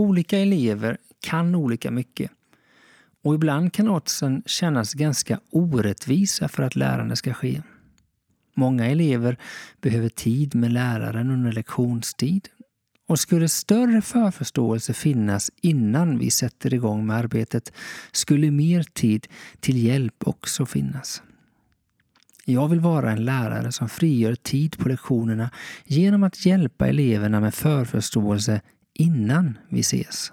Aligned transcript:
olika 0.00 0.38
elever 0.38 0.96
kan 1.20 1.54
olika 1.54 1.90
mycket. 1.90 2.30
Och 3.22 3.34
ibland 3.34 3.72
kan 3.72 3.88
oddsen 3.88 4.42
kännas 4.46 4.94
ganska 4.94 5.40
orättvisa 5.50 6.48
för 6.48 6.62
att 6.62 6.76
lärande 6.76 7.16
ska 7.16 7.34
ske. 7.34 7.62
Många 8.54 8.86
elever 8.86 9.36
behöver 9.80 10.08
tid 10.08 10.54
med 10.54 10.72
läraren 10.72 11.30
under 11.30 11.52
lektionstid. 11.52 12.48
Och 13.06 13.20
skulle 13.20 13.48
större 13.48 14.02
förförståelse 14.02 14.94
finnas 14.94 15.50
innan 15.60 16.18
vi 16.18 16.30
sätter 16.30 16.74
igång 16.74 17.06
med 17.06 17.16
arbetet 17.16 17.72
skulle 18.12 18.50
mer 18.50 18.82
tid 18.82 19.26
till 19.60 19.84
hjälp 19.84 20.28
också 20.28 20.66
finnas. 20.66 21.22
Jag 22.44 22.68
vill 22.68 22.80
vara 22.80 23.10
en 23.10 23.24
lärare 23.24 23.72
som 23.72 23.88
frigör 23.88 24.34
tid 24.34 24.78
på 24.78 24.88
lektionerna 24.88 25.50
genom 25.84 26.22
att 26.22 26.46
hjälpa 26.46 26.86
eleverna 26.86 27.40
med 27.40 27.54
förförståelse 27.54 28.60
innan 28.94 29.58
vi 29.70 29.82
ses. 29.82 30.32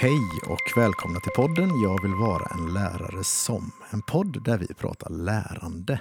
Hej 0.00 0.28
och 0.46 0.72
välkomna 0.76 1.20
till 1.20 1.32
podden 1.36 1.80
Jag 1.82 2.02
vill 2.02 2.14
vara 2.14 2.46
en 2.54 2.72
lärare 2.74 3.24
som. 3.24 3.72
En 3.90 4.02
podd 4.02 4.44
där 4.44 4.58
vi 4.58 4.66
pratar 4.66 5.10
lärande. 5.10 6.00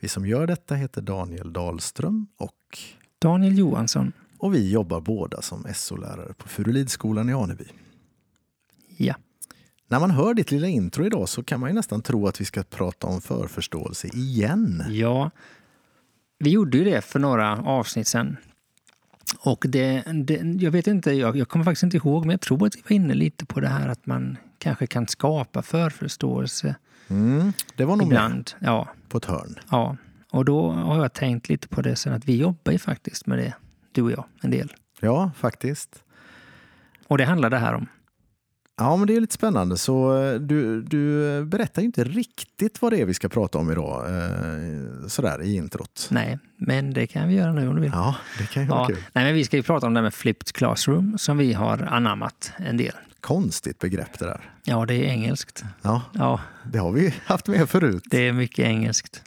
Vi 0.00 0.08
som 0.08 0.26
gör 0.26 0.46
detta 0.46 0.74
heter 0.74 1.02
Daniel 1.02 1.52
Dahlström 1.52 2.26
och 2.36 2.78
Daniel 3.18 3.58
Johansson. 3.58 4.12
Och 4.38 4.54
vi 4.54 4.72
jobbar 4.72 5.00
båda 5.00 5.42
som 5.42 5.66
SO-lärare 5.74 6.34
på 6.34 6.48
Furulidskolan 6.48 7.28
i 7.28 7.32
Aneby. 7.32 7.64
Ja. 8.96 9.14
När 9.88 10.00
man 10.00 10.10
hör 10.10 10.34
ditt 10.34 10.50
lilla 10.50 10.66
intro 10.66 11.06
idag 11.06 11.28
så 11.28 11.44
kan 11.44 11.60
man 11.60 11.70
ju 11.70 11.74
nästan 11.74 12.02
tro 12.02 12.26
att 12.26 12.40
vi 12.40 12.44
ska 12.44 12.62
prata 12.62 13.06
om 13.06 13.20
förförståelse 13.20 14.08
igen. 14.08 14.84
Ja, 14.88 15.30
vi 16.38 16.50
gjorde 16.50 16.78
ju 16.78 16.84
det 16.84 17.04
för 17.04 17.18
några 17.18 17.62
avsnitt 17.62 18.06
sedan. 18.06 18.36
Och 19.38 19.64
det, 19.68 20.02
det, 20.24 20.56
jag 20.60 20.70
vet 20.70 20.86
inte, 20.86 21.12
jag, 21.12 21.36
jag 21.36 21.48
kommer 21.48 21.64
faktiskt 21.64 21.82
inte 21.82 21.96
ihåg, 21.96 22.24
men 22.24 22.30
jag 22.30 22.40
tror 22.40 22.66
att 22.66 22.76
vi 22.76 22.82
var 22.88 22.92
inne 22.92 23.14
lite 23.14 23.46
på 23.46 23.60
det 23.60 23.68
här 23.68 23.88
att 23.88 24.06
man 24.06 24.36
kanske 24.58 24.86
kan 24.86 25.08
skapa 25.08 25.62
förförståelse. 25.62 26.74
Mm, 27.08 27.52
det 27.76 27.84
var 27.84 27.96
nog 27.96 28.06
ibland. 28.06 28.50
Med 28.58 28.68
ja. 28.68 28.88
på 29.08 29.18
ett 29.18 29.24
hörn. 29.24 29.58
Ja, 29.70 29.96
och 30.30 30.44
då 30.44 30.70
har 30.70 31.02
jag 31.02 31.12
tänkt 31.12 31.48
lite 31.48 31.68
på 31.68 31.82
det 31.82 31.96
sen 31.96 32.12
att 32.12 32.24
vi 32.24 32.36
jobbar 32.36 32.72
ju 32.72 32.78
faktiskt 32.78 33.26
med 33.26 33.38
det, 33.38 33.54
du 33.92 34.02
och 34.02 34.10
jag, 34.10 34.24
en 34.42 34.50
del. 34.50 34.72
Ja, 35.00 35.30
faktiskt. 35.36 36.02
Och 37.06 37.18
det 37.18 37.24
handlar 37.24 37.50
det 37.50 37.58
här 37.58 37.74
om. 37.74 37.86
Ja, 38.76 38.96
men 38.96 39.06
det 39.06 39.16
är 39.16 39.20
lite 39.20 39.34
spännande. 39.34 39.76
Så 39.76 40.22
eh, 40.22 40.34
du, 40.34 40.82
du 40.82 41.44
berättar 41.44 41.82
inte 41.82 42.04
riktigt 42.04 42.82
vad 42.82 42.92
det 42.92 43.00
är 43.00 43.06
vi 43.06 43.14
ska 43.14 43.28
prata 43.28 43.58
om 43.58 43.70
idag, 43.70 44.06
eh, 44.10 44.97
sådär 45.08 45.42
i 45.42 45.54
introt. 45.56 46.08
Nej, 46.10 46.38
men 46.56 46.92
det 46.92 47.06
kan 47.06 47.28
vi 47.28 47.34
göra 47.34 47.52
nu 47.52 47.68
om 47.68 47.74
du 47.74 47.80
vill. 47.82 47.90
Ja, 47.94 48.16
det 48.38 48.46
kan 48.46 48.62
ju 48.62 48.68
vara 48.68 48.80
ja. 48.80 48.86
kul. 48.86 48.96
Nej, 49.12 49.24
men 49.24 49.34
vi 49.34 49.44
ska 49.44 49.56
ju 49.56 49.62
prata 49.62 49.86
om 49.86 49.94
det 49.94 50.00
här 50.00 50.02
med 50.02 50.14
flipped 50.14 50.52
classroom 50.52 51.18
som 51.18 51.38
vi 51.38 51.52
har 51.52 51.78
anammat 51.82 52.52
en 52.56 52.76
del. 52.76 52.92
Konstigt 53.20 53.78
begrepp 53.78 54.18
det 54.18 54.24
där. 54.24 54.50
Ja, 54.64 54.86
det 54.86 54.94
är 54.94 55.04
engelskt. 55.04 55.64
Ja, 55.82 56.02
ja. 56.12 56.40
det 56.72 56.78
har 56.78 56.92
vi 56.92 57.14
haft 57.26 57.46
med 57.48 57.68
förut. 57.68 58.02
Det 58.06 58.28
är 58.28 58.32
mycket 58.32 58.66
engelskt. 58.66 59.22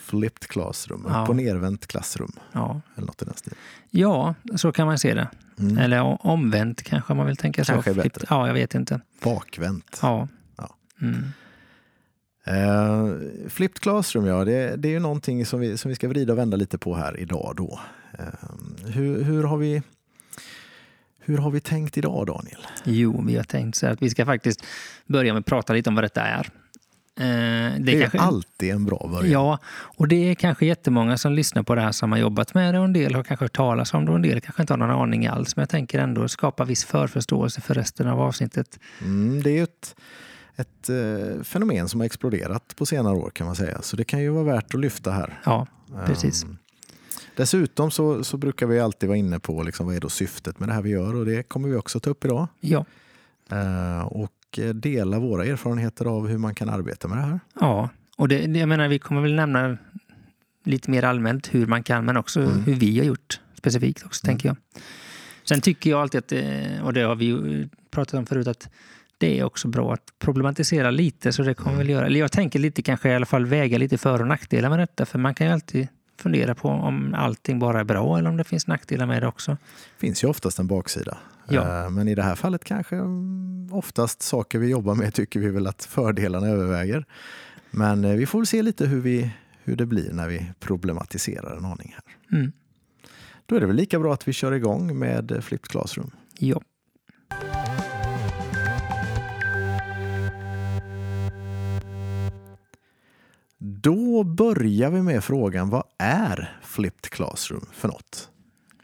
Flipped 0.00 0.48
classroom, 0.48 1.06
Ja. 1.08 1.22
upp 1.22 1.28
och 1.28 1.36
nervänt 1.36 1.86
klassrum. 1.86 2.32
Ja. 2.52 2.80
Eller 2.96 3.06
något 3.06 3.22
i 3.22 3.24
den 3.24 3.34
stilen. 3.36 3.58
ja, 3.90 4.34
så 4.56 4.72
kan 4.72 4.86
man 4.86 4.98
se 4.98 5.14
det. 5.14 5.28
Mm. 5.58 5.78
Eller 5.78 6.26
omvänt 6.26 6.82
kanske 6.82 7.14
man 7.14 7.26
vill 7.26 7.36
tänka 7.36 7.64
så. 7.64 7.72
Kanske 7.72 7.92
Flipped- 7.92 8.02
bättre. 8.02 8.26
Ja, 8.30 8.46
jag 8.46 8.54
vet 8.54 8.74
inte. 8.74 9.00
Bakvänt. 9.22 9.98
Ja. 10.02 10.28
Ja. 10.56 10.76
Mm. 11.02 11.32
Eh, 12.44 13.08
flipped 13.48 13.80
classroom, 13.80 14.26
ja, 14.26 14.44
det, 14.44 14.76
det 14.76 14.88
är 14.88 14.92
ju 14.92 14.98
någonting 15.00 15.46
som 15.46 15.60
vi, 15.60 15.76
som 15.76 15.88
vi 15.88 15.94
ska 15.94 16.08
vrida 16.08 16.32
och 16.32 16.38
vända 16.38 16.56
lite 16.56 16.78
på 16.78 16.94
här 16.94 17.20
idag. 17.20 17.54
Då. 17.56 17.80
Eh, 18.18 18.24
hur, 18.86 19.22
hur, 19.22 19.44
har 19.44 19.56
vi, 19.56 19.82
hur 21.20 21.38
har 21.38 21.50
vi 21.50 21.60
tänkt 21.60 21.98
idag, 21.98 22.26
Daniel? 22.26 22.60
Jo, 22.84 23.24
vi 23.26 23.36
har 23.36 23.44
tänkt 23.44 23.76
så 23.76 23.86
att 23.86 24.02
vi 24.02 24.10
ska 24.10 24.26
faktiskt 24.26 24.64
börja 25.06 25.32
med 25.32 25.40
att 25.40 25.46
prata 25.46 25.72
lite 25.72 25.88
om 25.90 25.94
vad 25.94 26.04
detta 26.04 26.22
är. 26.22 26.50
Eh, 27.20 27.26
Det, 27.80 27.92
är 27.96 28.00
kanske- 28.00 28.18
alltid 28.20 28.70
en 28.70 28.84
bra 28.84 29.08
början. 29.12 29.30
Ja, 29.32 29.58
och 29.72 30.08
det 30.08 30.30
är 30.30 30.34
kanske 30.34 30.66
jättemånga 30.66 31.18
som 31.18 31.32
lyssnar 31.32 31.62
på 31.62 31.74
det 31.74 31.80
här 31.80 31.92
som 31.92 32.12
har 32.12 32.18
jobbat 32.18 32.54
med 32.54 32.74
det 32.74 32.78
och 32.78 32.84
en 32.84 32.92
del 32.92 33.14
har 33.14 33.22
kanske 33.24 33.44
hört 33.44 33.56
talas 33.56 33.94
om 33.94 34.04
det 34.04 34.10
och 34.10 34.16
en 34.16 34.22
del 34.22 34.40
kanske 34.40 34.62
inte 34.62 34.72
har 34.72 34.78
någon 34.78 34.90
aning 34.90 35.26
alls. 35.26 35.56
Men 35.56 35.62
jag 35.62 35.68
tänker 35.68 35.98
ändå 35.98 36.28
skapa 36.28 36.64
viss 36.64 36.84
förförståelse 36.84 37.60
för 37.60 37.74
resten 37.74 38.06
av 38.08 38.20
avsnittet. 38.20 38.78
Mm, 39.00 39.42
det 39.42 39.58
är 39.58 39.62
ett, 39.62 39.94
ett 40.60 40.88
eh, 40.88 41.42
fenomen 41.42 41.88
som 41.88 42.00
har 42.00 42.04
exploderat 42.06 42.76
på 42.76 42.86
senare 42.86 43.14
år 43.16 43.30
kan 43.30 43.46
man 43.46 43.56
säga. 43.56 43.82
Så 43.82 43.96
det 43.96 44.04
kan 44.04 44.20
ju 44.22 44.28
vara 44.30 44.44
värt 44.44 44.74
att 44.74 44.80
lyfta 44.80 45.10
här. 45.10 45.40
Ja, 45.44 45.66
precis. 46.06 46.44
Ehm, 46.44 46.56
dessutom 47.36 47.90
så, 47.90 48.24
så 48.24 48.36
brukar 48.36 48.66
vi 48.66 48.80
alltid 48.80 49.08
vara 49.08 49.18
inne 49.18 49.38
på 49.40 49.62
liksom, 49.62 49.86
vad 49.86 49.96
är 49.96 50.00
då 50.00 50.08
syftet 50.08 50.60
med 50.60 50.68
det 50.68 50.72
här 50.72 50.82
vi 50.82 50.90
gör 50.90 51.14
och 51.14 51.26
det 51.26 51.42
kommer 51.42 51.68
vi 51.68 51.76
också 51.76 52.00
ta 52.00 52.10
upp 52.10 52.24
idag. 52.24 52.46
Ja, 52.60 52.84
Eh, 53.52 54.02
och 54.06 54.58
eh, 54.58 54.68
dela 54.74 55.18
våra 55.18 55.44
erfarenheter 55.44 56.04
av 56.04 56.28
hur 56.28 56.38
man 56.38 56.54
kan 56.54 56.68
arbeta 56.68 57.08
med 57.08 57.18
det 57.18 57.22
här. 57.22 57.40
ja. 57.60 57.88
och 58.16 58.28
det, 58.28 58.38
jag 58.38 58.68
menar, 58.68 58.88
vi 58.88 58.98
kommer 58.98 59.20
väl 59.22 59.34
nämna 59.34 59.78
lite 60.64 60.90
mer 60.90 61.04
allmänt 61.04 61.54
hur 61.54 61.66
man 61.66 61.82
kan, 61.82 62.04
men 62.04 62.16
också 62.16 62.40
Mm. 62.40 62.62
hur 62.62 62.74
vi 62.74 62.98
har 62.98 63.04
gjort 63.06 63.40
specifikt 63.54 64.04
också, 64.06 64.26
tänker 64.26 64.48
jag. 64.48 64.56
Sen 65.44 65.60
tycker 65.60 65.90
jag 65.90 66.00
alltid 66.00 66.18
att, 66.18 66.28
det- 66.28 66.80
och 66.84 66.92
det 66.92 67.00
har 67.00 67.14
vi 67.16 67.68
pratat 67.90 68.14
om 68.14 68.26
förut, 68.26 68.46
att 68.46 68.68
det 69.20 69.38
är 69.38 69.44
också 69.44 69.68
bra 69.68 69.92
att 69.92 70.12
problematisera 70.18 70.90
lite, 70.90 71.32
så 71.32 71.42
det 71.42 71.54
kommer 71.54 71.70
Mm. 71.74 71.78
vi 71.78 71.84
väl 71.84 71.90
göra. 71.96 72.06
Eller 72.06 72.20
jag 72.20 72.32
tänker 72.32 72.58
lite 72.58 72.82
kanske 72.82 73.08
i 73.10 73.14
alla 73.14 73.26
fall 73.26 73.46
väga 73.46 73.78
lite 73.78 73.98
för 73.98 74.20
och 74.20 74.26
nackdelar 74.26 74.70
med 74.70 74.78
detta, 74.78 75.06
för 75.06 75.18
man 75.18 75.34
kan 75.34 75.46
ju 75.46 75.52
alltid 75.52 75.88
fundera 76.18 76.54
på 76.54 76.68
om 76.68 77.14
allting 77.14 77.58
bara 77.58 77.80
är 77.80 77.84
bra 77.84 78.18
eller 78.18 78.30
om 78.30 78.36
det 78.36 78.44
finns 78.44 78.66
nackdelar 78.66 79.06
med 79.06 79.22
det 79.22 79.28
också. 79.28 79.56
finns 79.98 80.24
ju 80.24 80.28
oftast 80.28 80.58
en 80.58 80.66
baksida. 80.66 81.18
Ja. 81.48 81.84
Eh, 81.84 81.90
Men 81.90 82.08
i 82.08 82.14
det 82.14 82.22
här 82.22 82.34
fallet 82.34 82.64
kanske 82.64 82.96
mm, 82.96 83.68
oftast 83.72 84.22
saker 84.22 84.58
vi 84.58 84.68
jobbar 84.68 84.94
med 84.94 85.14
tycker 85.14 85.40
vi 85.40 85.50
väl 85.50 85.66
att 85.66 85.84
fördelarna 85.84 86.46
överväger. 86.46 87.04
Men 87.70 88.04
eh, 88.04 88.12
vi 88.16 88.26
får 88.26 88.38
väl 88.38 88.46
se 88.46 88.62
lite 88.62 88.86
hur, 88.86 89.00
vi, 89.00 89.30
hur 89.64 89.76
det 89.76 89.86
blir 89.86 90.12
när 90.12 90.28
vi 90.28 90.52
problematiserar 90.60 91.56
en 91.56 91.64
aning 91.64 91.94
här. 91.96 92.38
Mm. 92.38 92.52
Då 93.46 93.56
är 93.56 93.60
det 93.60 93.66
väl 93.66 93.76
lika 93.76 93.98
bra 93.98 94.12
att 94.14 94.28
vi 94.28 94.32
kör 94.32 94.52
igång 94.52 94.98
med 94.98 95.38
Flipped 95.42 95.70
Classroom. 95.70 96.10
Ja. 96.38 96.60
Då 103.62 104.24
börjar 104.24 104.90
vi 104.90 105.02
med 105.02 105.24
frågan, 105.24 105.70
vad 105.70 105.82
är 105.98 106.58
Flipped 106.62 107.10
Classroom 107.10 107.66
för 107.72 107.88
något? 107.88 108.28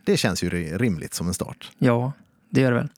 Det 0.04 0.16
känns 0.16 0.44
ju 0.44 0.50
ri- 0.50 0.78
rimligt 0.78 1.14
som 1.14 1.28
en 1.28 1.34
start. 1.34 1.70
Ja, 1.78 2.12
det 2.50 2.60
gör 2.60 2.70
det 2.72 2.76
väl. 2.78 2.88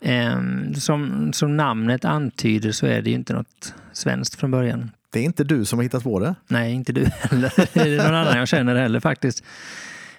Ehm, 0.00 0.74
som, 0.74 1.32
som 1.32 1.56
namnet 1.56 2.04
antyder 2.04 2.72
så 2.72 2.86
är 2.86 3.02
det 3.02 3.10
ju 3.10 3.16
inte 3.16 3.32
något 3.32 3.74
svenskt 3.92 4.34
från 4.34 4.50
början. 4.50 4.90
Det 5.10 5.18
är 5.20 5.24
inte 5.24 5.44
du 5.44 5.64
som 5.64 5.78
har 5.78 5.82
hittat 5.82 6.02
på 6.02 6.18
det. 6.20 6.34
Nej, 6.48 6.72
inte 6.72 6.92
du 6.92 7.04
heller. 7.04 7.52
Det 7.74 7.80
är 7.80 7.96
någon 8.04 8.14
annan 8.14 8.38
jag 8.38 8.48
känner 8.48 8.74
heller 8.74 9.00
faktiskt. 9.00 9.44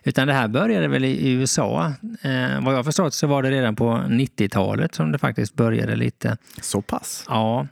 Utan 0.03 0.27
det 0.27 0.33
här 0.33 0.47
började 0.47 0.87
väl 0.87 1.05
i 1.05 1.31
USA. 1.31 1.93
Eh, 2.21 2.63
vad 2.63 2.75
jag 2.75 2.85
förstått 2.85 3.13
så 3.13 3.27
var 3.27 3.43
det 3.43 3.51
redan 3.51 3.75
på 3.75 3.91
90-talet 4.07 4.95
som 4.95 5.11
det 5.11 5.17
faktiskt 5.17 5.53
började 5.53 5.95
lite. 5.95 6.37
Så 6.61 6.81
pass. 6.81 7.25
Ja. 7.27 7.67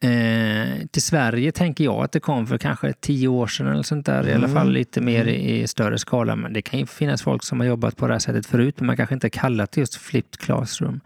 Eh, 0.00 0.86
till 0.90 1.02
Sverige 1.02 1.52
tänker 1.52 1.84
jag 1.84 2.04
att 2.04 2.12
det 2.12 2.20
kom 2.20 2.46
för 2.46 2.58
kanske 2.58 2.92
tio 2.92 3.28
år 3.28 3.46
sedan 3.46 3.66
eller 3.66 3.82
sånt 3.82 4.06
där. 4.06 4.28
I 4.28 4.32
alla 4.32 4.44
Mm. 4.46 4.54
fall 4.54 4.72
lite 4.72 5.00
mer 5.00 5.24
i, 5.26 5.60
i 5.62 5.66
större 5.66 5.98
skala. 5.98 6.36
Men 6.36 6.52
det 6.52 6.62
kan 6.62 6.78
ju 6.80 6.86
finnas 6.86 7.22
folk 7.22 7.44
som 7.44 7.60
har 7.60 7.66
jobbat 7.66 7.96
på 7.96 8.06
det 8.06 8.14
här 8.14 8.18
sättet 8.18 8.46
förut, 8.46 8.74
men 8.80 8.86
man 8.86 8.96
kanske 8.96 9.14
inte 9.14 9.30
kallat 9.30 9.72
det 9.72 9.80
just 9.80 9.94
flipped 9.94 10.40
classroom. 10.40 11.00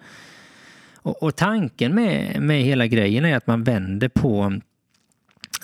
Och, 0.96 1.22
och 1.22 1.36
tanken 1.36 1.94
med, 1.94 2.42
med 2.42 2.62
hela 2.62 2.86
grejen 2.86 3.24
är 3.24 3.36
att 3.36 3.46
man 3.46 3.64
vänder 3.64 4.08
på 4.08 4.60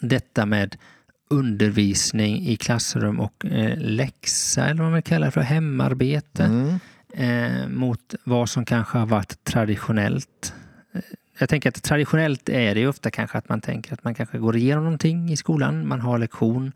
detta 0.00 0.46
med 0.46 0.76
undervisning 1.31 2.46
i 2.46 2.56
klassrum 2.56 3.20
och 3.20 3.46
eh, 3.46 3.79
läxa, 3.79 4.64
eller 4.69 4.82
vad 4.82 4.93
man 4.93 5.02
kallar 5.02 5.26
det 5.26 5.31
för, 5.31 5.40
hemarbete 5.40 6.44
Mm. 6.44 6.79
eh, 7.62 7.69
mot 7.69 8.14
vad 8.25 8.49
som 8.49 8.64
kanske 8.64 8.99
har 8.99 9.06
varit 9.06 9.44
traditionellt. 9.44 10.55
Jag 11.38 11.49
tänker 11.49 11.69
att 11.69 11.83
traditionellt 11.83 12.49
är 12.49 12.75
det 12.75 12.81
ju 12.81 12.88
ofta 12.88 13.11
kanske 13.11 13.38
att 13.38 13.49
man 13.49 13.61
tänker 13.61 13.93
att 13.93 14.05
man 14.05 14.15
kanske 14.15 14.38
går 14.38 14.56
igenom 14.56 14.85
någonting 14.85 15.33
i 15.33 15.37
skolan, 15.37 15.88
man 15.88 16.00
har 16.00 16.19
lektion 16.19 16.73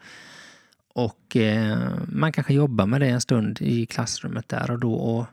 och 0.95 1.37
eh, 1.37 1.79
man 2.09 2.33
kanske 2.33 2.55
jobbar 2.55 2.87
med 2.87 3.01
det 3.01 3.09
en 3.09 3.21
stund 3.21 3.59
i 3.61 3.87
klassrummet 3.87 4.49
där 4.49 4.71
och 4.71 4.79
då. 4.79 4.95
Och 4.95 5.27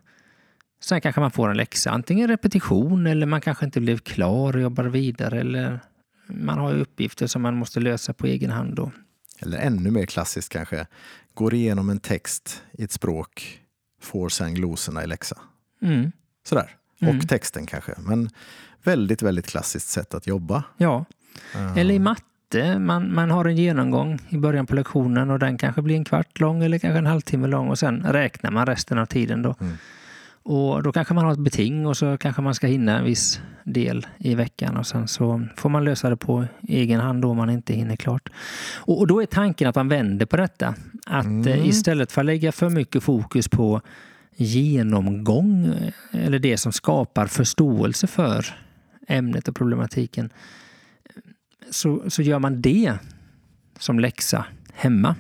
sen 0.81 1.01
kanske 1.01 1.21
man 1.21 1.31
får 1.31 1.49
en 1.49 1.57
läxa, 1.57 1.91
antingen 1.91 2.27
repetition 2.27 3.07
eller 3.07 3.25
man 3.25 3.41
kanske 3.41 3.65
inte 3.65 3.81
blev 3.81 3.97
klar 3.97 4.55
och 4.55 4.61
jobbar 4.61 4.83
vidare 4.83 5.39
eller 5.39 5.79
man 6.27 6.57
har 6.59 6.73
uppgifter 6.73 7.27
som 7.27 7.41
man 7.41 7.55
måste 7.55 7.79
lösa 7.79 8.13
på 8.13 8.27
egen 8.27 8.51
hand. 8.51 8.75
Då. 8.75 8.91
Eller 9.39 9.57
ännu 9.57 9.91
mer 9.91 10.05
klassiskt 10.05 10.53
kanske, 10.53 10.87
går 11.33 11.53
igenom 11.53 11.89
en 11.89 11.99
text 11.99 12.63
i 12.71 12.83
ett 12.83 12.91
språk, 12.91 13.61
får 14.01 14.29
sen 14.29 14.53
glosorna 14.53 15.03
i 15.03 15.07
läxa. 15.07 15.37
Mm. 15.81 16.11
Sådär. 16.43 16.75
Och 17.01 17.07
Mm. 17.07 17.19
texten 17.27 17.65
kanske. 17.65 17.91
Men 17.97 18.29
väldigt, 18.83 19.21
väldigt 19.21 19.47
klassiskt 19.47 19.87
sätt 19.89 20.13
att 20.13 20.27
jobba. 20.27 20.63
Ja, 20.77 21.05
Eh, 21.55 21.77
eller 21.77 21.93
i 21.93 21.99
matte. 21.99 22.79
Man, 22.79 23.13
man 23.13 23.31
har 23.31 23.45
en 23.45 23.57
genomgång 23.57 24.19
i 24.29 24.37
början 24.37 24.65
på 24.65 24.75
lektionen 24.75 25.29
och 25.31 25.39
den 25.39 25.57
kanske 25.57 25.81
blir 25.81 25.95
en 25.95 26.05
kvart 26.05 26.39
lång 26.39 26.63
eller 26.63 26.79
kanske 26.79 26.97
en 26.97 27.05
halvtimme 27.05 27.47
lång 27.47 27.69
och 27.69 27.79
sen 27.79 28.03
räknar 28.03 28.51
man 28.51 28.65
resten 28.65 28.97
av 28.97 29.05
tiden. 29.05 29.41
Då. 29.41 29.55
Mm. 29.61 29.77
Och 30.43 30.83
då 30.83 30.91
kanske 30.91 31.13
man 31.13 31.25
har 31.25 31.31
ett 31.31 31.39
beting 31.39 31.85
och 31.87 31.97
så 31.97 32.17
kanske 32.17 32.41
man 32.41 32.55
ska 32.55 32.67
hinna 32.67 32.97
en 32.99 33.05
viss 33.05 33.41
del 33.63 34.07
i 34.17 34.35
veckan 34.35 34.77
och 34.77 34.87
sen 34.87 35.07
så 35.07 35.47
får 35.55 35.69
man 35.69 35.83
lösa 35.85 36.09
det 36.09 36.17
på 36.17 36.45
egen 36.61 36.99
hand 36.99 37.21
då 37.21 37.33
man 37.33 37.49
inte 37.49 37.73
hinner 37.73 37.95
klart. 37.95 38.29
Och, 38.75 38.99
och 38.99 39.07
då 39.07 39.21
är 39.21 39.25
tanken 39.25 39.67
att 39.69 39.75
man 39.75 39.87
vänder 39.89 40.25
på 40.25 40.37
detta. 40.37 40.75
Att 41.05 41.25
Mm. 41.25 41.47
eh, 41.47 41.67
istället 41.67 42.11
för 42.11 42.21
att 42.21 42.25
lägga 42.25 42.51
för 42.51 42.69
mycket 42.69 43.03
fokus 43.03 43.47
på 43.47 43.81
genomgång 44.37 45.73
eller 46.11 46.39
det 46.39 46.57
som 46.57 46.71
skapar 46.71 47.27
förståelse 47.27 48.07
för 48.07 48.45
ämnet 49.07 49.47
och 49.47 49.55
problematiken 49.55 50.29
så, 51.69 52.09
så 52.09 52.21
gör 52.21 52.39
man 52.39 52.61
det 52.61 52.93
som 53.79 53.99
läxa 53.99 54.45
hemma. 54.73 55.15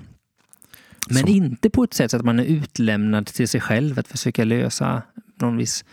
Men 1.09 1.17
Som- 1.17 1.29
inte 1.29 1.69
på 1.69 1.83
ett 1.83 1.93
sätt 1.93 2.11
så 2.11 2.17
att 2.17 2.25
man 2.25 2.39
är 2.39 2.43
utlämnad 2.43 3.27
till 3.27 3.47
sig 3.47 3.61
själv 3.61 3.99
att 3.99 4.07
försöka 4.07 4.43
lösa 4.43 5.01
någon 5.35 5.57
viss 5.57 5.85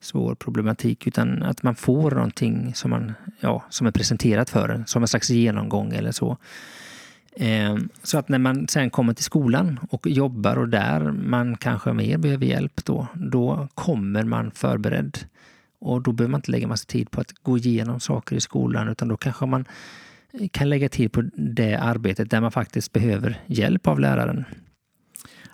svår 0.00 0.34
problematik 0.34 1.06
utan 1.06 1.42
att 1.42 1.62
man 1.62 1.74
får 1.74 2.10
någonting 2.10 2.74
som, 2.74 2.90
man, 2.90 3.12
ja, 3.40 3.64
som 3.70 3.86
är 3.86 3.90
presenterat 3.90 4.50
för 4.50 4.68
en, 4.68 4.86
som 4.86 5.02
en 5.02 5.08
slags 5.08 5.30
genomgång 5.30 5.92
eller 5.92 6.12
så. 6.12 6.36
Eh, 7.36 7.76
så 8.02 8.18
att 8.18 8.28
när 8.28 8.38
man 8.38 8.68
sen 8.68 8.90
kommer 8.90 9.14
till 9.14 9.24
skolan 9.24 9.80
och 9.90 10.06
jobbar 10.06 10.56
och 10.56 10.68
där 10.68 11.00
man 11.12 11.56
kanske 11.56 11.92
mer 11.92 12.18
behöver 12.18 12.46
hjälp 12.46 12.84
då, 12.84 13.06
då 13.14 13.68
kommer 13.74 14.22
man 14.22 14.50
förberedd. 14.50 15.18
Och 15.80 16.02
då 16.02 16.12
behöver 16.12 16.30
man 16.30 16.38
inte 16.38 16.50
lägga 16.50 16.66
massa 16.66 16.86
tid 16.86 17.10
på 17.10 17.20
att 17.20 17.32
gå 17.42 17.58
igenom 17.58 18.00
saker 18.00 18.36
i 18.36 18.40
skolan 18.40 18.88
utan 18.88 19.08
då 19.08 19.16
kanske 19.16 19.46
man 19.46 19.64
kan 20.50 20.68
lägga 20.68 20.88
tid 20.88 21.12
på 21.12 21.22
det 21.36 21.74
arbetet 21.74 22.30
där 22.30 22.40
man 22.40 22.52
faktiskt 22.52 22.92
behöver 22.92 23.40
hjälp 23.46 23.86
av 23.86 24.00
läraren. 24.00 24.44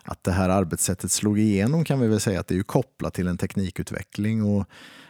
Att 0.02 0.24
det 0.24 0.32
här 0.32 0.48
arbetssättet 0.48 1.10
slog 1.10 1.38
igenom 1.38 1.84
kan 1.84 2.00
vi 2.00 2.08
väl 2.08 2.20
säga 2.20 2.40
att 2.40 2.48
det 2.48 2.58
är 2.58 2.62
kopplat 2.62 3.14
till 3.14 3.28
en 3.28 3.38
teknikutveckling 3.38 4.42
och 4.44 4.68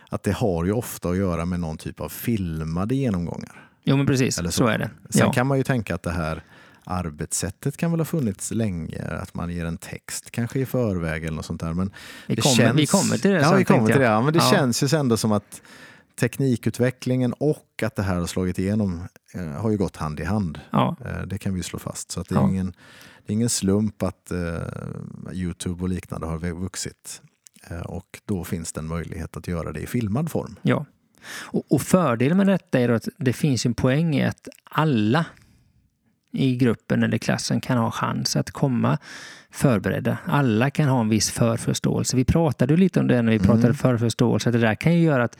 att 0.09 0.23
det 0.23 0.33
har 0.33 0.65
ju 0.65 0.73
ofta 0.73 1.09
att 1.09 1.17
göra 1.17 1.45
med 1.45 1.61
någon 1.61 1.77
typ 1.77 2.01
av 2.01 2.09
filmade 2.09 2.95
genomgångar. 2.95 3.71
Jo 3.85 3.97
men 3.97 4.07
precis, 4.07 4.37
så. 4.37 4.51
så. 4.51 4.67
är 4.67 4.79
det. 4.79 4.91
Sen 5.11 5.21
Ja. 5.27 5.33
kan 5.33 5.47
man 5.47 5.59
ju 5.59 5.65
tänka 5.65 5.95
att 5.95 6.03
det 6.03 6.11
här 6.11 6.43
arbetssättet 6.89 7.77
kan 7.77 7.91
väl 7.91 8.01
ha 8.01 8.05
funnits 8.05 8.51
länge, 8.51 9.03
att 9.23 9.35
man 9.35 9.51
ger 9.51 9.65
en 9.65 9.79
text 9.79 10.31
kanske 10.31 10.61
i 10.61 10.67
förväg 10.67 11.25
eller 11.25 11.37
något 11.37 11.47
sånt 11.47 11.61
där. 11.61 11.73
Men 11.73 11.91
Vi, 12.27 12.35
det 12.35 12.43
kommer, 12.43 12.57
känns... 12.57 12.79
vi 12.79 12.87
kommer 12.87 13.19
till 13.19 13.31
det 13.31 13.41
Ja, 13.41 13.55
vi 13.55 13.65
kommer 13.65 13.87
till 13.87 13.99
det. 14.01 14.05
Ja, 14.05 14.21
men 14.21 14.33
det 14.33 14.39
Ja. 14.39 14.51
känns 14.51 14.83
ju 14.83 14.99
ändå 14.99 15.17
som 15.17 15.33
att 15.33 15.63
teknikutvecklingen 16.21 17.33
och 17.33 17.83
att 17.83 17.97
det 17.97 18.03
här 18.03 18.15
har 18.17 18.27
slagit 18.27 18.59
igenom 18.59 19.09
eh, 19.35 19.47
har 19.47 19.71
ju 19.71 19.77
gått 19.77 19.97
hand 19.97 20.21
i 20.21 20.25
hand. 20.25 20.61
Ja, 20.71 20.97
Eh, 21.05 21.23
det 21.27 21.39
kan 21.39 21.55
vi 21.55 21.63
slå 21.63 21.79
fast. 21.79 22.11
Så 22.11 22.21
att 22.21 22.29
det, 22.29 22.35
är 22.35 22.39
Ja. 22.41 22.49
ingen, 22.49 22.67
det 23.27 23.33
är 23.33 23.35
ingen 23.35 23.49
slump 23.49 24.03
att 24.03 24.31
eh, 24.31 24.39
Youtube 25.33 25.83
och 25.83 25.89
liknande 25.89 26.27
har 26.27 26.39
vuxit. 26.39 27.23
Eh, 27.71 27.81
och 27.81 28.21
då 28.25 28.45
finns 28.45 28.73
det 28.73 28.81
en 28.81 28.87
möjlighet 28.87 29.37
att 29.37 29.49
göra 29.49 29.73
det 29.73 29.81
i 29.81 29.87
filmad 29.87 30.31
form. 30.31 30.57
ja. 30.63 30.85
Och, 31.33 31.73
och 31.73 31.83
fördelen 31.83 32.37
med 32.37 32.47
detta 32.47 32.81
är 32.81 32.89
att 32.89 33.09
det 33.19 33.33
finns 33.33 33.67
en 33.67 33.75
poäng 33.75 34.15
i 34.17 34.25
att 34.25 34.49
alla 34.65 35.27
i 36.39 36.57
gruppen 36.57 37.03
eller 37.03 37.19
klassen 37.19 37.61
kan 37.61 37.79
ha 37.79 37.91
chans 37.91 38.37
att 38.37 38.51
komma 38.51 38.99
förberedda. 39.51 40.19
Alla 40.25 40.71
kan 40.71 40.89
ha 40.89 41.01
en 41.01 41.09
viss 41.09 41.31
förförståelse. 41.31 42.17
Vi 42.17 42.25
pratade 42.25 42.77
lite 42.77 43.01
om 43.01 43.07
det 43.07 43.23
när 43.23 43.31
vi 43.33 43.37
Mm. 43.37 43.47
pratade 43.47 43.75
förförståelse. 43.75 44.49
att 44.49 44.53
Det 44.53 44.59
där 44.59 44.75
kan 44.75 44.95
ju 44.95 45.01
göra 45.03 45.25
att, 45.25 45.39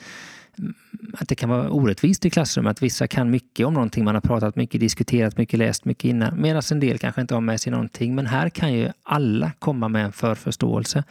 att 1.13 1.29
det 1.29 1.35
kan 1.35 1.49
vara 1.49 1.71
orättvist 1.71 2.27
i 2.27 2.31
klassrummet. 2.31 2.71
Att 2.71 2.83
vissa 2.83 3.07
kan 3.07 3.31
mycket 3.31 3.67
om 3.67 3.75
någonting. 3.75 4.05
Man 4.05 4.15
har 4.15 4.23
pratat 4.23 4.57
mycket, 4.57 4.81
diskuterat 4.81 5.37
mycket, 5.39 5.59
läst 5.59 5.85
mycket 5.85 6.05
innan. 6.05 6.41
Medan 6.41 6.63
en 6.73 6.81
del 6.81 6.99
kanske 6.99 7.21
inte 7.21 7.35
har 7.35 7.41
med 7.41 7.61
sig 7.61 7.73
någonting. 7.73 8.15
Men 8.15 8.27
här 8.27 8.49
kan 8.49 8.73
ju 8.73 8.89
alla 9.03 9.53
komma 9.59 9.89
med 9.89 10.05
en 10.05 10.13
förförståelse. 10.13 11.05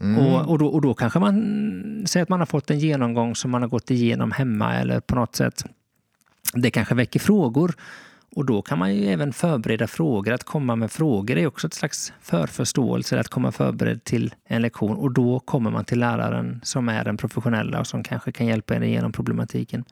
Mm. 0.00 0.18
Och, 0.18 0.50
och, 0.50 0.58
då, 0.58 0.66
och 0.66 0.80
då 0.80 0.94
kanske 0.94 1.18
man 1.18 2.04
säger 2.06 2.22
att 2.22 2.28
man 2.28 2.38
har 2.38 2.46
fått 2.46 2.70
en 2.70 2.78
genomgång 2.78 3.34
som 3.34 3.50
man 3.50 3.62
har 3.62 3.68
gått 3.68 3.90
igenom 3.90 4.32
hemma 4.32 4.74
eller 4.74 5.00
på 5.00 5.14
något 5.14 5.36
sätt. 5.36 5.64
Det 6.54 6.70
kanske 6.70 6.94
väcker 6.94 7.20
frågor. 7.20 7.74
Och 8.36 8.44
då 8.44 8.62
kan 8.62 8.78
man 8.78 8.94
ju 8.94 9.06
även 9.06 9.32
förbereda 9.32 9.86
frågor. 9.86 10.32
Att 10.32 10.44
komma 10.44 10.76
med 10.76 10.90
frågor 10.90 11.36
är 11.36 11.46
också 11.46 11.66
ett 11.66 11.74
slags 11.74 12.12
förförståelse, 12.20 13.20
att 13.20 13.28
komma 13.28 13.52
förberedd 13.52 14.04
till 14.04 14.34
en 14.44 14.62
lektion. 14.62 14.96
Och 14.96 15.12
då 15.12 15.40
kommer 15.40 15.70
man 15.70 15.84
till 15.84 15.98
läraren 15.98 16.60
som 16.64 16.88
är 16.88 17.04
den 17.04 17.16
professionella 17.16 17.80
och 17.80 17.86
som 17.86 18.02
kanske 18.02 18.32
kan 18.32 18.46
hjälpa 18.46 18.74
en 18.74 18.82
igenom 18.82 19.12
problematiken. 19.12 19.84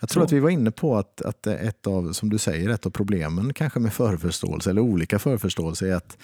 Jag 0.00 0.08
tror 0.08 0.20
Så. 0.20 0.24
att 0.24 0.32
vi 0.32 0.40
var 0.40 0.50
inne 0.50 0.70
på 0.70 0.96
att, 0.96 1.22
att 1.22 1.46
ett 1.46 1.86
av, 1.86 2.12
som 2.12 2.30
du 2.30 2.38
säger, 2.38 2.68
ett 2.68 2.86
av 2.86 2.90
problemen 2.90 3.54
kanske 3.54 3.80
med 3.80 3.92
förförståelse 3.92 4.70
eller 4.70 4.82
olika 4.82 5.18
förförståelse 5.18 5.88
är 5.88 5.94
att 5.94 6.18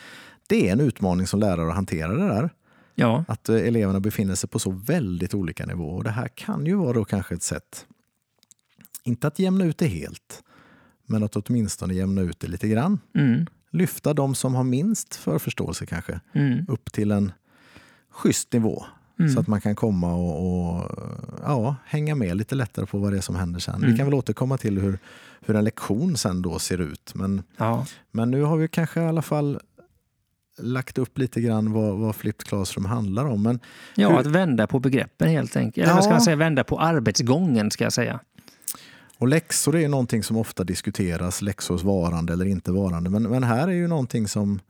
det 0.46 0.68
är 0.68 0.72
en 0.72 0.80
utmaning 0.80 1.26
som 1.26 1.40
lärare 1.40 1.68
att 1.68 1.74
hantera 1.74 2.14
det 2.14 2.28
där. 2.28 2.50
Ja, 2.94 3.24
Att 3.28 3.48
eh, 3.48 3.56
eleverna 3.56 4.00
befinner 4.00 4.34
sig 4.34 4.48
på 4.48 4.58
så 4.58 4.70
väldigt 4.70 5.34
olika 5.34 5.66
nivåer. 5.66 5.96
Och 5.96 6.04
det 6.04 6.10
här 6.10 6.28
kan 6.28 6.66
ju 6.66 6.74
vara 6.74 6.92
då 6.92 7.04
kanske 7.04 7.34
ett 7.34 7.42
sätt, 7.42 7.86
inte 9.04 9.26
att 9.26 9.38
jämna 9.38 9.64
ut 9.64 9.78
det 9.78 9.86
helt, 9.86 10.42
men 11.06 11.22
att 11.22 11.36
åtminstone 11.36 11.94
jämna 11.94 12.20
ut 12.20 12.40
det 12.40 12.46
lite 12.48 12.68
grann. 12.68 13.00
mm, 13.14 13.46
Lyfta 13.70 14.14
de 14.14 14.34
som 14.34 14.54
har 14.54 14.64
minst 14.64 15.14
förförståelse 15.14 15.86
kanske 15.86 16.20
mm, 16.32 16.64
upp 16.68 16.92
till 16.92 17.10
en 17.10 17.32
schysst 18.10 18.52
nivå. 18.52 18.84
mm. 19.18 19.30
Så 19.32 19.40
att 19.40 19.46
man 19.46 19.60
kan 19.60 19.74
komma 19.74 20.14
och, 20.14 20.74
och 20.78 20.90
ja, 21.42 21.76
hänga 21.86 22.14
med 22.14 22.36
lite 22.36 22.54
lättare 22.54 22.86
på 22.86 22.98
vad 22.98 23.12
det 23.12 23.16
är 23.16 23.20
som 23.20 23.34
händer 23.36 23.60
sen. 23.60 23.80
Vi 23.80 23.86
Mm. 23.86 23.96
kan 23.98 24.06
väl 24.06 24.14
återkomma 24.14 24.58
till 24.58 24.78
hur, 24.78 24.98
hur 25.40 25.56
en 25.56 25.64
lektion 25.64 26.16
sen 26.16 26.42
då 26.42 26.58
ser 26.58 26.80
ut. 26.80 27.12
Men, 27.14 27.42
ja, 27.56 27.86
men 28.10 28.30
nu 28.30 28.42
har 28.42 28.56
vi 28.56 28.68
kanske 28.68 29.00
i 29.02 29.04
alla 29.04 29.22
fall 29.22 29.60
lagt 30.58 30.98
upp 30.98 31.18
lite 31.18 31.40
grann 31.40 31.72
vad, 31.72 31.98
vad 31.98 32.16
Flipped 32.16 32.46
Classroom 32.46 32.84
handlar 32.84 33.24
om. 33.24 33.42
Men 33.42 33.60
ja 33.94 34.10
Hur- 34.10 34.18
att 34.18 34.26
vända 34.26 34.66
på 34.66 34.78
begreppen 34.78 35.28
helt 35.28 35.56
enkelt. 35.56 35.84
Eller 35.84 35.94
vad 35.94 36.04
ska 36.04 36.10
Ja. 36.10 36.14
man 36.14 36.22
säga, 36.22 36.36
vända 36.36 36.64
på 36.64 36.80
arbetsgången 36.80 37.70
ska 37.70 37.84
jag 37.84 37.92
säga. 37.92 38.20
Och 39.22 39.28
läxor 39.28 39.76
är 39.76 39.80
ju 39.80 39.88
någonting 39.88 40.22
som 40.22 40.36
ofta 40.36 40.64
diskuteras, 40.64 41.42
läxors 41.42 41.82
varande 41.82 42.32
eller 42.32 42.46
inte 42.46 42.72
varande. 42.72 43.10
Men, 43.10 43.22
men 43.22 43.42
här 43.42 43.68
är 43.68 43.72
ju 43.72 43.88
någonting 43.88 44.28
som, 44.28 44.60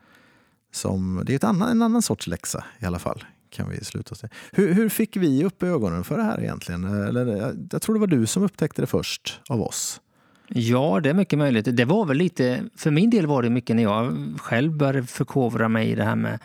som 0.73 1.23
det 1.27 1.33
är 1.33 1.37
ett 1.37 1.45
annan, 1.45 1.69
en 1.69 1.83
annan 1.83 2.03
sorts 2.03 2.27
läxa 2.27 2.65
i 2.79 2.85
alla 2.85 2.99
fall. 2.99 3.25
Kan 3.51 3.71
vi 3.71 3.85
sluta 3.85 4.15
säga. 4.15 4.31
Hur, 4.53 4.73
hur 4.73 4.89
fick 4.89 5.17
vi 5.17 5.45
upp 5.45 5.63
ögonen 5.63 6.05
för 6.05 6.17
det 6.17 6.23
här 6.23 6.41
egentligen? 6.41 6.85
Eller, 6.85 7.27
jag, 7.27 7.69
jag 7.73 7.83
tror 7.83 7.95
det 7.95 8.01
var 8.01 8.07
du 8.07 8.27
som 8.27 8.43
upptäckte 8.43 8.83
det 8.83 8.87
först 8.87 9.41
av 9.49 9.63
oss. 9.63 10.01
Ja, 10.49 11.01
det 11.03 11.11
är 11.11 11.15
mycket 11.15 11.39
möjligt. 11.39 11.77
Det 11.77 11.85
var 11.85 12.05
väl 12.05 12.17
lite, 12.17 12.65
för 12.77 12.91
min 12.91 13.11
del 13.11 13.27
var 13.27 13.43
det 13.43 13.51
mycket 13.51 13.77
när 13.77 13.83
jag 13.83 14.35
själv 14.39 14.77
började 14.77 15.07
förkovra 15.07 15.69
mig 15.69 15.91
i 15.91 15.95
det 15.95 16.05
här 16.05 16.17
med 16.17 16.39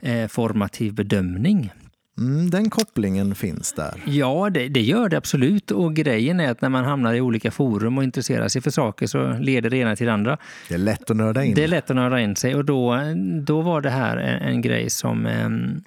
eh, 0.00 0.28
formativ 0.28 0.94
bedömning. 0.94 1.72
Mm, 2.18 2.50
den 2.50 2.70
kopplingen 2.70 3.34
finns 3.34 3.72
där. 3.72 4.02
Ja, 4.06 4.50
det, 4.50 4.68
det 4.68 4.80
gör 4.80 5.08
det 5.08 5.16
absolut. 5.16 5.70
Och 5.70 5.94
grejen 5.94 6.40
är 6.40 6.50
att 6.50 6.60
när 6.60 6.68
man 6.68 6.84
hamnar 6.84 7.14
i 7.14 7.20
olika 7.20 7.50
forum 7.50 7.98
och 7.98 8.04
intresserar 8.04 8.48
sig 8.48 8.62
för 8.62 8.70
saker 8.70 9.06
så 9.06 9.32
leder 9.32 9.70
det 9.70 9.76
ena 9.76 9.96
till 9.96 10.06
det 10.06 10.12
andra. 10.12 10.38
Det 10.68 10.74
är 10.74 10.78
lätt 10.78 11.10
att 11.10 11.16
nörda 11.16 11.44
in. 11.44 11.54
Det 11.54 11.64
är 11.64 11.68
lätt 11.68 11.90
att 11.90 11.96
nörda 11.96 12.20
in 12.20 12.36
sig 12.36 12.54
och 12.54 12.64
då, 12.64 12.98
då 13.42 13.60
var 13.60 13.80
det 13.80 13.90
här 13.90 14.16
en, 14.16 14.42
en 14.42 14.62
grej 14.62 14.90
som, 14.90 15.26
ehm, 15.26 15.82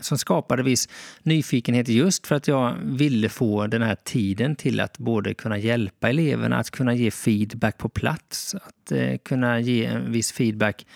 som 0.00 0.18
skapade 0.18 0.62
viss 0.62 0.88
nyfikenhet 1.22 1.88
just 1.88 2.26
för 2.26 2.34
att 2.34 2.48
jag 2.48 2.74
ville 2.82 3.28
få 3.28 3.66
den 3.66 3.82
här 3.82 3.96
tiden 4.04 4.56
till 4.56 4.80
att 4.80 4.98
både 4.98 5.34
kunna 5.34 5.58
hjälpa 5.58 6.08
eleverna, 6.08 6.58
att 6.58 6.70
kunna 6.70 6.94
ge 6.94 7.10
feedback 7.10 7.78
på 7.78 7.88
plats, 7.88 8.54
att 8.54 8.92
eh, 8.92 9.16
kunna 9.24 9.60
ge 9.60 9.84
en 9.84 10.12
viss 10.12 10.32
feedback 10.32 10.86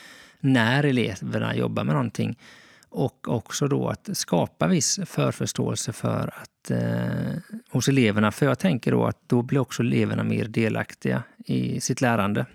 när 0.40 0.84
eleverna 0.84 1.56
jobbar 1.56 1.84
med 1.84 1.94
någonting. 1.94 2.36
Och 2.94 3.28
också 3.28 3.68
då 3.68 3.88
att 3.88 4.08
skapa 4.12 4.66
viss 4.66 5.00
förförståelse 5.06 5.92
för 5.92 6.34
att, 6.42 6.70
eh, 6.70 7.58
hos 7.70 7.88
eleverna. 7.88 8.32
För 8.32 8.46
jag 8.46 8.58
tänker 8.58 8.92
då 8.92 9.06
att 9.06 9.18
då 9.26 9.42
blir 9.42 9.58
också 9.58 9.82
eleverna 9.82 10.25
mer 10.25 10.44
delaktiga 10.44 11.22
i 11.46 11.80
sitt 11.80 12.00
lärande 12.00 12.46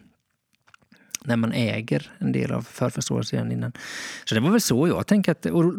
när 1.27 1.35
man 1.35 1.51
äger 1.51 2.11
en 2.17 2.31
del 2.31 2.51
av 2.51 2.61
förförståelsen 2.61 3.51
innan. 3.51 3.71
Så 4.25 4.35
det 4.35 4.41
var 4.41 4.51
väl 4.51 4.61
så 4.61 4.87
jag 4.87 5.07
tänkte 5.07 5.31
att 5.31 5.45
och 5.45 5.73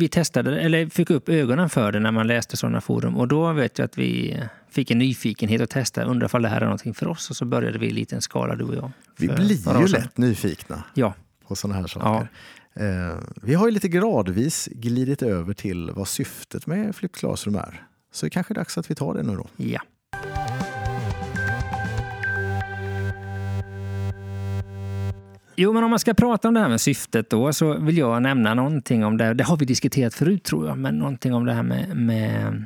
vi 0.00 0.08
testade, 0.08 0.60
eller 0.60 0.86
fick 0.86 1.10
upp 1.10 1.28
ögonen 1.28 1.70
för 1.70 1.92
det 1.92 2.00
när 2.00 2.12
man 2.12 2.26
läste 2.26 2.56
sådana 2.56 2.80
forum. 2.80 3.16
Och 3.16 3.28
då 3.28 3.52
vet 3.52 3.78
jag 3.78 3.84
att 3.84 3.98
vi 3.98 4.40
fick 4.70 4.90
en 4.90 4.98
nyfikenhet 4.98 5.60
att 5.60 5.70
testa, 5.70 6.04
undra 6.04 6.28
om 6.32 6.42
det 6.42 6.48
här 6.48 6.60
är 6.60 6.64
någonting 6.64 6.94
för 6.94 7.08
oss. 7.08 7.30
Och 7.30 7.36
så 7.36 7.44
började 7.44 7.78
vi 7.78 7.86
i 7.86 7.90
liten 7.90 8.22
skala, 8.22 8.56
du 8.56 8.64
och 8.64 8.74
jag. 8.74 8.90
Vi 9.16 9.28
blir 9.28 9.80
ju 9.80 9.86
lätt 9.86 10.18
nyfikna 10.18 10.84
ja. 10.94 11.14
på 11.48 11.56
sådana 11.56 11.80
här 11.80 11.86
saker. 11.86 12.06
Ja. 12.06 12.26
Eh, 12.74 13.18
vi 13.42 13.54
har 13.54 13.66
ju 13.66 13.72
lite 13.72 13.88
gradvis 13.88 14.68
glidit 14.72 15.22
över 15.22 15.54
till 15.54 15.90
vad 15.90 16.08
syftet 16.08 16.66
med 16.66 16.96
Flip 16.96 17.12
Classroom 17.12 17.56
är. 17.56 17.86
Så 18.12 18.26
det 18.26 18.30
kanske 18.30 18.52
är 18.52 18.54
dags 18.54 18.78
att 18.78 18.90
vi 18.90 18.94
tar 18.94 19.14
det 19.14 19.22
nu 19.22 19.36
då. 19.36 19.46
Ja. 19.56 19.80
Jo, 25.56 25.72
men 25.72 25.84
om 25.84 25.90
man 25.90 25.98
ska 25.98 26.14
prata 26.14 26.48
om 26.48 26.54
det 26.54 26.60
här 26.60 26.68
med 26.68 26.80
syftet 26.80 27.30
då 27.30 27.52
så 27.52 27.78
vill 27.78 27.98
jag 27.98 28.22
nämna 28.22 28.54
någonting 28.54 29.04
om 29.04 29.16
det. 29.16 29.34
Det 29.34 29.44
har 29.44 29.56
vi 29.56 29.64
diskuterat 29.64 30.14
förut 30.14 30.44
tror 30.44 30.66
jag, 30.66 30.78
men 30.78 30.98
någonting 30.98 31.34
om 31.34 31.44
det 31.44 31.52
här 31.52 31.62
med, 31.62 31.96
med 31.96 32.64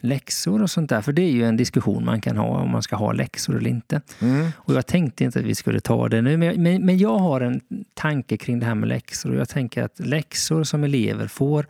läxor 0.00 0.62
och 0.62 0.70
sånt 0.70 0.90
där. 0.90 1.00
För 1.00 1.12
det 1.12 1.22
är 1.22 1.30
ju 1.30 1.44
en 1.44 1.56
diskussion 1.56 2.04
man 2.04 2.20
kan 2.20 2.36
ha 2.36 2.46
om 2.46 2.70
man 2.70 2.82
ska 2.82 2.96
ha 2.96 3.12
läxor 3.12 3.56
eller 3.56 3.70
inte. 3.70 4.00
Mm. 4.20 4.50
Och 4.56 4.74
jag 4.74 4.86
tänkte 4.86 5.24
inte 5.24 5.38
att 5.38 5.44
vi 5.44 5.54
skulle 5.54 5.80
ta 5.80 6.08
det 6.08 6.22
nu, 6.22 6.36
men, 6.36 6.62
men, 6.62 6.86
men 6.86 6.98
jag 6.98 7.18
har 7.18 7.40
en 7.40 7.60
tanke 7.94 8.36
kring 8.36 8.60
det 8.60 8.66
här 8.66 8.74
med 8.74 8.88
läxor. 8.88 9.30
Och 9.30 9.36
jag 9.36 9.48
tänker 9.48 9.82
att 9.82 9.98
läxor 9.98 10.64
som 10.64 10.84
elever 10.84 11.26
får 11.26 11.66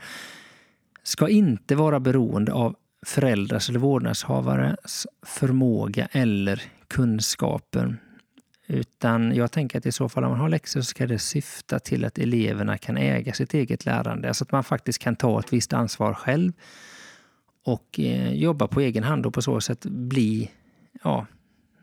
ska 1.03 1.29
inte 1.29 1.75
vara 1.75 2.01
beroende 2.01 2.53
av 2.53 2.77
föräldrars 3.07 3.69
eller 3.69 3.79
vårdnadshavares 3.79 5.07
förmåga 5.23 6.09
eller 6.13 6.63
kunskaper 6.89 7.97
utan 8.69 9.35
jag 9.35 9.53
tänker 9.53 9.79
att 9.79 9.87
i 9.87 9.93
så 9.93 10.09
fall 10.09 10.25
om 10.25 10.31
man 10.31 10.41
har 10.41 10.49
läxor 10.49 10.81
så 10.81 10.85
ska 10.85 11.07
det 11.07 11.19
syfta 11.19 11.79
till 11.79 12.05
att 12.05 12.19
eleverna 12.19 12.79
kan 12.79 12.97
äga 12.97 13.33
sitt 13.33 13.55
eget 13.55 13.85
lärande. 13.85 14.29
Alltså 14.29 14.45
att 14.45 14.53
man 14.53 14.65
faktiskt 14.65 14.99
kan 14.99 15.17
ta 15.17 15.41
ett 15.41 15.53
visst 15.53 15.73
ansvar 15.73 16.15
själv 16.15 16.53
och 17.69 18.01
eh, 18.01 18.33
jobba 18.33 18.67
på 18.67 18.81
egen 18.81 19.05
hand 19.05 19.27
och 19.27 19.35
på 19.35 19.43
så 19.43 19.61
sätt 19.61 19.87
bli... 19.87 20.51
Ja, 21.03 21.27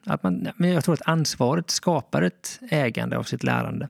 att 0.05 0.23
man, 0.23 0.47
men 0.55 0.69
jag 0.69 0.83
tror 0.83 0.93
att 0.93 1.07
ansvaret 1.07 1.69
skapar 1.69 2.21
ett 2.21 2.59
ägande 2.71 3.17
av 3.17 3.23
sitt 3.23 3.43
lärande. 3.43 3.89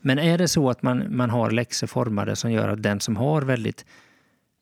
Men 0.00 0.18
är 0.18 0.38
det 0.38 0.48
så 0.48 0.70
att 0.70 0.82
man, 0.82 1.16
man 1.16 1.30
har 1.30 1.50
läxor 1.50 1.86
formade 1.86 2.36
som 2.36 2.52
gör 2.52 2.68
att 2.68 2.82
den 2.82 3.00
som 3.00 3.16
har 3.16 3.42
väldigt 3.42 3.84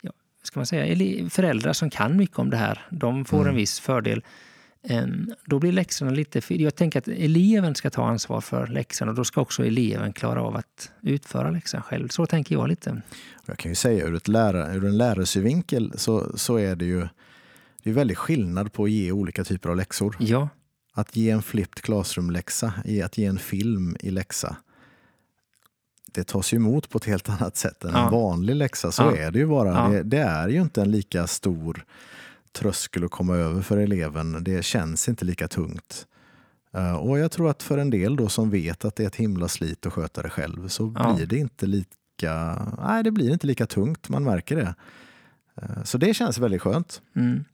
ja, 0.01 0.13
ska 0.43 0.61
man 0.61 0.67
säga, 0.67 1.31
föräldrar 1.31 1.73
som 1.73 1.91
kan 1.91 2.17
mycket 2.17 2.39
om 2.39 2.51
det 2.51 2.57
här, 2.57 2.87
de 2.91 3.25
får 3.25 3.41
mm. 3.41 3.49
en 3.49 3.57
viss 3.57 3.81
fördel. 3.81 4.23
Då 5.45 5.59
blir 5.59 5.73
läxorna 5.73 6.11
lite... 6.11 6.55
Jag 6.55 6.75
tänker 6.75 6.99
att 6.99 7.09
eleven 7.09 7.75
ska 7.75 7.91
ta 7.91 8.07
ansvar 8.07 8.41
för 8.41 8.67
läxorna 8.67 9.11
och 9.11 9.17
då 9.17 9.25
ska 9.25 9.41
också 9.41 9.67
eleven 9.67 10.13
klara 10.13 10.43
av 10.43 10.57
att 10.57 10.91
utföra 11.03 11.51
läxan 11.51 11.83
själv. 11.83 12.09
Så 12.09 12.27
tänker 12.27 12.55
jag 12.55 12.69
lite. 12.69 13.03
Jag 13.47 13.59
kan 13.59 13.71
ju 13.71 13.75
säga 13.75 14.05
ur, 14.05 14.15
ett 14.15 14.29
lärar, 14.29 14.77
ur 14.77 14.85
en 14.85 14.99
lärarsynvinkel 14.99 15.93
så, 15.97 16.39
så 16.39 16.57
är 16.57 16.77
det 16.77 16.85
ju 16.85 17.09
det 17.83 17.91
är 17.91 17.95
väldigt 17.95 18.19
skillnad 18.19 18.73
på 18.73 18.85
att 18.85 18.91
ge 18.91 19.13
olika 19.13 19.45
typer 19.45 19.69
av 19.69 19.77
läxor. 19.77 20.17
Ja. 20.21 20.49
Att 20.93 21.17
ge 21.17 21.31
en 21.31 21.43
flipped 21.43 21.83
classroom-läxa, 21.83 22.73
att 23.05 23.19
ge 23.19 23.25
en 23.25 23.39
film 23.39 23.97
i 24.01 24.11
läxa. 24.11 24.57
Det 26.13 26.25
tas 26.25 26.53
ju 26.53 26.57
emot 26.57 26.89
på 26.89 26.99
ett 26.99 27.05
helt 27.05 27.29
annat 27.29 27.57
sätt 27.57 27.85
än 27.85 27.91
ja. 27.95 28.05
en 28.05 28.13
vanlig 28.13 28.57
läxa. 28.57 28.93
Så 28.93 29.03
ja. 29.03 29.17
är 29.17 29.31
det 29.31 29.39
ju 29.39 29.47
bara. 29.47 29.69
Ja. 29.69 29.89
Det, 29.89 30.03
det, 30.03 30.19
är 30.19 30.49
ju 30.49 30.61
inte 30.61 30.83
en 30.83 30.91
lika 30.91 31.27
stor 31.27 31.85
tröskel 32.53 33.05
att 33.05 33.11
komma 33.11 33.37
över 33.37 33.63
för 33.63 33.77
eleven. 33.77 34.45
Det 34.45 34.65
känns 34.65 35.09
inte 35.09 35.25
lika 35.25 35.49
tungt. 35.49 36.07
Uh, 36.77 36.97
och 36.97 37.19
jag 37.19 37.31
tror 37.31 37.51
att 37.51 37.63
för 37.63 37.79
en 37.79 37.91
del 37.91 38.17
då 38.17 38.29
som 38.29 38.51
vet 38.51 38.85
att 38.85 38.97
det 38.97 39.03
är 39.03 39.07
ett 39.07 39.17
himla 39.17 39.49
slit 39.49 39.87
att 39.87 39.93
sköta 39.93 40.23
det 40.23 40.31
själv 40.31 40.69
så 40.69 40.95
ja. 40.99 41.15
blir 41.15 41.27
det 41.27 41.37
inte 41.37 41.67
lika, 41.67 42.63
nej 42.87 43.03
det 43.03 43.11
blir 43.11 43.33
inte 43.33 43.47
lika 43.47 43.67
tungt, 43.67 44.09
man 44.09 44.25
märker 44.25 44.57
det. 44.57 44.75
Uh, 45.63 45.83
så 45.85 45.99
det 45.99 46.15
känns 46.15 46.39
väldigt 46.39 46.63
skönt. 46.63 47.03
Mm. 47.17 47.45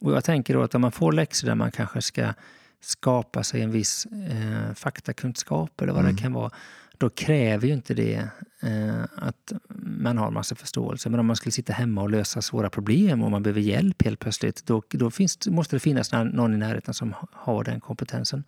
Och 0.00 0.12
jag 0.12 0.24
tänker 0.24 0.54
då 0.54 0.62
att 0.62 0.74
om 0.74 0.80
man 0.80 0.92
får 0.92 1.12
läxor 1.12 1.46
där 1.46 1.54
man 1.54 1.70
kanske 1.70 2.02
ska 2.02 2.32
skapa 2.80 3.44
sig 3.44 3.62
en 3.62 3.70
viss 3.70 4.06
eh, 4.06 4.74
faktakunskap 4.74 5.80
eller 5.80 5.92
vad 5.92 6.02
mm. 6.02 6.16
det 6.16 6.22
kan 6.22 6.32
vara 6.32 6.50
då 6.98 7.10
kräver 7.10 7.66
ju 7.66 7.72
inte 7.72 7.94
det 7.94 8.28
eh, 8.62 9.02
att 9.16 9.52
man 9.82 10.18
har 10.18 10.30
massa 10.30 10.54
förståelse. 10.54 11.10
Men 11.10 11.20
om 11.20 11.26
man 11.26 11.36
skulle 11.36 11.52
sitta 11.52 11.72
hemma 11.72 12.02
och 12.02 12.10
lösa 12.10 12.42
svåra 12.42 12.70
problem 12.70 13.22
och 13.22 13.30
man 13.30 13.42
behöver 13.42 13.60
hjälp 13.60 14.02
helt 14.02 14.18
plötsligt, 14.18 14.66
då, 14.66 14.82
då 14.88 15.10
finns, 15.10 15.48
måste 15.48 15.76
det 15.76 15.80
finnas 15.80 16.12
någon 16.12 16.54
i 16.54 16.56
närheten 16.56 16.94
som 16.94 17.14
har 17.32 17.64
den 17.64 17.80
kompetensen. 17.80 18.44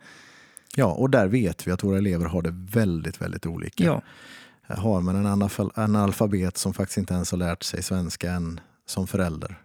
Ja, 0.77 0.87
och 0.87 1.11
där 1.11 1.27
vet 1.27 1.67
vi 1.67 1.71
att 1.71 1.85
våra 1.85 1.99
elever 1.99 2.27
har 2.27 2.43
det 2.43 2.51
väldigt, 2.53 3.21
väldigt 3.21 3.47
olika. 3.47 3.85
Ja. 3.85 4.03
Har 4.63 5.01
man 5.01 5.17
en 5.17 5.27
analfabet 5.75 6.57
som 6.57 6.75
faktiskt 6.75 6.99
inte 6.99 7.15
ens 7.15 7.31
har 7.31 7.39
lärt 7.39 7.63
sig 7.63 7.83
svenska 7.83 8.33
än 8.33 8.61
som 8.87 9.07
förälder, 9.07 9.59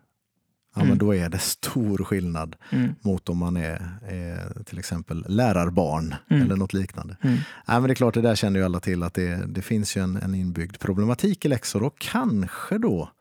ja, 0.77 0.83
mm. 0.83 0.89
men 0.89 0.97
då 0.97 1.15
är 1.15 1.29
det 1.29 1.39
stor 1.39 1.97
skillnad 1.97 2.55
mm. 2.69 2.95
mot 3.01 3.29
om 3.29 3.37
man 3.37 3.57
är, 3.57 3.99
är, 4.07 4.63
till 4.63 4.79
exempel 4.79 5.25
lärarbarn 5.27 6.15
mm. 6.29 6.43
eller 6.43 6.55
något 6.55 6.73
liknande. 6.73 7.17
Mm. 7.21 7.37
Ja, 7.65 7.79
men 7.79 7.83
det 7.83 7.93
är 7.93 7.95
klart, 7.95 8.13
det 8.13 8.21
där 8.21 8.35
känner 8.35 8.59
ju 8.59 8.65
alla 8.65 8.79
till 8.79 9.03
att 9.03 9.13
det, 9.13 9.45
det 9.47 9.61
finns 9.61 9.97
ju 9.97 10.03
en, 10.03 10.15
en 10.15 10.35
inbyggd 10.35 10.79
problematik 10.79 11.45
i 11.45 11.47
läxor 11.47 11.83
och 11.83 11.99
kanske 11.99 12.77
då 12.77 13.11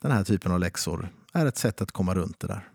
den 0.00 0.12
här 0.12 0.24
typen 0.24 0.52
av 0.52 0.60
läxor 0.60 1.08
är 1.32 1.46
ett 1.46 1.56
sätt 1.56 1.82
att 1.82 1.92
komma 1.92 2.14
runt 2.14 2.40
det 2.40 2.46
där. 2.46 2.68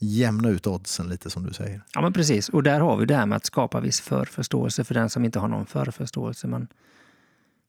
Jämna 0.00 0.48
ut 0.48 0.66
oddsen 0.66 1.08
lite 1.08 1.30
som 1.30 1.46
du 1.46 1.52
säger. 1.52 1.82
Ja 1.94 2.00
men 2.00 2.12
precis, 2.12 2.48
och 2.48 2.62
där 2.62 2.80
har 2.80 2.96
vi 2.96 3.06
det 3.06 3.16
här 3.16 3.26
med 3.26 3.36
att 3.36 3.46
skapa 3.46 3.80
viss 3.80 4.00
förförståelse 4.00 4.84
för 4.84 4.94
den 4.94 5.10
som 5.10 5.24
inte 5.24 5.38
har 5.38 5.48
någon 5.48 5.66
förförståelse. 5.66 6.46
Men 6.46 6.68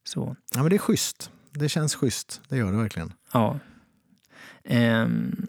så. 0.03 0.35
Ja 0.55 0.61
men 0.61 0.69
det 0.69 0.75
är 0.75 0.79
schysst. 0.79 1.31
Det 1.51 1.69
känns 1.69 1.95
schysst, 1.95 2.41
det 2.49 2.57
gör 2.57 2.71
det 2.71 2.77
verkligen. 2.77 3.13
Ja. 3.33 3.59
Um, 4.69 5.47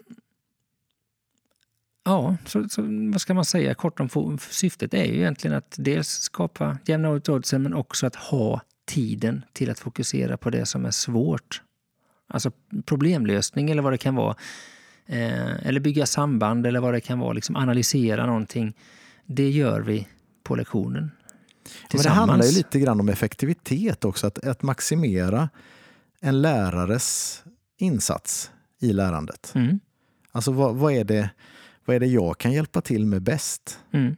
Ja, 2.05 2.37
så, 2.45 2.69
så, 2.69 2.81
vad 3.11 3.21
ska 3.21 3.33
man 3.33 3.45
säga 3.45 3.73
kort 3.73 3.99
om 3.99 4.37
syftet 4.49 4.93
är 4.93 5.05
ju 5.05 5.15
egentligen 5.15 5.57
att 5.57 5.75
dels 5.77 6.07
skapa 6.09 6.77
jämna 6.85 7.09
oddsen 7.09 7.63
men 7.63 7.73
också 7.73 8.07
att 8.07 8.15
ha 8.15 8.61
tiden 8.85 9.45
till 9.53 9.69
att 9.69 9.79
fokusera 9.79 10.37
på 10.37 10.49
det 10.49 10.65
som 10.65 10.85
är 10.85 10.91
svårt. 10.91 11.61
Alltså 12.27 12.51
problemlösning 12.85 13.69
eller 13.71 13.81
vad 13.81 13.93
det 13.93 13.97
kan 13.97 14.15
vara. 14.15 14.35
Eh, 15.05 15.67
eller 15.67 15.79
bygga 15.79 16.05
samband 16.05 16.65
eller 16.65 16.79
vad 16.79 16.93
det 16.93 17.01
kan 17.01 17.19
vara. 17.19 17.33
Liksom 17.33 17.55
analysera 17.55 18.25
någonting. 18.25 18.73
Det 19.25 19.49
gör 19.49 19.81
vi 19.81 20.07
på 20.43 20.55
lektionen. 20.55 21.11
Men 21.93 22.01
det 22.01 22.09
handlar 22.09 22.45
ju 22.45 22.51
lite 22.51 22.79
grann 22.79 22.99
om 22.99 23.09
effektivitet 23.09 24.05
också. 24.05 24.27
Att, 24.27 24.47
att 24.47 24.61
maximera 24.61 25.49
en 26.19 26.41
lärares 26.41 27.43
insats 27.77 28.51
i 28.79 28.93
lärandet. 28.93 29.51
Mm. 29.55 29.79
Alltså 30.31 30.51
vad, 30.51 30.75
vad 30.75 30.93
är 30.93 31.03
det 31.03 31.29
vad 31.85 31.95
är 31.95 31.99
det 31.99 32.05
jag 32.05 32.37
kan 32.37 32.51
hjälpa 32.51 32.81
till 32.81 33.05
med 33.05 33.21
bäst? 33.21 33.79
Mm. 33.91 34.15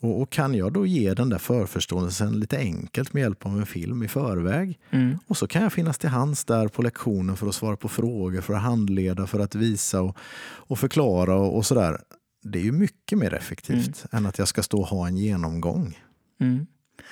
Och, 0.00 0.20
och, 0.20 0.30
kan 0.30 0.54
jag 0.54 0.72
då 0.72 0.86
ge 0.86 1.14
den 1.14 1.28
där 1.28 1.38
förförståelsen 1.38 2.40
lite 2.40 2.58
enkelt 2.58 3.12
med 3.12 3.20
hjälp 3.20 3.46
av 3.46 3.58
en 3.58 3.66
film 3.66 4.02
i 4.02 4.08
förväg? 4.08 4.80
Mm. 4.90 5.18
Och 5.26 5.36
så 5.36 5.46
kan 5.46 5.62
jag 5.62 5.72
finnas 5.72 5.98
till 5.98 6.08
hands 6.08 6.44
där 6.44 6.68
på 6.68 6.82
lektionen 6.82 7.36
för 7.36 7.48
att 7.48 7.54
svara 7.54 7.76
på 7.76 7.88
frågor, 7.88 8.40
för 8.40 8.54
att 8.54 8.62
handleda, 8.62 9.26
för 9.26 9.40
att 9.40 9.54
visa 9.54 10.02
och, 10.02 10.16
och 10.42 10.78
förklara 10.78 11.34
och, 11.34 11.56
och 11.56 11.66
sådär. 11.66 12.00
Det 12.42 12.58
är 12.58 12.62
ju 12.62 12.72
mycket 12.72 13.18
mer 13.18 13.34
effektivt 13.34 14.04
mm. 14.12 14.24
än 14.24 14.26
att 14.26 14.38
jag 14.38 14.48
ska 14.48 14.62
stå 14.62 14.80
och 14.80 14.86
ha 14.86 15.06
en 15.06 15.16
genomgång. 15.16 15.98
Mm. 16.40 16.66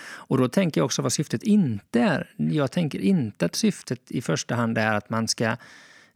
Och 0.05 0.39
då 0.39 0.49
tänker 0.49 0.81
jag 0.81 0.85
också 0.85 1.03
vad 1.03 1.13
syftet 1.13 1.43
inte 1.43 2.01
är. 2.01 2.35
Jag 2.37 2.73
tänker 2.73 2.99
inte 2.99 3.47
att 3.47 3.55
syftet 3.55 4.11
i 4.11 4.23
första 4.23 4.55
hand 4.55 4.79
är 4.79 4.95
att 4.95 5.11
man 5.11 5.29
ska 5.29 5.57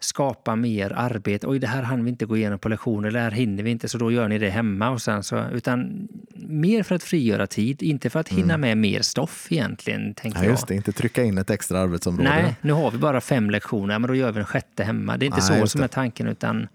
skapa 0.00 0.56
mer 0.56 0.92
arbete. 0.92 1.46
Oj, 1.46 1.58
det 1.58 1.66
här 1.66 1.82
hann 1.82 2.04
vi 2.04 2.10
inte 2.10 2.26
gå 2.26 2.36
igenom 2.36 2.58
på 2.58 2.68
lektioner, 2.68 3.10
det 3.10 3.20
här 3.20 3.30
hinner 3.30 3.62
vi 3.62 3.70
inte, 3.70 3.88
så 3.88 3.98
då 3.98 4.12
gör 4.12 4.28
ni 4.28 4.38
det 4.38 4.50
hemma. 4.50 4.90
Och 4.90 5.02
sen 5.02 5.22
så, 5.22 5.44
utan 5.52 6.08
mer 6.34 6.82
för 6.82 6.94
att 6.94 7.02
frigöra 7.02 7.46
tid, 7.46 7.82
inte 7.82 8.10
för 8.10 8.20
att 8.20 8.28
hinna 8.28 8.54
mm. 8.54 8.60
med 8.60 8.78
mer 8.78 9.02
stoff 9.02 9.46
egentligen. 9.50 10.14
Tänker 10.14 10.44
ja, 10.44 10.50
just 10.50 10.66
det, 10.66 10.74
inte 10.74 10.92
trycka 10.92 11.24
in 11.24 11.38
ett 11.38 11.50
extra 11.50 11.80
arbetsområde. 11.80 12.28
Nej, 12.28 12.56
nu 12.60 12.72
har 12.72 12.90
vi 12.90 12.98
bara 12.98 13.20
fem 13.20 13.50
lektioner, 13.50 13.98
men 13.98 14.08
då 14.08 14.14
gör 14.14 14.32
vi 14.32 14.40
en 14.40 14.46
sjätte 14.46 14.84
hemma. 14.84 15.16
Det 15.16 15.24
är 15.24 15.26
inte 15.26 15.50
Nej, 15.50 15.60
så 15.60 15.66
som 15.66 15.82
är 15.82 15.88
tanken, 15.88 16.26
utan... 16.26 16.68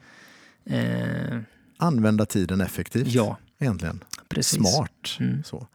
Eh... 0.66 1.38
Använda 1.78 2.26
tiden 2.26 2.62
effektivt, 2.62 3.08
ja. 3.08 3.38
egentligen. 3.60 4.04
Precis. 4.30 4.74
Smart. 4.74 5.18
Mm. 5.20 5.44
Så. 5.44 5.68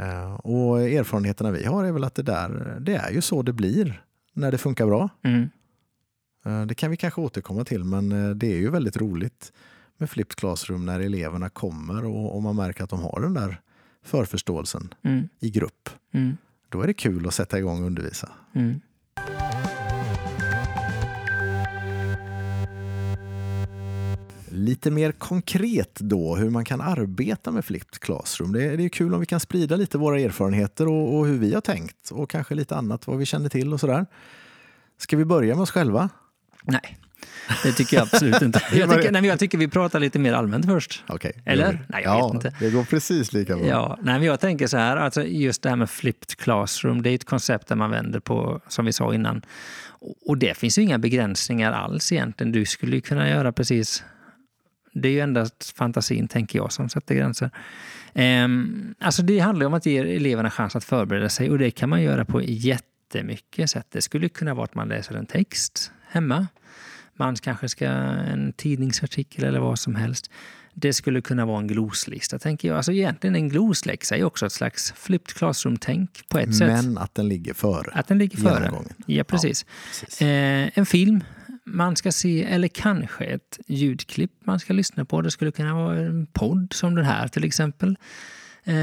Uh, 0.00 0.34
och 0.34 0.80
erfarenheterna 0.82 1.50
vi 1.50 1.64
har 1.64 1.84
är 1.84 1.92
väl 1.92 2.04
att 2.04 2.14
det 2.14 2.22
där, 2.22 2.76
det 2.80 2.94
är 2.94 3.10
ju 3.10 3.20
så 3.20 3.42
det 3.42 3.52
blir 3.52 4.02
när 4.32 4.52
det 4.52 4.58
funkar 4.58 4.86
bra. 4.86 5.08
Mm. 5.22 5.50
Eh, 6.46 6.66
det 6.66 6.74
kan 6.74 6.90
vi 6.90 6.96
kanske 6.96 7.20
återkomma 7.20 7.64
till, 7.64 7.84
men 7.84 8.12
eh, 8.12 8.30
det 8.30 8.52
är 8.52 8.56
ju 8.56 8.70
väldigt 8.70 8.96
roligt 8.96 9.52
med 9.96 10.10
flipped 10.10 10.36
classroom 10.36 10.86
när 10.86 11.00
eleverna 11.00 11.48
kommer 11.48 12.04
och, 12.04 12.42
man 12.42 12.56
märker 12.56 12.84
att 12.84 12.90
de 12.90 13.00
har 13.00 13.20
den 13.20 13.34
där 13.34 13.60
förförståelsen 14.04 14.94
mm. 15.02 15.28
i 15.40 15.50
grupp. 15.50 15.90
Mm. 16.12 16.36
Då 16.68 16.82
är 16.82 16.86
det 16.86 16.94
kul 16.94 17.26
att 17.26 17.34
sätta 17.34 17.58
igång 17.58 17.80
och 17.80 17.86
undervisa. 17.86 18.28
Mm. 18.54 18.80
Lite 24.48 24.90
mer 24.90 25.12
konkret 25.12 25.94
då, 26.00 26.36
hur 26.36 26.50
man 26.50 26.64
kan 26.64 26.80
arbeta 26.80 27.50
med 27.50 27.64
Flipped 27.64 28.00
Classroom. 28.00 28.52
Det 28.52 28.64
är, 28.64 28.76
det 28.76 28.84
är 28.84 28.88
kul 28.88 29.14
om 29.14 29.20
vi 29.20 29.26
kan 29.26 29.40
sprida 29.40 29.76
lite 29.76 29.98
våra 29.98 30.20
erfarenheter 30.20 30.88
och, 30.88 31.18
och 31.18 31.26
hur 31.26 31.38
vi 31.38 31.54
har 31.54 31.60
tänkt 31.60 32.10
och 32.10 32.30
kanske 32.30 32.54
lite 32.54 32.76
annat, 32.76 33.06
vad 33.06 33.18
vi 33.18 33.26
känner 33.26 33.48
till 33.48 33.72
och 33.72 33.80
sådär. 33.80 34.06
Ska 34.98 35.16
vi 35.16 35.24
börja 35.24 35.54
med 35.54 35.62
oss 35.62 35.70
själva? 35.70 36.10
Nej, 36.66 36.98
det 37.62 37.72
tycker 37.72 37.96
jag 37.96 38.02
absolut 38.02 38.42
inte. 38.42 38.62
Jag 38.72 38.90
tycker, 38.90 39.12
nej, 39.12 39.26
jag 39.26 39.38
tycker 39.38 39.58
vi 39.58 39.68
pratar 39.68 40.00
lite 40.00 40.18
mer 40.18 40.32
allmänt 40.32 40.66
först. 40.66 41.04
Okay, 41.08 41.32
Eller? 41.44 41.86
Nej, 41.88 42.02
jag 42.04 42.18
ja, 42.18 42.26
vet 42.26 42.34
inte. 42.34 42.56
Det 42.60 42.70
går 42.70 42.84
precis 42.84 43.32
lika 43.32 43.56
bra. 43.56 43.66
Ja, 43.66 43.98
nej, 44.02 44.24
jag 44.24 44.40
tänker 44.40 44.66
så 44.66 44.76
här, 44.76 44.96
alltså 44.96 45.24
just 45.24 45.62
det 45.62 45.68
här 45.68 45.76
med 45.76 45.90
flipped 45.90 46.36
classroom, 46.36 47.02
det 47.02 47.10
är 47.10 47.14
ett 47.14 47.24
koncept 47.24 47.68
där 47.68 47.76
man 47.76 47.90
vänder 47.90 48.20
på, 48.20 48.60
som 48.68 48.84
vi 48.84 48.92
sa 48.92 49.14
innan. 49.14 49.42
Och 50.26 50.38
det 50.38 50.56
finns 50.56 50.78
ju 50.78 50.82
inga 50.82 50.98
begränsningar 50.98 51.72
alls 51.72 52.12
egentligen. 52.12 52.52
Du 52.52 52.64
skulle 52.64 52.96
ju 52.96 53.00
kunna 53.00 53.28
göra 53.28 53.52
precis 53.52 54.04
det 55.02 55.08
är 55.08 55.12
ju 55.12 55.20
endast 55.20 55.76
fantasin, 55.76 56.28
tänker 56.28 56.58
jag, 56.58 56.72
som 56.72 56.88
sätter 56.88 57.14
gränser. 57.14 57.50
Um, 58.14 58.94
alltså 59.00 59.22
det 59.22 59.38
handlar 59.38 59.66
om 59.66 59.74
att 59.74 59.86
ge 59.86 59.98
eleverna 59.98 60.50
chans 60.50 60.76
att 60.76 60.84
förbereda 60.84 61.28
sig 61.28 61.50
och 61.50 61.58
det 61.58 61.70
kan 61.70 61.88
man 61.88 62.02
göra 62.02 62.24
på 62.24 62.42
jättemycket 62.42 63.70
sätt. 63.70 63.86
Det 63.90 64.02
skulle 64.02 64.28
kunna 64.28 64.54
vara 64.54 64.64
att 64.64 64.74
man 64.74 64.88
läser 64.88 65.14
en 65.14 65.26
text 65.26 65.92
hemma. 66.16 66.46
Man 67.16 67.36
kanske 67.36 67.68
ska 67.68 67.86
en 67.86 68.52
tidningsartikel 68.52 69.44
eller 69.44 69.60
vad 69.60 69.78
som 69.78 69.94
helst. 69.94 70.30
Det 70.74 70.92
skulle 70.92 71.20
kunna 71.20 71.46
vara 71.46 71.58
en 71.58 71.66
gloslista, 71.66 72.38
tänker 72.38 72.68
jag. 72.68 72.76
Alltså 72.76 72.92
egentligen 72.92 73.36
en 73.36 73.48
glosläxa 73.48 74.16
är 74.16 74.24
också 74.24 74.46
ett 74.46 74.52
slags 74.52 74.92
flipped 74.92 75.36
classroom-tänk 75.36 76.28
på 76.28 76.38
ett 76.38 76.46
Men 76.46 76.54
sätt. 76.54 76.84
Men 76.84 76.98
att 76.98 77.14
den 77.14 77.28
ligger 77.28 77.54
före. 77.54 77.90
Att 77.92 78.06
den 78.08 78.18
ligger 78.18 78.38
före. 78.38 78.72
Ja, 79.06 79.24
precis. 79.24 79.66
Ja, 79.68 79.74
precis. 79.90 80.22
Eh, 80.22 80.70
en 80.74 80.86
film 80.86 81.24
man 81.64 81.96
ska 81.96 82.12
se, 82.12 82.44
eller 82.44 82.68
kanske 82.68 83.24
ett 83.24 83.58
ljudklipp 83.66 84.32
man 84.44 84.60
ska 84.60 84.72
lyssna 84.72 85.04
på. 85.04 85.22
Det 85.22 85.30
skulle 85.30 85.52
kunna 85.52 85.74
vara 85.74 85.96
en 85.96 86.26
podd 86.26 86.72
som 86.72 86.94
den 86.94 87.04
här 87.04 87.28
till 87.28 87.44
exempel. 87.44 87.98
Eh, 88.64 88.74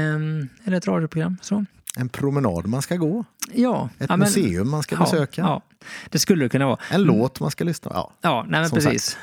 eller 0.64 0.76
ett 0.76 0.86
radioprogram. 0.86 1.36
Så. 1.42 1.64
En 1.96 2.08
promenad 2.08 2.66
man 2.66 2.82
ska 2.82 2.96
gå. 2.96 3.24
Ja. 3.52 3.88
Ett 3.98 4.06
ja, 4.08 4.16
men, 4.16 4.18
museum 4.18 4.70
man 4.70 4.82
ska 4.82 4.94
ja, 4.94 5.00
besöka. 5.00 5.40
Ja, 5.40 5.62
det 6.08 6.18
skulle 6.18 6.44
det 6.44 6.48
kunna 6.48 6.66
vara. 6.66 6.78
En 6.90 7.02
låt 7.02 7.40
man 7.40 7.50
ska 7.50 7.64
lyssna 7.64 7.90
på. 7.90 7.96
Ja, 7.96 8.12
ja 8.20 8.46
nej, 8.48 8.60
men 8.60 8.70
precis. 8.70 9.04
Sagt. 9.04 9.18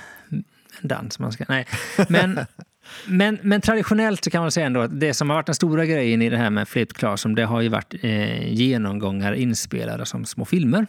En 0.81 0.87
dans 0.87 1.19
man 1.19 1.31
ska... 1.31 1.45
Nej. 1.49 1.67
Men, 2.09 2.39
men, 3.07 3.39
men 3.41 3.61
traditionellt 3.61 4.23
så 4.23 4.29
kan 4.29 4.41
man 4.41 4.51
säga 4.51 4.65
ändå 4.65 4.81
att 4.81 4.99
det 4.99 5.13
som 5.13 5.29
har 5.29 5.37
varit 5.37 5.45
den 5.45 5.55
stora 5.55 5.85
grejen 5.85 6.21
i 6.21 6.29
det 6.29 6.37
här 6.37 6.49
med 6.49 6.67
Flipped 6.67 6.97
Classroom 6.97 7.35
det 7.35 7.45
har 7.45 7.61
ju 7.61 7.69
varit 7.69 7.93
eh, 8.01 8.53
genomgångar 8.53 9.33
inspelade 9.33 10.05
som 10.05 10.25
små 10.25 10.45
filmer. 10.45 10.87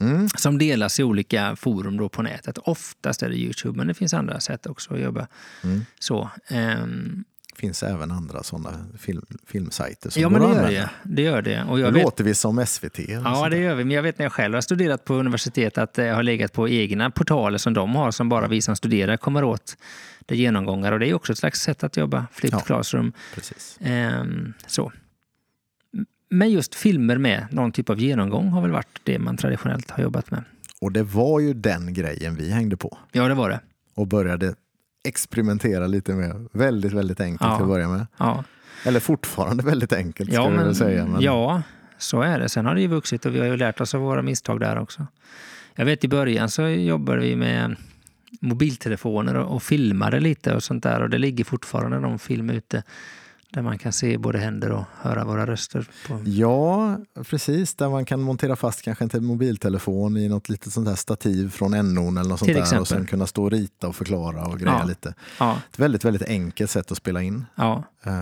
Mm. 0.00 0.28
Som 0.28 0.58
delas 0.58 1.00
i 1.00 1.02
olika 1.02 1.56
forum 1.56 1.96
då 1.96 2.08
på 2.08 2.22
nätet. 2.22 2.58
Oftast 2.58 3.22
är 3.22 3.28
det 3.28 3.36
Youtube, 3.36 3.78
men 3.78 3.86
det 3.86 3.94
finns 3.94 4.14
andra 4.14 4.40
sätt 4.40 4.66
också 4.66 4.94
att 4.94 5.00
jobba 5.00 5.26
mm. 5.64 5.84
så. 5.98 6.30
Um, 6.50 7.24
finns 7.56 7.82
även 7.82 8.10
andra 8.10 8.42
sådana 8.42 8.86
film, 8.98 9.26
filmsajter 9.46 10.10
som 10.10 10.22
ja, 10.22 10.28
men 10.28 10.40
det 10.42 10.48
gör 10.48 10.70
det. 10.70 10.90
det 11.02 11.22
gör 11.22 11.42
det. 11.42 11.64
Och 11.68 11.80
jag 11.80 11.88
det 11.88 11.94
vet, 11.94 12.04
låter 12.04 12.24
vi 12.24 12.34
som 12.34 12.66
SVT. 12.66 12.98
Ja, 12.98 13.48
det 13.48 13.58
gör 13.58 13.74
vi. 13.74 13.84
Men 13.84 13.96
jag 13.96 14.02
vet 14.02 14.18
när 14.18 14.24
jag 14.24 14.32
själv 14.32 14.54
har 14.54 14.60
studerat 14.60 15.04
på 15.04 15.14
universitet 15.14 15.78
att 15.78 15.98
jag 15.98 16.14
har 16.14 16.22
legat 16.22 16.52
på 16.52 16.68
egna 16.68 17.10
portaler 17.10 17.58
som 17.58 17.74
de 17.74 17.94
har, 17.94 18.10
som 18.10 18.28
bara 18.28 18.48
vi 18.48 18.62
som 18.62 18.76
studerar 18.76 19.16
kommer 19.16 19.44
åt. 19.44 19.76
Det 20.26 20.36
genomgångar 20.36 20.92
och 20.92 20.98
det 20.98 21.10
är 21.10 21.14
också 21.14 21.32
ett 21.32 21.38
slags 21.38 21.60
sätt 21.60 21.84
att 21.84 21.96
jobba, 21.96 22.26
flipped 22.32 22.58
ja, 22.58 22.64
classroom. 22.64 23.12
Precis. 23.34 23.78
Um, 23.80 24.54
så. 24.66 24.92
Men 26.30 26.50
just 26.50 26.74
filmer 26.74 27.18
med 27.18 27.46
någon 27.50 27.72
typ 27.72 27.90
av 27.90 28.00
genomgång 28.00 28.48
har 28.48 28.62
väl 28.62 28.70
varit 28.70 29.00
det 29.04 29.18
man 29.18 29.36
traditionellt 29.36 29.90
har 29.90 30.02
jobbat 30.02 30.30
med. 30.30 30.44
Och 30.80 30.92
det 30.92 31.02
var 31.02 31.40
ju 31.40 31.54
den 31.54 31.94
grejen 31.94 32.36
vi 32.36 32.50
hängde 32.50 32.76
på. 32.76 32.98
Ja, 33.12 33.28
det 33.28 33.34
var 33.34 33.50
det. 33.50 33.60
Och 33.94 34.06
började 34.06 34.54
experimentera 35.04 35.86
lite 35.86 36.12
med. 36.12 36.48
Väldigt, 36.52 36.92
väldigt 36.92 37.20
enkelt 37.20 37.50
ja. 37.50 37.56
till 37.56 37.62
att 37.62 37.68
börja 37.68 37.88
med. 37.88 38.06
Ja. 38.16 38.44
Eller 38.84 39.00
fortfarande 39.00 39.62
väldigt 39.62 39.92
enkelt 39.92 40.32
ja, 40.32 40.50
men, 40.50 40.64
väl 40.64 40.74
säga. 40.74 41.06
Men... 41.06 41.20
Ja, 41.20 41.62
så 41.98 42.22
är 42.22 42.38
det. 42.38 42.48
Sen 42.48 42.66
har 42.66 42.74
det 42.74 42.80
ju 42.80 42.86
vuxit 42.86 43.26
och 43.26 43.34
vi 43.34 43.38
har 43.38 43.46
ju 43.46 43.56
lärt 43.56 43.80
oss 43.80 43.94
av 43.94 44.00
våra 44.00 44.22
misstag 44.22 44.60
där 44.60 44.78
också. 44.78 45.06
Jag 45.74 45.84
vet 45.84 46.04
i 46.04 46.08
början 46.08 46.50
så 46.50 46.68
jobbade 46.68 47.20
vi 47.20 47.36
med 47.36 47.76
mobiltelefoner 48.40 49.34
och, 49.34 49.54
och 49.54 49.62
filmade 49.62 50.20
lite 50.20 50.54
och 50.54 50.62
sånt 50.62 50.82
där 50.82 51.02
och 51.02 51.10
det 51.10 51.18
ligger 51.18 51.44
fortfarande 51.44 52.00
någon 52.00 52.18
film 52.18 52.50
ute 52.50 52.82
där 53.52 53.62
man 53.62 53.78
kan 53.78 53.92
se 53.92 54.18
både 54.18 54.38
händer 54.38 54.72
och 54.72 54.84
höra 55.00 55.24
våra 55.24 55.46
röster. 55.46 55.88
På. 56.08 56.20
Ja, 56.24 56.98
precis. 57.30 57.74
Där 57.74 57.88
man 57.88 58.04
kan 58.04 58.20
montera 58.20 58.56
fast 58.56 58.82
kanske 58.82 59.08
en 59.12 59.24
mobiltelefon 59.24 60.16
i 60.16 60.28
något 60.28 60.48
litet 60.48 60.72
sånt 60.72 60.88
här 60.88 60.94
stativ 60.94 61.50
från 61.50 61.94
NOn 61.94 62.16
eller 62.16 62.30
något 62.30 62.38
sånt 62.38 62.52
där 62.52 62.80
och 62.80 62.88
sen 62.88 63.06
kunna 63.06 63.26
stå 63.26 63.44
och 63.44 63.50
rita 63.50 63.88
och 63.88 63.96
förklara 63.96 64.46
och 64.46 64.58
greja 64.58 64.78
ja. 64.80 64.84
lite. 64.84 65.14
Ja. 65.38 65.58
Ett 65.70 65.78
väldigt, 65.78 66.04
väldigt 66.04 66.22
enkelt 66.22 66.70
sätt 66.70 66.92
att 66.92 66.98
spela 66.98 67.22
in. 67.22 67.44
Ja. 67.54 67.84
Uh, 68.06 68.12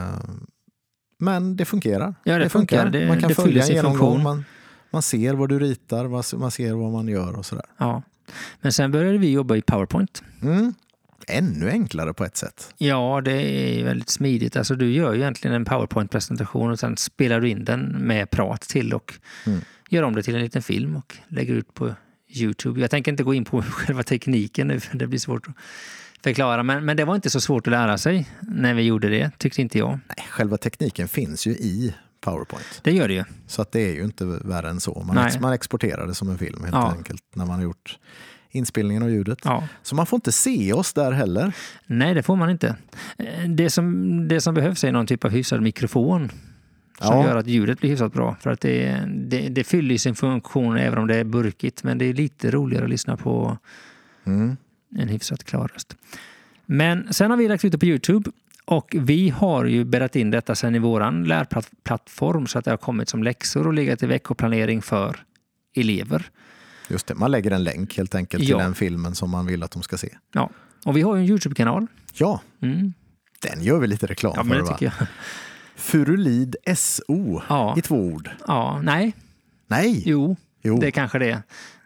men 1.19 1.57
det 1.57 1.65
fungerar. 1.65 2.15
Ja, 2.25 2.39
det, 2.39 2.45
det 2.45 2.49
funkar. 2.49 2.83
funkar. 2.83 3.09
man 3.09 3.21
kan 3.21 3.29
det 3.29 3.35
följa 3.35 3.67
en 3.67 3.75
genomgång. 3.75 4.23
Man, 4.23 4.45
man 4.91 5.03
ser 5.03 5.35
vad 5.35 5.49
du 5.49 5.59
ritar, 5.59 6.37
man 6.39 6.51
ser 6.51 6.75
vad 6.75 6.93
man 6.93 7.09
gör 7.09 7.37
och 7.37 7.47
sådär. 7.47 7.67
Ja. 7.77 8.03
Men 8.61 8.73
sen 8.73 8.91
började 8.91 9.19
vi 9.19 9.31
jobba 9.31 9.57
i 9.57 9.63
Powerpoint. 9.63 10.23
Mm 10.43 10.75
ännu 11.31 11.71
enklare 11.71 12.15
på 12.15 12.25
ett 12.25 12.37
sätt. 12.37 12.75
Ja, 12.79 13.21
det 13.25 13.33
är 13.33 13.85
väldigt 13.85 14.11
smidigt. 14.11 14.57
Alltså, 14.57 14.75
du 14.75 14.93
gör 14.93 15.13
ju 15.13 15.21
egentligen 15.21 15.57
en 15.57 15.65
powerpoint-presentation 15.65 16.71
och 16.71 16.79
sen 16.79 16.97
spelar 16.97 17.41
du 17.41 17.49
in 17.49 17.65
den 17.65 17.81
med 17.81 18.31
prat 18.31 18.61
till 18.61 18.95
och 18.95 19.15
mm. 19.47 19.61
gör 19.89 20.03
om 20.03 20.15
det 20.15 20.23
till 20.23 20.35
en 20.35 20.43
liten 20.43 20.63
film 20.63 20.97
och 20.97 21.17
lägger 21.29 21.55
ut 21.55 21.75
på 21.75 21.95
Youtube. 22.29 22.81
Jag 22.81 22.91
tänker 22.91 23.11
inte 23.11 23.23
gå 23.23 23.35
in 23.35 23.45
på 23.45 23.63
själva 23.71 24.03
tekniken 24.03 24.69
nu, 24.69 24.81
för 24.81 24.97
det 24.97 25.07
blir 25.07 25.19
svårt 25.19 25.49
att 25.49 25.55
förklara. 26.23 26.63
Men, 26.63 26.85
men 26.85 26.97
det 26.97 27.05
var 27.05 27.15
inte 27.15 27.31
så 27.31 27.41
svårt 27.41 27.67
att 27.67 27.71
lära 27.71 27.99
sig 27.99 28.29
när 28.41 28.75
vi 28.75 28.83
gjorde 28.83 29.09
det, 29.09 29.31
tyckte 29.39 29.61
inte 29.61 29.79
jag. 29.79 29.91
Nej, 29.91 30.27
själva 30.31 30.57
tekniken 30.57 31.09
finns 31.09 31.47
ju 31.47 31.51
i 31.51 31.95
Powerpoint. 32.21 32.81
Det 32.83 32.93
gör 32.93 33.09
det 33.09 33.15
ju. 33.15 33.25
Så 33.47 33.63
att 33.63 33.73
det 33.73 33.81
är 33.81 33.93
ju 33.93 34.05
inte 34.05 34.25
värre 34.25 34.69
än 34.71 34.81
så. 34.81 35.03
Man, 35.07 35.19
ex 35.19 35.41
man 35.41 35.53
exporterar 35.53 36.07
det 36.07 36.15
som 36.15 36.31
en 36.31 36.39
film 36.39 36.63
helt 36.63 36.75
ja. 36.75 36.93
enkelt 36.93 37.23
när 37.35 37.47
man 37.47 37.57
har 37.57 37.63
gjort 37.63 37.99
inspelningen 38.51 39.03
av 39.03 39.11
ljudet. 39.11 39.39
Ja. 39.45 39.65
Så 39.83 39.95
man 39.95 40.07
får 40.07 40.17
inte 40.17 40.33
se 40.33 40.73
oss 40.73 40.93
där 40.93 41.13
heller. 41.13 41.53
Nej, 41.87 42.15
det 42.15 42.23
får 42.23 42.37
man 42.37 42.51
inte. 42.51 42.77
Eh, 43.19 43.49
det 43.49 43.71
som, 43.71 44.29
det 44.29 44.41
som 44.41 44.55
behövs 44.55 44.85
är 44.85 44.93
någon 44.93 45.07
typ 45.07 45.25
av 45.25 45.31
hyfsad 45.31 45.63
mikrofon 45.63 46.31
som 47.01 47.19
ja. 47.19 47.25
gör 47.25 47.37
att 47.37 47.47
ljudet 47.47 47.81
blir 47.81 47.91
hyfsat 47.91 48.13
bra. 48.13 48.37
För 48.41 48.51
att 48.51 48.61
det, 48.61 49.05
det, 49.09 49.49
det 49.49 49.65
fyller 49.65 49.99
sin 49.99 50.15
funktion 50.15 50.77
även 50.77 50.99
om 50.99 51.07
det 51.07 51.17
är 51.17 51.25
burkigt. 51.25 51.85
Men 51.85 51.99
det 51.99 52.05
är 52.05 52.15
lite 52.15 52.51
roligare 52.51 52.85
att 52.85 52.91
lyssna 52.91 53.17
på 53.17 53.59
mm. 54.25 54.57
en 54.97 55.09
hyfsat 55.09 55.45
klar 55.45 55.69
röst. 55.75 55.97
Men 56.67 57.13
sen 57.13 57.31
har 57.31 57.39
vi 57.39 57.49
lagt 57.49 57.65
ut 57.65 57.73
det 57.73 57.79
på 57.79 57.87
Youtube. 57.87 58.31
Och 58.65 58.97
vi 58.99 59.29
har 59.29 59.65
ju 59.65 59.85
bäddat 59.85 60.17
in 60.17 60.31
detta 60.31 60.55
sen 60.55 60.75
i 60.75 60.79
våran 60.79 61.25
lärplattform 61.25 62.47
så 62.47 62.59
att 62.59 62.65
det 62.65 62.71
har 62.71 62.79
kommit 62.79 63.09
som 63.09 63.23
läxor 63.23 63.67
och 63.67 63.75
legat 63.75 64.03
i 64.03 64.07
veckoplanering 64.07 64.83
för 64.83 65.17
elever. 65.77 66.31
Just 66.91 67.07
det, 67.07 67.15
man 67.15 67.31
lägger 67.31 67.51
en 67.51 67.65
länk 67.65 67.97
helt 67.97 68.15
enkelt 68.15 68.47
till 68.47 68.57
den 68.57 68.75
filmen 68.75 69.15
som 69.15 69.31
man 69.31 69.47
vill 69.47 69.63
att 69.63 69.71
de 69.71 69.83
ska 69.83 69.97
se. 69.97 70.17
Ja, 70.33 70.51
och 70.85 70.97
vi 70.97 71.03
har 71.03 71.17
ju 71.17 71.23
en 71.23 71.29
Youtube-kanal. 71.29 71.87
Ja, 72.15 72.41
mm. 72.63 72.93
den 73.43 73.63
gör 73.63 73.79
vi 73.79 73.87
lite 73.87 74.07
reklam 74.07 74.33
ja, 74.37 74.45
för. 74.45 74.55
Det 74.55 74.67
tycker 74.67 74.85
jag. 74.87 75.07
Furulid 75.77 76.57
SO 76.77 77.43
ja. 77.49 77.75
i 77.79 77.83
två 77.83 77.97
ord. 77.97 78.31
Ja, 78.47 78.81
nej. 78.83 79.13
Nej? 79.67 80.03
Jo, 80.07 80.37
jo. 80.63 80.79
det 80.79 80.91
kanske 80.91 81.19
det 81.19 81.31
är. 81.31 81.43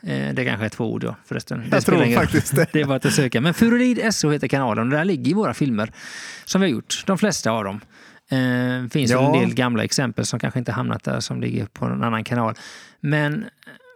Eh, 0.07 0.35
det 0.35 0.45
kanske 0.45 0.64
är 0.64 0.69
två 0.69 0.93
ord, 0.93 1.05
ja, 1.05 1.17
förresten. 1.25 1.59
Det 1.59 1.77
jag 1.77 1.85
tror 1.85 2.14
faktiskt 2.14 2.57
det. 2.57 2.67
Det 2.73 2.81
är 2.81 2.85
bara 2.85 2.97
att 2.97 3.12
söka. 3.12 3.40
Men 3.40 3.55
Furulid 3.55 4.14
SO 4.14 4.31
heter 4.31 4.49
kanalen 4.49 4.85
och 4.85 4.90
där 4.90 5.05
ligger 5.05 5.35
våra 5.35 5.55
filmer 5.55 5.93
som 6.45 6.61
vi 6.61 6.67
har 6.67 6.73
gjort. 6.73 7.03
De 7.07 7.19
flesta 7.19 7.51
av 7.51 7.64
dem. 7.64 7.81
Det 8.31 8.37
eh, 8.37 8.88
finns 8.88 9.11
ja. 9.11 9.35
en 9.35 9.40
del 9.40 9.55
gamla 9.55 9.85
exempel 9.85 10.27
som 10.27 10.38
kanske 10.40 10.59
inte 10.59 10.73
hamnat 10.73 11.05
där 11.05 11.21
som 11.21 11.40
ligger 11.40 11.67
på 11.67 11.85
en 11.85 12.03
annan 12.03 12.25
kanal. 12.25 12.55
Men 13.01 13.45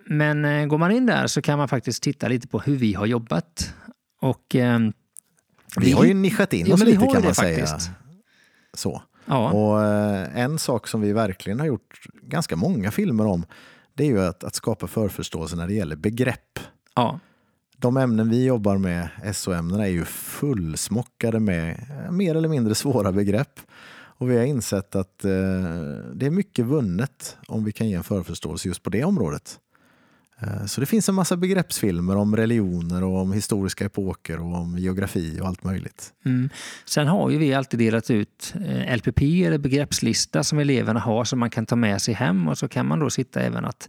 men 0.08 0.44
eh, 0.44 0.66
går 0.66 0.78
man 0.78 0.90
in 0.90 1.06
där 1.06 1.26
så 1.26 1.42
kan 1.42 1.58
man 1.58 1.68
faktiskt 1.68 2.02
titta 2.02 2.28
lite 2.28 2.48
på 2.48 2.58
hur 2.58 2.76
vi 2.76 2.94
har 2.94 3.06
jobbat. 3.06 3.74
Och, 4.20 4.54
eh, 4.54 4.78
vi, 4.78 4.92
vi, 5.86 5.92
har 5.92 6.04
ju 6.04 6.14
nischat 6.14 6.52
in 6.52 6.72
oss 6.72 6.80
ja, 6.80 6.86
lite 6.86 7.06
kan 7.06 7.24
man 7.24 7.34
säga. 7.34 7.66
Faktiskt. 7.66 7.90
Så. 8.74 9.02
Ja. 9.24 9.50
Och 9.50 9.84
eh, 9.84 10.38
en 10.38 10.58
sak 10.58 10.88
som 10.88 11.00
vi 11.00 11.12
verkligen 11.12 11.60
har 11.60 11.66
gjort 11.66 12.06
ganska 12.22 12.56
många 12.56 12.90
filmer 12.90 13.26
om 13.26 13.46
det 13.94 14.04
är 14.04 14.08
ju 14.08 14.20
att, 14.20 14.44
att 14.44 14.54
skapa 14.54 14.86
förförståelse 14.86 15.56
när 15.56 15.66
det 15.66 15.74
gäller 15.74 15.96
begrepp. 15.96 16.58
Ja. 16.94 17.20
De 17.76 17.96
ämnen 17.96 18.30
vi 18.30 18.44
jobbar 18.44 18.78
med, 18.78 19.08
SO-ämnena, 19.34 19.86
är 19.86 19.90
ju 19.90 20.04
fullsmockade 20.04 21.40
med 21.40 21.86
eh, 21.90 22.10
mer 22.10 22.34
eller 22.34 22.48
mindre 22.48 22.74
svåra 22.74 23.12
begrepp. 23.12 23.60
Och 23.90 24.30
vi 24.30 24.36
har 24.36 24.44
insett 24.44 24.96
att 24.96 25.24
eh, 25.24 25.30
det 26.14 26.26
är 26.26 26.30
mycket 26.30 26.64
vunnet 26.64 27.36
om 27.46 27.64
vi 27.64 27.72
kan 27.72 27.88
ge 27.88 27.94
en 27.94 28.04
förförståelse 28.04 28.68
just 28.68 28.82
på 28.82 28.90
det 28.90 29.04
området. 29.04 29.58
Eh, 30.40 30.64
så 30.66 30.80
det 30.80 30.86
finns 30.86 31.08
en 31.08 31.14
massa 31.14 31.36
begreppsfilmer 31.36 32.16
om 32.16 32.36
religioner 32.36 33.04
och 33.04 33.20
om 33.20 33.32
historiska 33.32 33.84
epoker 33.84 34.40
och 34.40 34.54
om 34.54 34.78
geografi 34.78 35.38
och 35.40 35.46
allt 35.46 35.64
möjligt. 35.64 36.12
Mm. 36.24 36.50
Sen 36.84 37.06
har 37.06 37.30
ju 37.30 37.38
vi 37.38 37.54
alltid 37.54 37.80
delat 37.80 38.10
ut 38.10 38.54
eh, 38.66 38.96
LPP 38.96 39.22
eller 39.22 39.58
begreppslista 39.58 40.44
som 40.44 40.58
eleverna 40.58 41.00
har 41.00 41.24
som 41.24 41.38
man 41.38 41.50
kan 41.50 41.66
ta 41.66 41.76
med 41.76 42.02
sig 42.02 42.14
hem 42.14 42.48
och 42.48 42.58
så 42.58 42.68
kan 42.68 42.86
man 42.86 42.98
då 42.98 43.10
sitta 43.10 43.40
även 43.40 43.64
att 43.64 43.88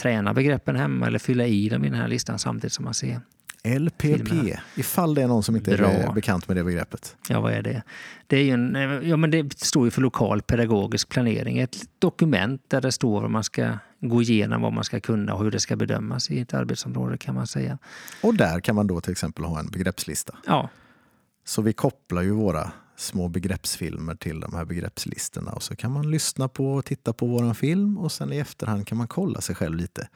träna 0.00 0.34
begreppen 0.34 0.76
hemma 0.76 1.06
eller 1.06 1.18
fylla 1.18 1.46
i 1.46 1.68
dem 1.68 1.84
i 1.84 1.88
den 1.90 2.00
här 2.00 2.08
listan 2.08 2.38
samtidigt 2.38 2.72
som 2.72 2.84
man 2.84 2.94
ser. 2.94 3.20
LPP, 3.64 4.02
Filmerna. 4.02 4.60
ifall 4.76 5.14
det 5.14 5.22
är 5.22 5.26
någon 5.26 5.42
som 5.42 5.56
inte 5.56 5.76
Bra. 5.76 5.88
är 5.88 6.12
bekant 6.12 6.48
med 6.48 6.56
det 6.56 6.64
begreppet. 6.64 7.16
Ja, 7.28 7.40
vad 7.40 7.52
är 7.52 7.62
det? 7.62 7.82
Det, 8.26 8.36
är 8.36 8.44
ju 8.44 8.50
en, 8.50 9.00
ja, 9.08 9.16
men 9.16 9.30
det 9.30 9.58
står 9.58 9.84
ju 9.84 9.90
för 9.90 10.00
lokal 10.00 10.42
pedagogisk 10.42 11.08
planering. 11.08 11.58
Ett 11.58 11.76
dokument 11.98 12.62
där 12.68 12.80
det 12.80 12.92
står 12.92 13.20
vad 13.20 13.30
man 13.30 13.44
ska 13.44 13.72
gå 14.00 14.22
igenom, 14.22 14.62
vad 14.62 14.72
man 14.72 14.84
ska 14.84 15.00
kunna 15.00 15.34
och 15.34 15.44
hur 15.44 15.50
det 15.50 15.60
ska 15.60 15.76
bedömas 15.76 16.30
i 16.30 16.40
ett 16.40 16.54
arbetsområde 16.54 17.18
kan 17.18 17.34
man 17.34 17.46
säga. 17.46 17.78
Och 18.22 18.34
där 18.34 18.60
kan 18.60 18.74
man 18.74 18.86
då 18.86 19.00
till 19.00 19.12
exempel 19.12 19.44
ha 19.44 19.58
en 19.60 19.66
begreppslista. 19.66 20.34
Ja, 20.46 20.68
Så 21.44 21.62
vi 21.62 21.72
kopplar 21.72 22.22
ju 22.22 22.30
våra 22.30 22.72
små 22.96 23.28
begreppsfilmer 23.28 24.14
till 24.14 24.40
de 24.40 24.54
här 24.54 24.64
begreppslistorna 24.64 25.52
och 25.52 25.62
så 25.62 25.76
kan 25.76 25.92
man 25.92 26.10
lyssna 26.10 26.48
på 26.48 26.74
och 26.74 26.84
titta 26.84 27.12
på 27.12 27.26
våran 27.26 27.54
film 27.54 27.98
och 27.98 28.12
sen 28.12 28.32
i 28.32 28.36
efterhand 28.38 28.86
kan 28.86 28.98
man 28.98 29.08
kolla 29.08 29.40
sig 29.40 29.54
själv 29.54 29.76
lite. 29.76 30.08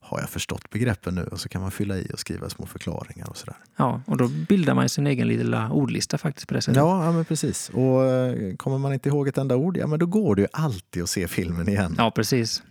Har 0.00 0.20
jag 0.20 0.30
förstått 0.30 0.70
begreppen 0.70 1.14
nu? 1.14 1.24
Och 1.24 1.40
så 1.40 1.48
kan 1.48 1.62
man 1.62 1.70
fylla 1.70 1.96
i 1.96 2.10
och 2.12 2.18
skriva 2.18 2.48
små 2.48 2.66
förklaringar 2.66 3.28
och 3.30 3.36
sådär. 3.36 3.56
ja, 3.76 4.00
och 4.06 4.16
då 4.16 4.28
bildar 4.28 4.74
man 4.74 4.88
sin 4.88 5.06
egen 5.06 5.28
lilla 5.28 5.70
ordlista 5.70 6.18
faktiskt 6.18 6.48
på 6.48 6.54
det 6.54 6.60
sättet. 6.62 6.76
Ja, 6.76 7.04
ja 7.04 7.12
men 7.12 7.24
precis. 7.24 7.68
Och 7.68 8.04
eh, 8.04 8.56
kommer 8.56 8.78
man 8.78 8.92
inte 8.92 9.08
ihåg 9.08 9.28
ett 9.28 9.38
enda 9.38 9.56
ord, 9.56 9.76
ja 9.76 9.86
men 9.86 9.98
då 9.98 10.06
går 10.06 10.34
det 10.34 10.42
ju 10.42 10.48
alltid 10.52 11.02
att 11.02 11.08
se 11.10 11.28
filmen 11.28 11.68
igen. 11.68 11.94
Ja, 11.98 12.10
precis. 12.10 12.62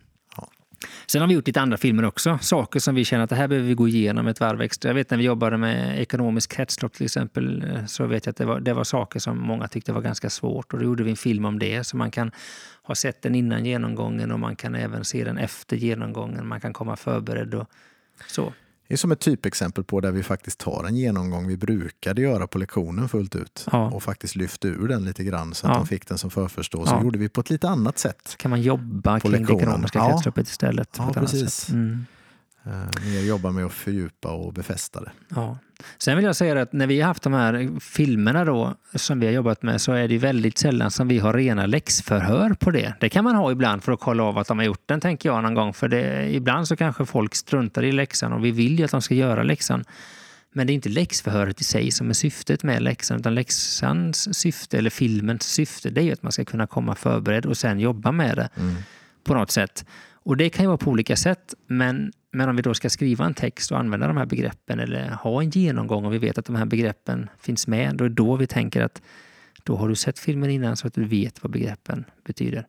Sen 1.06 1.22
har 1.22 1.28
vi 1.28 1.34
gjort 1.34 1.48
lite 1.48 1.62
andra 1.62 1.78
filmer 1.78 2.06
också. 2.06 2.40
Saker 2.42 2.80
som 2.80 2.96
vi 2.96 3.06
känner 3.06 3.24
att 3.24 3.30
det 3.30 3.36
här 3.36 3.48
behöver 3.48 3.68
vi 3.68 3.74
gå 3.74 3.88
igenom 3.88 4.28
ett 4.28 4.40
varv 4.40 4.62
extra. 4.62 4.90
Jag 4.90 4.96
vet 4.96 5.10
när 5.10 5.18
vi 5.18 5.24
jobbade 5.24 5.58
med 5.58 6.02
ekonomisk 6.02 6.52
kretslopp 6.52 6.94
till 6.94 7.06
exempel 7.06 7.64
eh, 7.64 7.86
så 7.86 8.06
vet 8.06 8.26
jag 8.26 8.32
att 8.32 8.38
det 8.38 8.46
var, 8.46 8.60
det 8.60 8.74
var 8.74 8.84
saker 8.84 9.20
som 9.20 9.40
många 9.40 9.68
tyckte 9.68 9.94
var 9.94 10.02
ganska 10.02 10.30
svårt 10.30 10.74
och 10.74 10.80
då 10.80 10.86
gjorde 10.86 11.04
vi 11.04 11.12
en 11.12 11.18
film 11.18 11.46
om 11.46 11.60
det 11.60 11.84
så 11.84 11.98
man 11.98 12.12
kan 12.12 12.32
ha 12.84 12.96
sett 12.96 13.22
den 13.22 13.36
innan 13.36 13.66
genomgången 13.66 14.32
och 14.32 14.40
man 14.40 14.56
kan 14.56 14.76
även 14.76 15.06
se 15.06 15.24
den 15.24 15.38
efter 15.38 15.78
genomgången. 15.78 16.48
Man 16.48 16.62
kan 16.62 16.74
komma 16.74 16.96
förberedd 16.96 17.54
och 17.54 17.68
så. 18.28 18.54
Det 18.92 18.96
är 18.96 18.98
som 18.98 19.12
ett 19.12 19.20
typexempel 19.20 19.84
på 19.84 20.00
där 20.02 20.12
vi 20.12 20.24
faktiskt 20.24 20.60
tar 20.60 20.84
en 20.88 20.96
genomgång 20.98 21.48
vi 21.48 21.58
brukade 21.58 22.22
göra 22.22 22.48
på 22.48 22.58
lektionen 22.58 23.10
fullt 23.10 23.36
ut 23.36 23.68
Ja. 23.72 23.90
och 23.92 24.04
faktiskt 24.04 24.36
lyfte 24.36 24.68
ur 24.68 24.88
den 24.88 25.06
lite 25.06 25.24
grann 25.24 25.54
så 25.54 25.68
att 25.68 25.74
Ja. 25.74 25.78
de 25.78 25.88
fick 25.88 26.08
den 26.08 26.18
som 26.18 26.30
förförstå. 26.30 26.86
Så 26.86 26.94
Ja. 26.94 27.04
gjorde 27.04 27.20
vi 27.20 27.30
på 27.30 27.42
ett 27.42 27.50
lite 27.50 27.70
annat 27.70 27.98
sätt. 27.98 28.36
kan 28.38 28.50
man 28.52 28.62
jobba 28.62 29.14
På 29.16 29.20
kring 29.20 29.32
det 29.32 29.38
lektionen. 29.38 29.62
ekonomiska 29.62 30.00
Ja. 30.00 30.10
kretsloppet 30.12 30.48
istället. 30.48 30.96
Ja, 30.98 31.14
precis. 31.14 31.70
Mm. 31.70 32.06
Eh, 32.66 32.72
mer 33.06 33.20
jobba 33.22 33.52
med 33.52 33.66
att 33.66 33.72
fördjupa 33.74 34.32
och 34.32 34.54
befästa 34.54 35.02
det. 35.02 35.12
Ja. 35.30 35.58
Sen 35.98 36.16
vill 36.16 36.26
jag 36.26 36.36
säga 36.36 36.62
att 36.62 36.74
när 36.74 36.88
vi 36.88 37.02
har 37.02 37.08
haft 37.08 37.24
de 37.24 37.34
här 37.34 37.80
filmerna 37.80 38.46
då, 38.46 38.76
som 38.96 39.20
vi 39.20 39.26
har 39.26 39.34
jobbat 39.34 39.64
med 39.64 39.82
så 39.82 39.92
är 39.92 40.08
det 40.08 40.18
väldigt 40.18 40.58
sällan 40.58 40.92
som 40.92 41.08
vi 41.08 41.20
har 41.20 41.34
rena 41.34 41.66
läxförhör 41.66 42.54
på 42.54 42.72
det. 42.72 42.94
Det 43.00 43.10
kan 43.10 43.24
man 43.24 43.36
ha 43.36 43.52
ibland 43.52 43.84
för 43.84 43.92
att 43.92 44.00
kolla 44.00 44.24
av 44.24 44.38
att 44.38 44.48
de 44.48 44.58
har 44.58 44.66
gjort 44.66 44.84
den, 44.86 45.02
tänker 45.02 45.30
jag 45.30 45.44
någon 45.44 45.54
gång. 45.54 45.74
För 45.74 45.88
det, 45.88 46.30
ibland 46.36 46.68
så 46.68 46.76
kanske 46.76 47.06
folk 47.06 47.36
struntar 47.36 47.84
i 47.84 47.92
läxan 47.92 48.34
och 48.34 48.46
vi 48.46 48.52
vill 48.52 48.80
ju 48.80 48.86
att 48.86 48.92
de 48.92 49.02
ska 49.02 49.16
göra 49.16 49.44
läxan. 49.44 49.84
Men 50.54 50.68
det 50.68 50.74
är 50.74 50.76
inte 50.76 50.90
läxförhöret 50.90 51.62
i 51.62 51.64
sig 51.64 51.92
som 51.92 52.10
är 52.10 52.14
syftet 52.14 52.64
med 52.64 52.82
läxan, 52.82 53.20
utan 53.20 53.36
läxans 53.36 54.38
syfte, 54.38 54.78
eller 54.78 54.90
filmens 54.90 55.44
syfte, 55.44 55.90
det 55.90 56.02
är 56.02 56.06
ju 56.06 56.12
att 56.12 56.24
man 56.24 56.32
ska 56.32 56.46
kunna 56.46 56.68
komma 56.68 56.96
förberedd 56.96 57.46
och 57.46 57.58
sen 57.58 57.80
jobba 57.80 58.12
med 58.12 58.38
det 58.38 58.50
Mm. 58.58 58.76
på 59.24 59.34
något 59.34 59.52
sätt. 59.52 59.86
Och 60.24 60.38
det 60.38 60.50
kan 60.50 60.64
ju 60.64 60.68
vara 60.68 60.78
på 60.78 60.92
olika 60.92 61.16
sätt, 61.16 61.54
men, 61.68 62.12
men 62.32 62.50
om 62.50 62.56
vi 62.56 62.62
då 62.62 62.74
ska 62.74 62.90
skriva 62.90 63.26
en 63.26 63.34
text 63.34 63.72
och 63.72 63.80
använda 63.80 64.08
de 64.08 64.18
här 64.18 64.26
begreppen 64.26 64.80
eller 64.80 65.10
ha 65.10 65.42
en 65.42 65.50
genomgång 65.50 66.06
och 66.06 66.14
vi 66.14 66.18
vet 66.18 66.38
att 66.38 66.46
de 66.46 66.56
här 66.56 66.66
begreppen 66.66 67.30
finns 67.40 67.68
med, 67.68 67.96
då 67.96 68.06
är 68.06 68.10
då 68.10 68.36
vi 68.36 68.48
tänker 68.48 68.82
att 68.82 69.02
då 69.64 69.76
har 69.76 69.90
du 69.90 69.96
sett 69.96 70.20
filmen 70.20 70.50
innan 70.50 70.78
så 70.78 70.88
att 70.88 70.94
du 70.94 71.04
vet 71.06 71.44
vad 71.44 71.52
begreppen 71.52 72.04
betyder. 72.26 72.68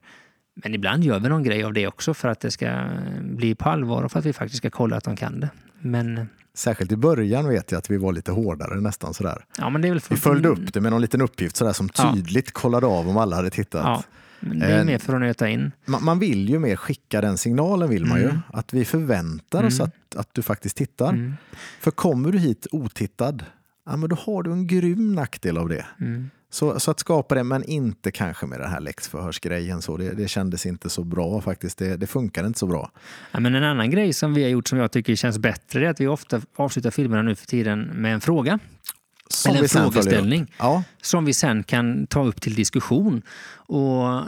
Men 0.55 0.75
ibland 0.75 1.05
gör 1.05 1.19
vi 1.21 1.29
någon 1.29 1.43
grej 1.43 1.65
av 1.65 1.73
det 1.73 1.87
också 1.87 2.15
för 2.15 2.29
att 2.29 2.41
det 2.41 2.51
ska 2.51 2.85
bli 3.23 3.55
på 3.55 3.69
allvar 3.69 4.03
och 4.03 4.13
för 4.13 4.19
att 4.19 4.25
vi 4.27 4.33
faktiskt 4.33 4.59
ska 4.59 4.71
kolla 4.71 4.97
att 4.97 5.05
de 5.05 5.17
kan 5.17 5.41
det. 5.41 5.51
Men, 5.81 6.29
Särskilt 6.55 6.93
i 6.93 6.97
början 6.97 7.49
vet 7.49 7.73
jag 7.73 7.79
att 7.79 7.91
vi 7.91 7.97
var 7.97 8.13
lite 8.13 8.33
hårdare 8.33 8.81
nästan 8.81 9.15
sådär. 9.15 9.45
ja, 9.59 9.71
men 9.71 9.83
det 9.83 9.89
är 9.89 9.93
väl 9.93 10.01
för, 10.01 10.15
Vi 10.15 10.21
följde 10.21 10.49
upp 10.49 10.73
det 10.73 10.81
med 10.81 10.93
någon 10.93 11.01
liten 11.01 11.21
uppgift 11.23 11.57
sådär 11.57 11.73
som 11.73 11.89
Ja. 11.99 12.13
tydligt 12.15 12.53
kollade 12.53 12.87
av 12.87 13.09
om 13.09 13.17
alla 13.17 13.37
hade 13.37 13.51
tittat. 13.51 13.83
Ja, 13.85 14.03
men 14.43 14.59
det 14.59 14.67
är 14.67 14.79
Eh, 14.79 14.85
mer 14.85 14.99
för 14.99 15.15
att 15.15 15.21
nöta 15.21 15.49
in. 15.49 15.73
Man, 15.87 16.05
man 16.05 16.19
vill 16.19 16.49
ju 16.49 16.59
mer 16.59 16.77
skicka 16.77 17.21
den 17.21 17.39
signalen 17.39 17.89
vill 17.91 18.05
man 18.07 18.19
ju. 18.19 18.25
Mm. 18.25 18.39
Att 18.53 18.73
vi 18.73 18.85
förväntar 18.85 19.65
oss 19.65 19.81
Mm. 19.81 19.91
att, 20.11 20.17
att 20.17 20.29
du 20.35 20.43
faktiskt 20.43 20.77
tittar. 20.77 21.09
Mm. 21.09 21.35
För 21.81 21.91
kommer 21.91 22.33
du 22.33 22.39
hit 22.39 22.67
otittad, 22.73 23.45
ja, 23.87 23.97
men 23.97 24.09
då 24.09 24.17
har 24.17 24.43
du 24.43 24.53
en 24.53 24.67
grym 24.67 25.15
nackdel 25.15 25.59
av 25.59 25.69
det. 25.69 25.87
Mm. 26.01 26.31
Så, 26.51 26.81
så 26.81 26.91
att 26.91 27.01
skapa 27.01 27.35
det, 27.35 27.45
men 27.45 27.65
inte 27.65 28.11
kanske 28.11 28.47
med 28.47 28.61
den 28.61 28.71
här 28.71 28.81
läxförhörsgrejen. 28.81 29.83
Så 29.83 29.97
det, 29.97 30.11
det 30.11 30.29
kändes 30.29 30.67
inte 30.67 30.91
så 30.91 31.05
bra 31.05 31.41
faktiskt. 31.41 31.79
Det, 31.79 31.97
det 31.97 32.07
funkar 32.07 32.47
inte 32.47 32.59
så 32.59 32.67
bra. 32.67 32.91
Ja, 33.33 33.41
men 33.41 33.55
en 33.55 33.65
annan 33.65 33.91
grej 33.91 34.13
som 34.13 34.35
vi 34.35 34.43
har 34.43 34.51
gjort 34.51 34.69
som 34.69 34.79
jag 34.79 34.93
tycker 34.93 35.15
känns 35.15 35.39
bättre 35.39 35.87
är 35.87 35.91
att 35.91 36.01
vi 36.01 36.07
ofta 36.07 36.41
avslutar 36.57 36.91
filmerna 36.91 37.23
nu 37.23 37.35
för 37.35 37.47
tiden 37.47 37.81
med 37.81 38.15
en 38.15 38.21
fråga. 38.21 38.59
Som 39.33 39.51
Eller 39.51 39.63
en 39.63 39.69
frågeställning. 39.69 40.53
Ja, 40.59 40.83
som 41.03 41.25
vi 41.25 41.33
sen 41.33 41.63
kan 41.63 42.07
ta 42.07 42.25
upp 42.25 42.41
till 42.41 42.55
diskussion. 42.55 43.23
Och 43.55 44.23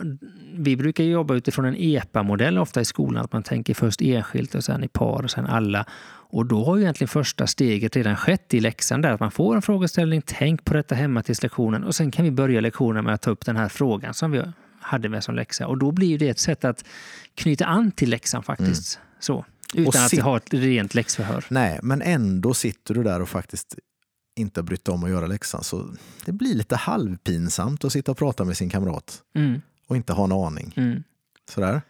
vi 0.55 0.77
brukar 0.77 1.05
jobba 1.05 1.35
utifrån 1.35 1.65
en 1.65 1.77
EPA-modell 1.79 2.59
ofta 2.59 2.81
i 2.81 2.85
skolan, 2.85 3.25
att 3.25 3.33
man 3.33 3.43
tänker 3.43 3.75
först 3.75 4.03
enskilt 4.03 4.55
och 4.55 4.65
sen 4.65 4.85
i 4.85 4.89
par 4.89 5.23
och 5.23 5.31
sen 5.31 5.47
alla. 5.47 5.87
Och 6.35 6.47
då 6.47 6.65
har 6.65 6.77
ju 6.77 6.83
egentligen 6.83 7.09
första 7.09 7.47
steget 7.47 7.97
redan 7.97 8.17
skett 8.17 8.55
i 8.55 8.61
läxan 8.61 9.03
där, 9.03 9.13
att 9.13 9.21
man 9.21 9.31
får 9.31 9.57
en 9.57 9.63
frågeställning, 9.63 10.23
tänk 10.27 10.65
på 10.65 10.75
detta 10.75 10.95
hemma 10.95 11.23
till 11.23 11.37
lektionen 11.43 11.85
och 11.85 11.95
sen 11.95 12.11
kan 12.11 12.25
vi 12.25 12.31
börja 12.31 12.61
lektionen 12.61 13.05
med 13.05 13.15
att 13.15 13.23
ta 13.23 13.31
upp 13.31 13.47
den 13.47 13.57
här 13.57 13.69
frågan 13.69 14.15
som 14.15 14.31
vi 14.31 14.43
hade 14.81 15.09
med 15.09 15.25
som 15.25 15.35
läxa. 15.35 15.67
Och 15.67 15.79
då 15.79 15.93
blir 15.93 16.19
det 16.19 16.29
ett 16.29 16.39
sätt 16.39 16.65
att 16.65 16.85
knyta 17.35 17.65
an 17.65 17.93
till 17.93 18.11
läxan 18.11 18.43
faktiskt. 18.43 18.99
Så, 19.21 19.45
utan 19.75 20.05
att 20.05 20.19
ha 20.19 20.37
ett 20.37 20.55
rent 20.55 20.95
läxförhör. 20.95 21.45
nej, 21.49 21.81
men 21.83 22.03
ändå 22.03 22.55
sitter 22.55 22.95
du 22.95 23.03
där 23.03 23.23
och 23.23 23.29
faktiskt 23.29 23.79
inte 24.37 24.61
har 24.61 24.65
brytt 24.65 24.89
om 24.89 25.05
att 25.05 25.11
göra 25.11 25.27
läxan. 25.27 25.65
Så 25.65 25.89
det 26.25 26.33
blir 26.33 26.55
lite 26.55 26.77
halvpinsamt 26.77 27.85
att 27.85 27.93
sitta 27.93 28.13
och 28.13 28.19
prata 28.19 28.45
med 28.45 28.57
sin 28.57 28.71
kamrat 28.71 29.23
Mm, 29.35 29.61
och 29.87 29.97
inte 29.97 30.13
ha 30.13 30.25
en 30.25 30.33
aning. 30.33 30.73
mm. 30.77 31.03
Sådär. 31.51 31.83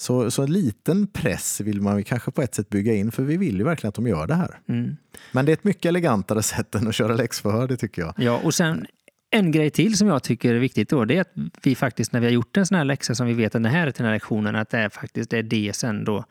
Så, 0.00 0.30
så 0.30 0.42
en 0.42 0.52
liten 0.52 1.06
press 1.06 1.60
vill 1.60 1.80
man 1.82 2.04
kanske 2.04 2.30
på 2.30 2.42
ett 2.42 2.54
sätt 2.54 2.68
bygga 2.68 2.94
in, 2.94 3.12
för 3.12 3.22
vi 3.22 3.36
vill 3.36 3.56
ju 3.56 3.64
verkligen 3.64 3.88
att 3.88 3.94
de 3.94 4.06
gör 4.06 4.26
det 4.26 4.34
här. 4.34 4.58
Mm. 4.68 4.96
Men 5.32 5.46
det 5.46 5.52
är 5.52 5.54
ett 5.54 5.64
mycket 5.64 5.86
elegantare 5.86 6.42
sätt 6.42 6.74
än 6.74 6.88
att 6.88 6.94
köra 6.94 7.14
läxförhör, 7.14 7.68
det 7.68 7.76
tycker 7.76 8.02
jag. 8.02 8.14
Ja, 8.16 8.40
och 8.44 8.54
sen 8.54 8.86
en 9.30 9.50
grej 9.52 9.70
till 9.70 9.96
som 9.96 10.08
jag 10.08 10.22
tycker 10.22 10.54
är 10.54 10.58
viktigt 10.58 10.88
då, 10.88 11.04
det 11.04 11.16
är 11.16 11.20
att 11.20 11.32
vi 11.62 11.74
faktiskt 11.74 12.12
när 12.12 12.20
vi 12.20 12.26
har 12.26 12.32
gjort 12.32 12.56
en 12.56 12.66
sån 12.66 12.76
här 12.76 12.84
läxa 12.84 13.14
som 13.14 13.26
vi 13.26 13.32
vet 13.34 13.54
att 13.54 13.62
det 13.62 13.68
här 13.68 13.86
är 13.86 13.90
till 13.90 14.02
den 14.02 14.06
här 14.06 14.16
lektionen, 14.16 14.56
att 14.56 14.70
det 14.70 14.78
är 14.78 14.88
faktiskt 14.88 15.30
det, 15.30 15.38
är 15.38 15.42
det 15.42 15.76
sen 15.76 16.04
då 16.04 16.24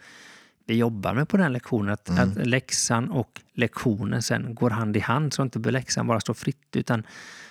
vi 0.70 0.78
jobbar 0.78 1.14
med 1.14 1.30
på 1.30 1.38
den 1.38 1.54
lektionen. 1.54 1.94
Att, 1.94 2.10
Mm. 2.10 2.30
att 2.30 2.48
läxan 2.48 3.10
och 3.10 3.42
lektionen 3.54 4.22
sen 4.24 4.56
går 4.56 4.70
hand 4.70 4.98
i 4.98 5.00
hand 5.00 5.34
så 5.34 5.42
inte 5.44 5.72
läxan 5.72 6.08
bara 6.08 6.20
står 6.20 6.34
fritt. 6.34 6.76
Utan 6.76 7.04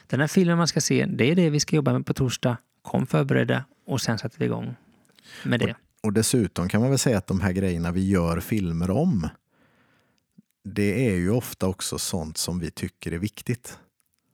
den 0.06 0.20
här 0.20 0.26
filmen 0.26 0.58
man 0.58 0.68
ska 0.68 0.80
se, 0.80 1.06
det 1.06 1.30
är 1.30 1.34
det 1.34 1.50
vi 1.50 1.60
ska 1.60 1.76
jobba 1.76 1.92
med 1.92 2.06
på 2.06 2.14
torsdag. 2.14 2.56
Kom 2.82 3.06
förberedda 3.06 3.64
och 3.86 4.00
sen 4.00 4.18
sätter 4.18 4.38
vi 4.38 4.44
igång 4.44 4.74
med 5.44 5.60
det. 5.60 5.74
Och 6.02 6.12
dessutom 6.12 6.68
kan 6.68 6.80
man 6.80 6.90
väl 6.90 6.98
säga 6.98 7.18
att 7.18 7.26
de 7.26 7.40
här 7.40 7.52
grejerna 7.52 7.92
vi 7.92 8.08
gör 8.08 8.40
filmer 8.40 8.90
om, 8.90 9.28
det 10.64 11.08
är 11.08 11.14
ju 11.16 11.30
ofta 11.30 11.66
också 11.66 11.98
sånt 11.98 12.36
som 12.38 12.58
vi 12.60 12.70
tycker 12.70 13.12
är 13.12 13.18
viktigt. 13.18 13.78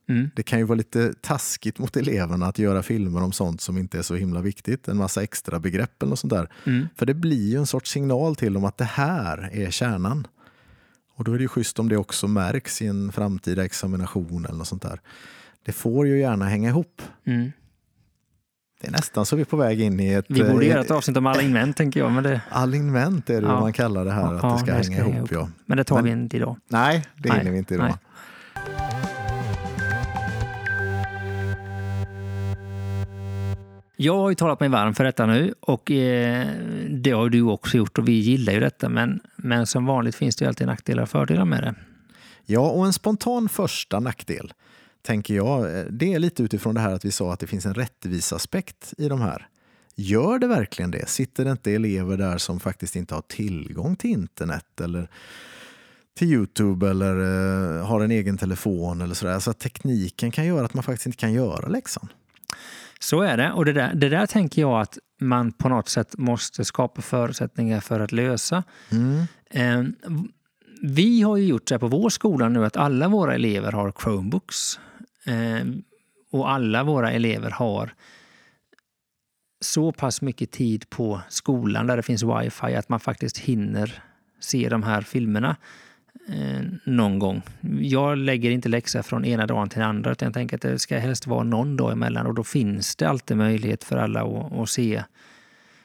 Mm. 0.09 0.29
Det 0.35 0.43
kan 0.43 0.59
ju 0.59 0.65
vara 0.65 0.75
lite 0.77 1.13
taskigt 1.21 1.79
mot 1.79 1.97
eleverna 1.97 2.45
att 2.45 2.59
göra 2.59 2.83
filmer 2.83 3.23
om 3.23 3.31
sånt 3.31 3.61
som 3.61 3.77
inte 3.77 3.97
är 3.97 4.01
så 4.01 4.15
himla 4.15 4.41
viktigt. 4.41 4.87
En 4.87 4.97
massa 4.97 5.23
extra 5.23 5.59
begrepp 5.59 6.03
eller 6.03 6.15
sånt 6.15 6.33
där. 6.33 6.49
Mm. 6.65 6.87
För 6.95 7.05
det 7.05 7.13
blir 7.13 7.49
ju 7.51 7.57
en 7.57 7.67
sorts 7.67 7.91
signal 7.91 8.35
till 8.35 8.53
dem 8.53 8.65
att 8.65 8.77
det 8.77 8.83
här 8.85 9.49
är 9.53 9.71
kärnan. 9.71 10.27
Och 11.17 11.23
då 11.23 11.33
är 11.33 11.37
det 11.37 11.41
ju 11.41 11.47
schysst 11.47 11.79
om 11.79 11.89
det 11.89 11.97
också 11.97 12.27
märks 12.27 12.81
i 12.81 12.87
en 12.87 13.11
framtida 13.11 13.65
examination 13.65 14.45
eller 14.45 14.57
något 14.57 14.67
sånt 14.67 14.81
där. 14.81 14.99
Det 15.65 15.71
får 15.71 16.07
ju 16.07 16.19
gärna 16.19 16.45
hänga 16.45 16.69
ihop. 16.69 17.01
Mm. 17.25 17.51
Det 18.81 18.87
är 18.87 18.91
nästan 18.91 19.25
så 19.25 19.35
vi 19.35 19.41
är 19.41 19.45
på 19.45 19.57
väg 19.57 19.81
in 19.81 19.99
i 19.99 20.13
ett... 20.13 20.25
Vi 20.29 20.43
borde 20.43 20.65
eh, 20.65 20.69
göra 20.71 20.81
ett 20.81 20.91
avsnitt 20.91 21.17
om 21.17 21.25
alignment 21.27 21.77
tänker 21.77 21.99
jag, 21.99 22.11
men 22.11 22.23
det, 22.23 22.41
Alignement 22.49 23.29
är 23.29 23.41
det 23.41 23.47
Ja. 23.47 23.59
man 23.59 23.73
kallar 23.73 24.05
det 24.05 24.11
här, 24.11 24.33
att 24.33 24.43
Ja, 24.43 24.53
det 24.53 24.59
ska 24.59 24.77
det 24.77 24.83
ska 24.83 24.93
hänga 24.93 25.03
hänga 25.03 25.17
ihop. 25.17 25.31
Ja. 25.31 25.49
men 25.65 25.77
det 25.77 25.83
tar 25.83 25.95
Men- 25.95 26.05
vi 26.05 26.11
inte 26.11 26.37
idag. 26.37 26.57
Nej, 26.69 27.05
det 27.17 27.29
Nej, 27.29 27.37
hinner 27.37 27.51
vi 27.51 27.57
inte 27.57 27.73
idag. 27.73 27.85
nej. 27.87 29.14
Jag 33.95 34.17
har 34.17 34.29
ju 34.29 34.35
talat 34.35 34.59
mig 34.59 34.69
varm 34.69 34.95
för 34.95 35.03
detta 35.03 35.25
nu 35.25 35.53
och 35.59 35.91
eh, 35.91 36.47
det 36.89 37.11
har 37.11 37.29
du 37.29 37.41
också 37.41 37.77
gjort 37.77 37.97
och 37.97 38.07
vi 38.07 38.11
gillar 38.11 38.53
ju 38.53 38.59
detta. 38.59 38.89
Men, 38.89 39.19
men 39.35 39.67
som 39.67 39.85
vanligt 39.85 40.15
finns 40.15 40.35
det 40.35 40.45
ju 40.45 40.49
alltid 40.49 40.67
nackdelar 40.67 41.03
och 41.03 41.09
fördelar 41.09 41.45
med 41.45 41.63
det. 41.63 41.75
Ja, 42.45 42.69
och 42.69 42.85
en 42.85 42.93
spontan 42.93 43.49
första 43.49 43.99
nackdel, 43.99 44.53
tänker 45.01 45.35
jag, 45.35 45.79
eh, 45.79 45.85
det 45.85 46.13
är 46.13 46.19
lite 46.19 46.43
utifrån 46.43 46.75
det 46.75 46.81
här 46.81 46.93
att 46.93 47.05
vi 47.05 47.11
sa 47.11 47.33
att 47.33 47.39
det 47.39 47.47
finns 47.47 47.65
en 47.65 47.73
rättvisaspekt 47.73 48.93
i 48.97 49.09
de 49.09 49.21
här. 49.21 49.47
Gör 49.95 50.39
det 50.39 50.47
verkligen 50.47 50.91
det? 50.91 51.09
Sitter 51.09 51.45
det 51.45 51.51
inte 51.51 51.71
elever 51.71 52.17
där 52.17 52.37
som 52.37 52.59
faktiskt 52.59 52.95
inte 52.95 53.15
har 53.15 53.21
tillgång 53.21 53.95
till 53.95 54.09
internet 54.09 54.81
eller 54.81 55.09
till 56.17 56.33
Youtube 56.33 56.89
eller 56.89 57.19
eh, 57.79 57.85
har 57.85 58.01
en 58.01 58.11
egen 58.11 58.37
telefon 58.37 59.01
eller 59.01 59.15
sådär. 59.15 59.39
Så 59.39 59.51
att 59.51 59.59
tekniken 59.59 60.31
kan 60.31 60.45
göra 60.45 60.65
att 60.65 60.73
man 60.73 60.83
faktiskt 60.83 61.05
inte 61.05 61.17
kan 61.17 61.33
göra 61.33 61.67
läxan. 61.67 62.09
Så 63.05 63.21
är 63.21 63.37
det. 63.37 63.51
Och 63.51 63.65
det 63.65 63.73
där, 63.73 63.95
det 63.95 64.09
där 64.09 64.25
tänker 64.25 64.61
jag 64.61 64.81
att 64.81 64.97
man 65.21 65.51
på 65.51 65.69
något 65.69 65.89
sätt 65.89 66.17
måste 66.17 66.65
skapa 66.65 67.01
förutsättningar 67.01 67.79
för 67.79 67.99
att 67.99 68.11
lösa. 68.11 68.63
Mm. 68.91 69.25
Eh, 69.49 69.83
vi 70.81 71.21
har 71.21 71.37
ju 71.37 71.45
gjort 71.45 71.69
så 71.69 71.75
här 71.75 71.79
på 71.79 71.87
vår 71.87 72.09
skola 72.09 72.49
nu 72.49 72.65
att 72.65 72.77
alla 72.77 73.07
våra 73.07 73.35
elever 73.35 73.71
har 73.71 73.91
Chromebooks. 73.91 74.79
Eh, 75.25 75.65
och 76.31 76.51
alla 76.51 76.83
våra 76.83 77.11
elever 77.11 77.49
har 77.49 77.93
så 79.61 79.91
pass 79.91 80.21
mycket 80.21 80.51
tid 80.51 80.89
på 80.89 81.21
skolan 81.29 81.87
där 81.87 81.97
det 81.97 82.03
finns 82.03 82.23
wifi 82.23 82.75
att 82.75 82.89
man 82.89 82.99
faktiskt 82.99 83.37
hinner 83.37 84.03
se 84.39 84.69
de 84.69 84.83
här 84.83 85.01
filmerna 85.01 85.55
eh, 86.27 86.61
någon 86.83 87.19
gång. 87.19 87.41
Jag 87.79 88.17
lägger 88.17 88.51
inte 88.51 88.69
läxa 88.69 89.03
från 89.03 89.25
ena 89.25 89.47
dagen 89.47 89.69
till 89.69 89.79
den 89.79 89.89
andra 89.89 90.11
utan 90.11 90.25
jag 90.25 90.33
tänker 90.33 90.55
att 90.55 90.61
det 90.61 90.79
ska 90.79 90.97
helst 90.97 91.27
vara 91.27 91.43
någon 91.43 91.77
dag 91.77 91.91
emellan 91.91 92.25
och 92.25 92.33
då 92.33 92.43
finns 92.43 92.95
det 92.95 93.09
alltid 93.09 93.37
möjlighet 93.37 93.83
för 93.83 93.97
alla 93.97 94.23
att, 94.23 94.53
att 94.53 94.69
se 94.69 95.03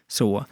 så. 0.08 0.44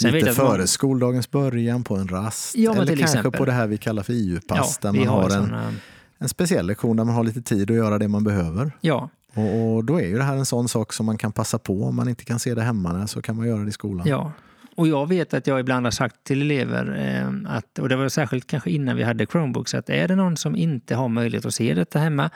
Sen 0.00 0.12
Lite 0.12 0.32
före 0.32 0.58
man... 0.58 0.66
skoldagens 0.66 1.30
början 1.30 1.84
på 1.84 1.96
en 1.96 2.08
rast 2.08 2.54
ja, 2.56 2.72
eller 2.72 2.86
kanske 2.86 3.04
exempel. 3.04 3.32
på 3.32 3.44
det 3.44 3.52
här 3.52 3.66
vi 3.66 3.78
kallar 3.78 4.02
för 4.02 4.12
IU-pass 4.12 4.78
ja, 4.82 4.90
där 4.90 4.98
man 4.98 5.08
har, 5.08 5.22
har 5.22 5.24
en, 5.24 5.46
såna... 5.46 5.74
en 6.18 6.28
speciell 6.28 6.66
lektion 6.66 6.96
där 6.96 7.04
man 7.04 7.14
har 7.14 7.24
lite 7.24 7.42
tid 7.42 7.70
att 7.70 7.76
göra 7.76 7.98
det 7.98 8.08
man 8.08 8.24
behöver. 8.24 8.72
Ja, 8.80 9.10
och, 9.36 9.74
och, 9.74 9.84
då 9.84 10.00
är 10.00 10.06
ju 10.06 10.18
det 10.18 10.24
här 10.24 10.36
en 10.36 10.46
sån 10.46 10.68
sak 10.68 10.92
som 10.92 11.06
man 11.06 11.18
kan 11.18 11.32
passa 11.32 11.58
på. 11.58 11.84
Om 11.84 11.96
man 11.96 12.08
inte 12.08 12.24
kan 12.24 12.38
se 12.38 12.54
det 12.54 12.62
hemma 12.62 13.06
så 13.06 13.22
kan 13.22 13.36
man 13.36 13.48
göra 13.48 13.62
det 13.62 13.68
i 13.68 13.72
skolan. 13.72 14.06
Ja, 14.08 14.32
och 14.76 14.88
jag 14.88 15.08
vet 15.08 15.34
att 15.34 15.46
jag 15.46 15.60
ibland 15.60 15.86
har 15.86 15.90
sagt 15.90 16.24
till 16.24 16.42
elever, 16.42 16.96
eh, 16.98 17.56
att, 17.56 17.78
och 17.78 17.88
det 17.88 17.96
var 17.96 18.08
särskilt 18.08 18.46
kanske 18.46 18.70
innan 18.70 18.96
vi 18.96 19.02
hade 19.02 19.26
Chromebooks, 19.26 19.74
att 19.74 19.90
är 19.90 20.08
det 20.08 20.16
någon 20.16 20.36
som 20.36 20.56
inte 20.56 20.94
har 20.94 21.08
möjlighet 21.08 21.46
att 21.46 21.54
se 21.54 21.74
detta 21.74 21.98
hemma, 21.98 22.30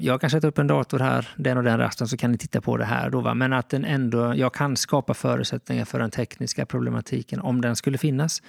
jag 0.00 0.20
kan 0.20 0.30
sätta 0.30 0.46
upp 0.46 0.58
en 0.58 0.66
dator 0.66 0.98
här, 0.98 1.28
den 1.36 1.56
och 1.56 1.64
den 1.64 1.78
rasten, 1.78 2.08
så 2.08 2.16
kan 2.16 2.32
ni 2.32 2.38
titta 2.38 2.60
på 2.60 2.76
det 2.76 2.84
här. 2.84 3.10
Då, 3.10 3.20
va? 3.20 3.34
Men 3.34 3.52
att 3.52 3.68
den 3.68 3.84
ändå, 3.84 4.34
jag 4.34 4.54
kan 4.54 4.76
skapa 4.76 5.14
förutsättningar 5.14 5.84
för 5.84 5.98
den 5.98 6.10
tekniska 6.10 6.66
problematiken 6.66 7.40
om 7.40 7.60
den 7.60 7.76
skulle 7.76 7.98
finnas. 7.98 8.42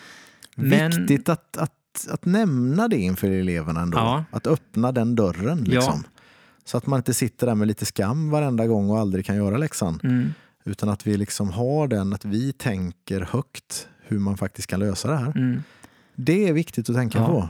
Men, 0.56 0.92
Viktigt 0.92 1.30
att, 1.30 1.58
att, 1.58 2.08
att 2.10 2.26
nämna 2.26 2.88
det 2.88 2.98
inför 2.98 3.32
eleverna 3.32 3.82
ändå. 3.82 3.98
Ja. 3.98 4.26
Att 4.32 4.48
öppna 4.48 4.92
den 4.92 5.16
dörren. 5.16 5.64
Liksom. 5.64 6.04
Ja. 6.06 6.22
Så 6.66 6.78
att 6.78 6.88
man 6.88 7.00
inte 7.00 7.14
sitter 7.14 7.48
där 7.48 7.56
med 7.56 7.68
lite 7.68 7.86
skam 7.86 8.30
varenda 8.30 8.68
gång 8.68 8.90
och 8.90 9.00
aldrig 9.00 9.26
kan 9.26 9.36
göra 9.36 9.58
läxan. 9.58 10.00
Mm. 10.04 10.34
Utan 10.66 10.90
att 10.90 11.08
vi 11.08 11.18
liksom 11.18 11.50
har 11.50 11.88
den, 11.88 12.14
att 12.14 12.26
vi 12.26 12.54
tänker 12.54 13.22
högt 13.22 13.88
hur 14.02 14.20
man 14.20 14.38
faktiskt 14.38 14.68
kan 14.68 14.80
lösa 14.80 15.08
det 15.08 15.18
här. 15.18 15.38
Mm. 15.38 15.64
Det 16.16 16.48
är 16.48 16.54
viktigt 16.54 16.90
att 16.90 16.96
tänka 16.96 17.18
ja. 17.18 17.28
på. 17.28 17.50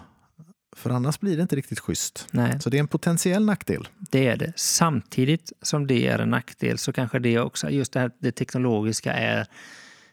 För 0.76 0.90
annars 0.90 1.20
blir 1.20 1.36
det 1.36 1.42
inte 1.42 1.56
riktigt 1.56 1.80
schysst. 1.80 2.28
Nej. 2.32 2.60
Så 2.60 2.70
det 2.70 2.78
är 2.78 2.80
en 2.80 2.88
potentiell 2.88 3.46
nackdel. 3.46 3.88
Det 4.12 4.28
är 4.28 4.38
det. 4.38 4.54
Samtidigt 4.56 5.52
som 5.62 5.88
det 5.88 6.08
är 6.08 6.20
en 6.20 6.30
nackdel 6.30 6.78
så 6.78 6.94
kanske 6.94 7.20
det 7.20 7.40
också, 7.40 7.70
just 7.70 7.94
det 7.94 8.00
här 8.00 8.12
det 8.20 8.32
teknologiska 8.32 9.14
är 9.14 9.48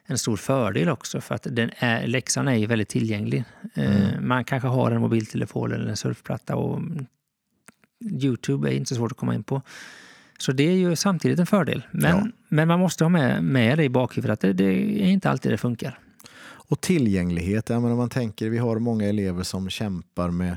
en 0.04 0.18
stor 0.18 0.36
fördel 0.36 0.88
också 0.88 1.20
för 1.20 1.34
att 1.34 1.46
den 1.50 1.70
är, 1.76 2.06
läxan 2.06 2.48
är 2.48 2.54
ju 2.54 2.66
väldigt 2.66 2.88
tillgänglig. 2.88 3.44
Eh, 3.74 4.12
mm. 4.12 4.28
Man 4.28 4.44
kanske 4.44 4.68
har 4.68 4.90
en 4.90 5.00
mobiltelefon 5.00 5.72
eller 5.72 5.86
en 5.86 5.96
surfplatta 5.96 6.56
och 6.56 6.80
Youtube 8.04 8.70
är 8.70 8.72
inte 8.72 8.88
så 8.88 8.94
svårt 8.94 9.12
att 9.12 9.18
komma 9.18 9.34
in 9.34 9.42
på. 9.42 9.62
Så 10.42 10.52
det 10.52 10.62
är 10.62 10.76
ju 10.76 10.96
samtidigt 10.96 11.38
en 11.38 11.46
fördel. 11.46 11.82
Men, 11.90 12.16
ja. 12.16 12.26
men 12.48 12.68
man 12.68 12.80
måste 12.80 13.04
ha 13.04 13.08
med, 13.08 13.44
med 13.44 13.78
det 13.78 13.84
i 13.84 13.88
bakhuvudet 13.88 14.32
att 14.32 14.40
det, 14.40 14.52
det 14.52 14.64
är 15.04 15.08
inte 15.08 15.30
alltid 15.30 15.52
det 15.52 15.58
funkar. 15.58 15.98
Och 16.44 16.80
tillgänglighet, 16.80 17.68
jag 17.68 17.82
menar, 17.82 17.96
man 17.96 18.08
tänker, 18.08 18.50
vi 18.50 18.58
har 18.58 18.78
många 18.78 19.08
elever 19.08 19.42
som 19.42 19.70
kämpar 19.70 20.30
med, 20.30 20.56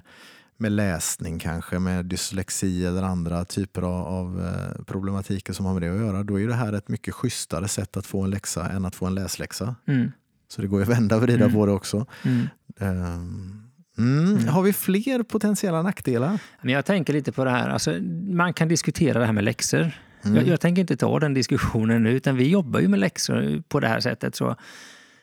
med 0.57 0.71
läsning 0.71 1.39
kanske, 1.39 1.79
med 1.79 2.05
dyslexi 2.05 2.85
eller 2.85 3.03
andra 3.03 3.45
typer 3.45 3.81
av, 3.81 4.07
av 4.07 4.45
eh, 4.45 4.83
problematiker 4.83 5.53
som 5.53 5.65
har 5.65 5.73
med 5.73 5.81
det 5.81 5.89
att 5.89 5.99
göra. 5.99 6.23
Då 6.23 6.39
är 6.39 6.47
det 6.47 6.53
här 6.53 6.73
ett 6.73 6.87
mycket 6.87 7.13
schysstare 7.13 7.67
sätt 7.67 7.97
att 7.97 8.05
få 8.05 8.21
en 8.21 8.29
läxa 8.29 8.69
än 8.69 8.85
att 8.85 8.95
få 8.95 9.05
en 9.05 9.15
läsläxa. 9.15 9.75
Mm. 9.87 10.11
Så 10.47 10.61
det 10.61 10.67
går 10.67 10.79
ju 10.79 10.83
att 10.83 10.97
vända 10.97 11.15
och 11.15 11.21
vrida 11.21 11.45
mm. 11.45 11.53
på 11.53 11.65
det 11.65 11.71
också. 11.71 12.05
Mm. 12.23 12.47
Um, 12.79 13.64
Mm. 13.97 14.31
Mm. 14.31 14.47
Har 14.47 14.61
vi 14.61 14.73
fler 14.73 15.23
potentiella 15.23 15.81
nackdelar? 15.81 16.39
Men 16.61 16.73
jag 16.73 16.85
tänker 16.85 17.13
lite 17.13 17.31
på 17.31 17.45
det 17.45 17.51
här. 17.51 17.69
Alltså, 17.69 17.91
man 18.29 18.53
kan 18.53 18.67
diskutera 18.67 19.19
det 19.19 19.25
här 19.25 19.33
med 19.33 19.43
läxor. 19.43 19.91
Mm. 20.21 20.35
Jag, 20.35 20.47
jag, 20.47 20.61
tänker 20.61 20.81
inte 20.81 20.97
ta 20.97 21.19
den 21.19 21.33
diskussionen 21.33 22.03
nu, 22.03 22.11
utan 22.11 22.35
vi 22.35 22.49
jobbar 22.49 22.79
ju 22.79 22.87
med 22.87 22.99
läxor 22.99 23.63
på 23.67 23.79
det 23.79 23.87
här 23.87 23.99
sättet. 23.99 24.35
Så. 24.35 24.55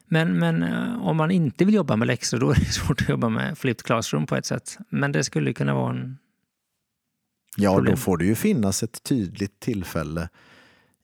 Men, 0.07 0.39
men 0.39 0.63
eh, 0.63 1.03
om 1.03 1.17
man 1.17 1.31
inte 1.31 1.65
vill 1.65 1.75
jobba 1.75 1.97
med 1.97 2.07
läxor, 2.09 2.39
då 2.39 2.51
är 2.51 2.55
det 2.55 2.65
svårt 2.73 3.01
att 3.01 3.09
jobba 3.09 3.29
med 3.29 3.59
flipped 3.59 3.83
classroom 3.83 4.27
på 4.27 4.37
ett 4.37 4.47
sätt. 4.47 4.79
Men 4.89 5.13
det 5.13 5.25
skulle 5.25 5.53
kunna 5.53 5.75
vara 5.75 5.91
en 5.91 6.19
Ja, 7.57 7.75
problem. 7.75 7.95
då 7.95 7.97
får 7.97 8.17
det 8.17 8.25
ju 8.25 8.35
finnas 8.35 8.83
ett 8.83 9.03
tydligt 9.03 9.61
tillfälle 9.61 10.29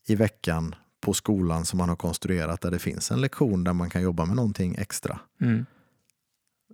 i 0.06 0.14
veckan 0.14 0.74
på 1.00 1.14
skolan 1.14 1.64
som 1.64 1.78
man 1.78 1.88
har 1.88 1.96
konstruerat 1.96 2.60
där 2.60 2.70
det 2.70 2.78
finns 2.78 3.10
en 3.10 3.20
lektion 3.20 3.64
där 3.64 3.72
man 3.72 3.90
kan 3.90 4.02
jobba 4.02 4.24
med 4.24 4.36
någonting 4.36 4.74
extra. 4.78 5.20
Mm. 5.40 5.66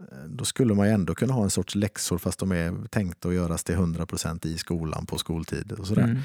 Eh, 0.01 0.25
då 0.29 0.45
skulle 0.45 0.75
man 0.75 0.87
ju 0.87 0.93
ändå 0.93 1.15
kunna 1.15 1.33
ha 1.33 1.45
en 1.45 1.51
sorts 1.51 1.75
läxor 1.75 2.19
fast 2.19 2.39
de 2.39 2.53
är 2.53 2.89
tänkta 2.89 3.29
att 3.29 3.35
göras 3.35 3.65
till 3.65 3.75
100% 3.75 4.47
i 4.47 4.59
skolan 4.59 5.07
på 5.07 5.19
skoltid. 5.19 5.73
Och 5.73 5.87
sådär. 5.87 6.03
Mm. 6.03 6.19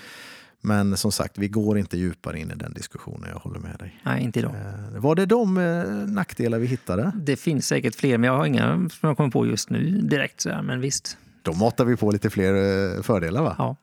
Men 0.62 0.98
som 0.98 1.12
sagt, 1.12 1.38
vi 1.38 1.48
går 1.48 1.78
inte 1.78 1.98
djupare 1.98 2.40
in 2.40 2.52
i 2.52 2.56
den 2.56 2.74
diskussionen. 2.74 3.30
Jag 3.30 3.40
håller 3.40 3.60
med 3.60 3.76
dig. 3.80 4.02
Nej, 4.04 4.24
inte 4.24 4.40
idag. 4.40 4.56
Eh, 4.56 5.00
var 5.00 5.16
det 5.16 5.26
de 5.26 5.58
eh, 5.58 5.84
nackdelar 6.08 6.60
vi 6.60 6.68
hittade? 6.68 7.12
Det 7.16 7.36
finns 7.36 7.68
säkert 7.68 7.96
fler, 7.96 8.18
men 8.18 8.28
jag 8.28 8.38
har 8.38 8.46
inga 8.46 8.90
som 8.90 9.08
jag 9.08 9.18
kommer 9.18 9.30
på 9.30 9.46
just 9.46 9.70
nu 9.70 10.02
direkt. 10.02 10.42
Så 10.42 10.62
men 10.64 10.82
visst. 10.82 11.18
Då 11.42 11.54
matar 11.54 11.86
vi 11.86 11.96
på 11.96 12.12
lite 12.12 12.30
fler 12.30 13.02
fördelar 13.02 13.42
va? 13.42 13.56
Ja. 13.58 13.76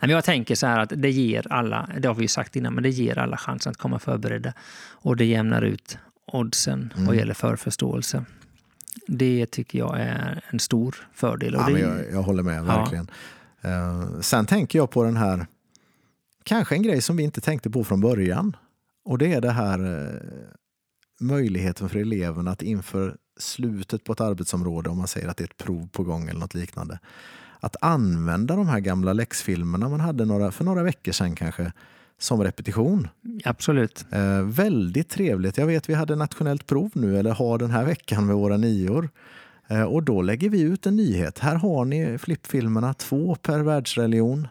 Men 0.00 0.10
jag 0.10 0.24
tänker 0.24 0.54
så 0.54 0.66
här 0.66 0.78
att 0.80 0.92
det 0.96 1.10
ger 1.10 1.52
alla, 1.52 1.88
det 1.98 2.08
har 2.08 2.14
vi 2.14 2.22
ju 2.22 2.28
sagt 2.28 2.56
innan, 2.56 2.74
men 2.74 2.82
det 2.82 2.90
ger 2.90 3.18
alla 3.18 3.36
chansen 3.36 3.70
att 3.70 3.76
komma 3.76 3.98
förberedda. 3.98 4.52
Och 4.90 5.16
det 5.16 5.24
jämnar 5.24 5.62
ut 5.62 5.98
oddsen 6.26 6.92
mm. 6.94 7.06
vad 7.06 7.16
gäller 7.16 7.34
förförståelse. 7.34 8.24
Det 9.06 9.46
tycker 9.46 9.78
jag 9.78 10.00
är 10.00 10.44
en 10.50 10.60
stor 10.60 11.08
fördel. 11.12 11.54
Ja, 11.54 11.66
det, 11.66 11.80
jag, 11.80 12.12
jag, 12.12 12.22
håller 12.22 12.42
med, 12.42 12.64
verkligen. 12.64 13.10
Ja. 13.60 13.70
Uh, 13.70 14.20
sen 14.20 14.46
tänker 14.46 14.78
jag 14.78 14.90
på 14.90 15.04
den 15.04 15.16
här, 15.16 15.46
kanske 16.42 16.74
en 16.74 16.82
grej 16.82 17.02
som 17.02 17.16
vi 17.16 17.22
inte 17.22 17.40
tänkte 17.40 17.70
på 17.70 17.84
från 17.84 18.00
början. 18.00 18.56
Och 19.04 19.18
det 19.18 19.32
är 19.32 19.40
det 19.40 19.50
här 19.50 19.84
uh, 19.84 20.20
möjligheten 21.20 21.88
för 21.88 21.98
eleverna 21.98 22.50
att 22.50 22.62
inför 22.62 23.16
slutet 23.38 24.04
på 24.04 24.12
ett 24.12 24.20
arbetsområde, 24.20 24.90
om 24.90 24.98
man 24.98 25.08
säger 25.08 25.28
att 25.28 25.36
det 25.36 25.44
är 25.44 25.48
ett 25.48 25.56
prov 25.56 25.88
på 25.92 26.02
gång 26.02 26.28
eller 26.28 26.40
något 26.40 26.54
liknande, 26.54 26.98
att 27.60 27.76
använda 27.80 28.56
de 28.56 28.68
här 28.68 28.80
gamla 28.80 29.12
läxfilmerna 29.12 29.88
man 29.88 30.00
hade 30.00 30.24
några, 30.24 30.52
för 30.52 30.64
några 30.64 30.82
veckor 30.82 31.12
sedan 31.12 31.34
kanske, 31.34 31.72
som 32.22 32.44
repetition. 32.44 33.08
Absolut. 33.44 34.06
Eh, 34.10 34.42
väldigt 34.42 35.08
trevligt. 35.08 35.58
Jag 35.58 35.66
vet 35.66 35.88
vi 35.88 35.94
hade 35.94 36.16
nationellt 36.16 36.66
prov 36.66 36.90
nu, 36.94 37.18
eller 37.18 37.30
har 37.30 37.58
den 37.58 37.70
här 37.70 37.84
veckan 37.84 38.26
med 38.26 38.36
våra 38.36 38.56
nior. 38.56 39.10
Eh, 39.68 39.82
och 39.82 40.02
då 40.02 40.22
lägger 40.22 40.50
vi 40.50 40.60
ut 40.60 40.86
en 40.86 40.96
nyhet. 40.96 41.38
Här 41.38 41.54
har 41.54 41.84
ni 41.84 42.18
flippfilmerna, 42.18 42.94
två 42.94 43.34
per 43.34 43.60
världsreligion. 43.60 44.48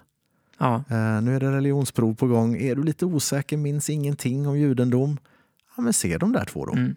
Ja. 0.58 0.76
Eh, 0.76 1.22
nu 1.22 1.36
är 1.36 1.40
det 1.40 1.52
religionsprov 1.52 2.16
på 2.16 2.28
gång. 2.28 2.58
Är 2.58 2.76
du 2.76 2.84
lite 2.84 3.06
osäker, 3.06 3.58
minns 3.58 3.90
ingenting 3.90 4.48
om 4.48 4.60
judendom? 4.60 5.18
Ja, 5.76 5.82
men 5.82 5.94
se 5.94 6.18
de 6.18 6.32
där 6.32 6.46
två 6.46 6.66
då. 6.66 6.74
Mm. 6.74 6.96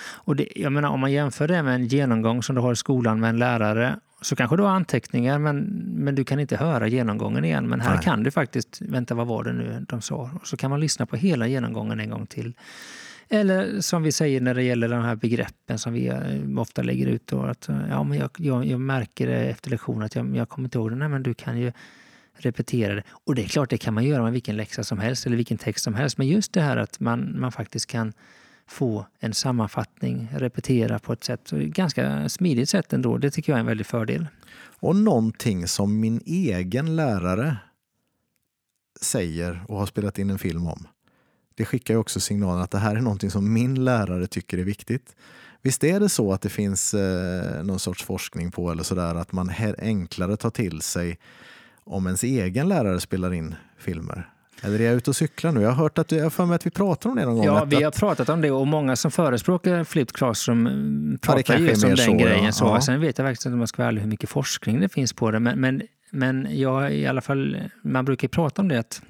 Och 0.00 0.36
det, 0.36 0.48
jag 0.56 0.72
menar, 0.72 0.88
om 0.88 1.00
man 1.00 1.12
jämför 1.12 1.48
det 1.48 1.62
med 1.62 1.74
en 1.74 1.86
genomgång 1.86 2.42
som 2.42 2.54
du 2.54 2.60
har 2.60 2.72
i 2.72 2.76
skolan 2.76 3.20
med 3.20 3.30
en 3.30 3.38
lärare 3.38 4.00
så 4.24 4.36
kanske 4.36 4.56
du 4.56 4.62
har 4.62 4.70
anteckningar 4.70 5.38
men, 5.38 5.56
men 5.94 6.14
du 6.14 6.24
kan 6.24 6.40
inte 6.40 6.56
höra 6.56 6.88
genomgången 6.88 7.44
igen. 7.44 7.68
Men 7.68 7.80
här 7.80 7.94
Nej. 7.94 8.04
kan 8.04 8.22
du 8.22 8.30
faktiskt, 8.30 8.80
vänta 8.80 9.14
vad 9.14 9.26
var 9.26 9.44
det 9.44 9.52
nu 9.52 9.86
de 9.88 10.02
sa? 10.02 10.30
Och 10.40 10.46
så 10.46 10.56
kan 10.56 10.70
man 10.70 10.80
lyssna 10.80 11.06
på 11.06 11.16
hela 11.16 11.46
genomgången 11.46 12.00
en 12.00 12.10
gång 12.10 12.26
till. 12.26 12.54
Eller 13.28 13.80
som 13.80 14.02
vi 14.02 14.12
säger 14.12 14.40
när 14.40 14.54
det 14.54 14.62
gäller 14.62 14.88
de 14.88 15.02
här 15.02 15.16
begreppen 15.16 15.78
som 15.78 15.92
vi 15.92 16.06
eh, 16.06 16.60
ofta 16.60 16.82
lägger 16.82 17.06
ut. 17.06 17.26
Då, 17.26 17.42
att, 17.42 17.68
ja, 17.90 18.02
men 18.02 18.18
jag, 18.18 18.30
jag, 18.36 18.66
jag 18.66 18.80
märker 18.80 19.28
efter 19.28 19.70
lektionen 19.70 20.02
att 20.02 20.14
jag, 20.14 20.36
jag 20.36 20.48
kommer 20.48 20.66
inte 20.66 20.78
ihåg 20.78 20.90
det. 20.90 20.96
Nej, 20.96 21.08
men 21.08 21.22
du 21.22 21.34
kan 21.34 21.58
ju 21.58 21.72
repetera 22.36 22.94
det. 22.94 23.02
Och 23.10 23.34
det 23.34 23.42
är 23.42 23.48
klart, 23.48 23.70
det 23.70 23.78
kan 23.78 23.94
man 23.94 24.04
göra 24.04 24.22
med 24.22 24.32
vilken 24.32 24.56
läxa 24.56 24.84
som 24.84 24.98
helst 24.98 25.26
eller 25.26 25.36
vilken 25.36 25.58
text 25.58 25.84
som 25.84 25.94
helst. 25.94 26.18
Men 26.18 26.26
just 26.26 26.52
det 26.52 26.60
här 26.60 26.76
att 26.76 27.00
man, 27.00 27.40
man 27.40 27.52
faktiskt 27.52 27.86
kan 27.86 28.12
få 28.66 29.06
en 29.18 29.34
sammanfattning, 29.34 30.28
repetera 30.32 30.98
på 30.98 31.12
ett 31.12 31.24
sätt, 31.24 31.50
ganska 31.50 32.28
smidigt 32.28 32.68
sätt 32.68 32.92
ändå. 32.92 33.18
Det 33.18 33.30
tycker 33.30 33.52
jag 33.52 33.56
är 33.56 33.60
en 33.60 33.66
väldig 33.66 33.86
fördel. 33.86 34.26
Och 34.80 34.96
någonting 34.96 35.68
som 35.68 36.00
min 36.00 36.20
egen 36.26 36.96
lärare 36.96 37.56
säger 39.00 39.64
och 39.68 39.78
har 39.78 39.86
spelat 39.86 40.18
in 40.18 40.30
en 40.30 40.38
film 40.38 40.66
om. 40.66 40.86
Det 41.54 41.64
skickar 41.64 41.94
ju 41.94 42.00
också 42.00 42.20
signalen 42.20 42.62
att 42.62 42.70
det 42.70 42.78
här 42.78 42.96
är 42.96 43.00
någonting 43.00 43.30
som 43.30 43.52
min 43.52 43.84
lärare 43.84 44.26
tycker 44.26 44.58
är 44.58 44.64
viktigt. 44.64 45.16
Visst 45.62 45.84
är 45.84 46.00
det 46.00 46.08
så 46.08 46.32
att 46.32 46.42
det 46.42 46.48
finns 46.48 46.94
eh, 46.94 47.64
någon 47.64 47.78
sorts 47.78 48.04
forskning 48.04 48.50
på 48.50 48.70
eller 48.70 48.82
sådär 48.82 49.14
att 49.14 49.32
man 49.32 49.52
enklare 49.78 50.36
tar 50.36 50.50
till 50.50 50.80
sig 50.80 51.18
om 51.84 52.06
ens 52.06 52.22
egen 52.22 52.68
lärare 52.68 53.00
spelar 53.00 53.32
in 53.32 53.54
filmer 53.78 54.33
eller 54.62 54.80
är 54.80 54.84
jag 54.84 54.94
ute 54.94 55.10
och 55.10 55.16
cyklar 55.16 55.52
nu? 55.52 55.60
Jag 55.60 55.68
har 55.68 55.82
hört 55.82 55.98
att 55.98 56.12
jag 56.12 56.32
för 56.32 56.46
mig 56.46 56.54
att 56.54 56.66
vi 56.66 56.70
pratar 56.70 57.10
om 57.10 57.16
det 57.16 57.24
någon 57.24 57.36
gång. 57.36 57.44
Ja, 57.44 57.64
vi 57.64 57.82
har 57.82 57.90
pratat 57.90 58.28
om 58.28 58.40
det 58.40 58.50
och 58.50 58.66
många 58.66 58.96
som 58.96 59.10
förespråkar 59.10 59.84
flipped 59.84 60.12
classroom 60.12 60.66
mm, 60.66 61.18
pratar 61.22 61.54
ja, 61.54 61.60
just 61.60 61.84
om 61.84 61.88
den 61.90 61.96
så, 61.96 62.12
grejen. 62.12 62.44
Ja. 62.44 62.52
Så. 62.52 62.64
Ja. 62.64 62.80
Sen 62.80 63.00
vet 63.00 63.18
jag 63.18 63.24
verkligen 63.24 63.50
inte 63.50 63.54
om 63.54 63.60
jag 63.60 63.68
ska 63.68 63.82
vara 63.82 63.88
ärlig 63.88 64.00
hur 64.02 64.08
mycket 64.08 64.30
forskning 64.30 64.80
det 64.80 64.88
finns 64.88 65.12
på 65.12 65.30
det. 65.30 65.40
Men, 65.40 65.60
men, 65.60 65.82
men 66.10 66.48
jag, 66.50 66.94
i 66.94 67.06
alla 67.06 67.20
fall, 67.20 67.56
man 67.82 68.04
brukar 68.04 68.28
prata 68.28 68.62
om 68.62 68.68
det 68.68 68.78
att 68.78 69.02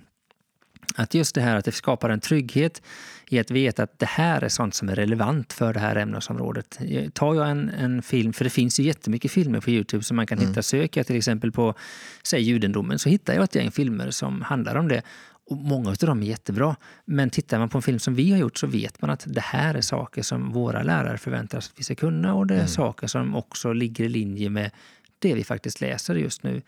Att 0.97 1.15
just 1.15 1.35
det 1.35 1.41
här 1.41 1.57
att 1.57 1.65
det 1.65 1.73
skapar 1.73 2.11
en 2.11 2.21
trygghet 2.21 2.83
i 3.29 3.39
att 3.39 3.51
veta 3.51 3.83
att 3.83 3.99
det 3.99 4.07
här 4.07 4.45
är 4.45 4.49
sånt 4.49 4.75
som 4.75 4.89
är 4.89 4.95
relevant 4.95 5.53
för 5.53 5.73
det 5.73 5.81
här 5.81 5.97
ämnesområdet. 5.97 6.79
Tar 7.13 7.35
jag 7.35 7.51
en, 7.51 7.71
en 7.71 8.03
film, 8.03 8.33
för 8.33 8.45
det 8.45 8.51
finns 8.51 8.81
ju 8.81 8.85
jättemycket 8.85 9.31
filmer 9.31 9.61
på 9.61 9.71
Youtube 9.71 10.05
som 10.05 10.17
man 10.17 10.27
kan 10.27 10.39
mm. 10.39 10.49
hitta. 10.49 10.63
Söker 10.63 11.01
jag 11.01 11.07
till 11.07 11.17
exempel 11.17 11.53
på 11.53 11.75
säg 12.23 12.43
judendomen 12.43 12.99
så 12.99 13.09
hittar 13.09 13.35
jag 13.35 13.45
ett 13.45 13.55
gäng 13.55 13.71
filmer 13.71 14.11
som 14.11 14.43
handlar 14.43 14.77
om 14.77 14.89
det. 14.89 15.03
Och 15.47 15.57
många 15.57 15.91
av 15.91 15.97
dem 15.97 16.23
är 16.23 16.27
jättebra. 16.27 16.77
Men 17.05 17.31
tittar 17.31 17.59
man 17.59 17.69
på 17.69 17.79
en 17.79 17.83
film 17.83 17.99
som 17.99 18.15
vi 18.15 18.31
har 18.31 18.39
gjort 18.39 18.59
så 18.59 18.67
vet 18.67 19.01
man 19.01 19.11
att 19.11 19.25
det 19.27 19.41
här 19.41 19.75
är 19.75 19.81
saker 19.81 20.23
som 20.23 20.53
våra 20.53 20.83
lärare 20.83 21.19
förväntar 21.19 21.61
sig 21.61 21.71
att 21.73 21.79
vi 21.79 21.85
ska 21.85 21.95
kunna 21.95 22.35
och 22.35 22.47
det 22.47 22.55
är 22.55 22.59
mm. 22.59 22.69
saker 22.69 23.07
som 23.07 23.35
också 23.35 23.73
ligger 23.73 24.05
i 24.05 24.09
linje 24.09 24.51
med 24.51 24.71
det 25.19 25.35
vi 25.35 25.45
faktiskt 25.45 25.81
läser 25.81 26.15
just 26.15 26.43
nu. 26.43 26.63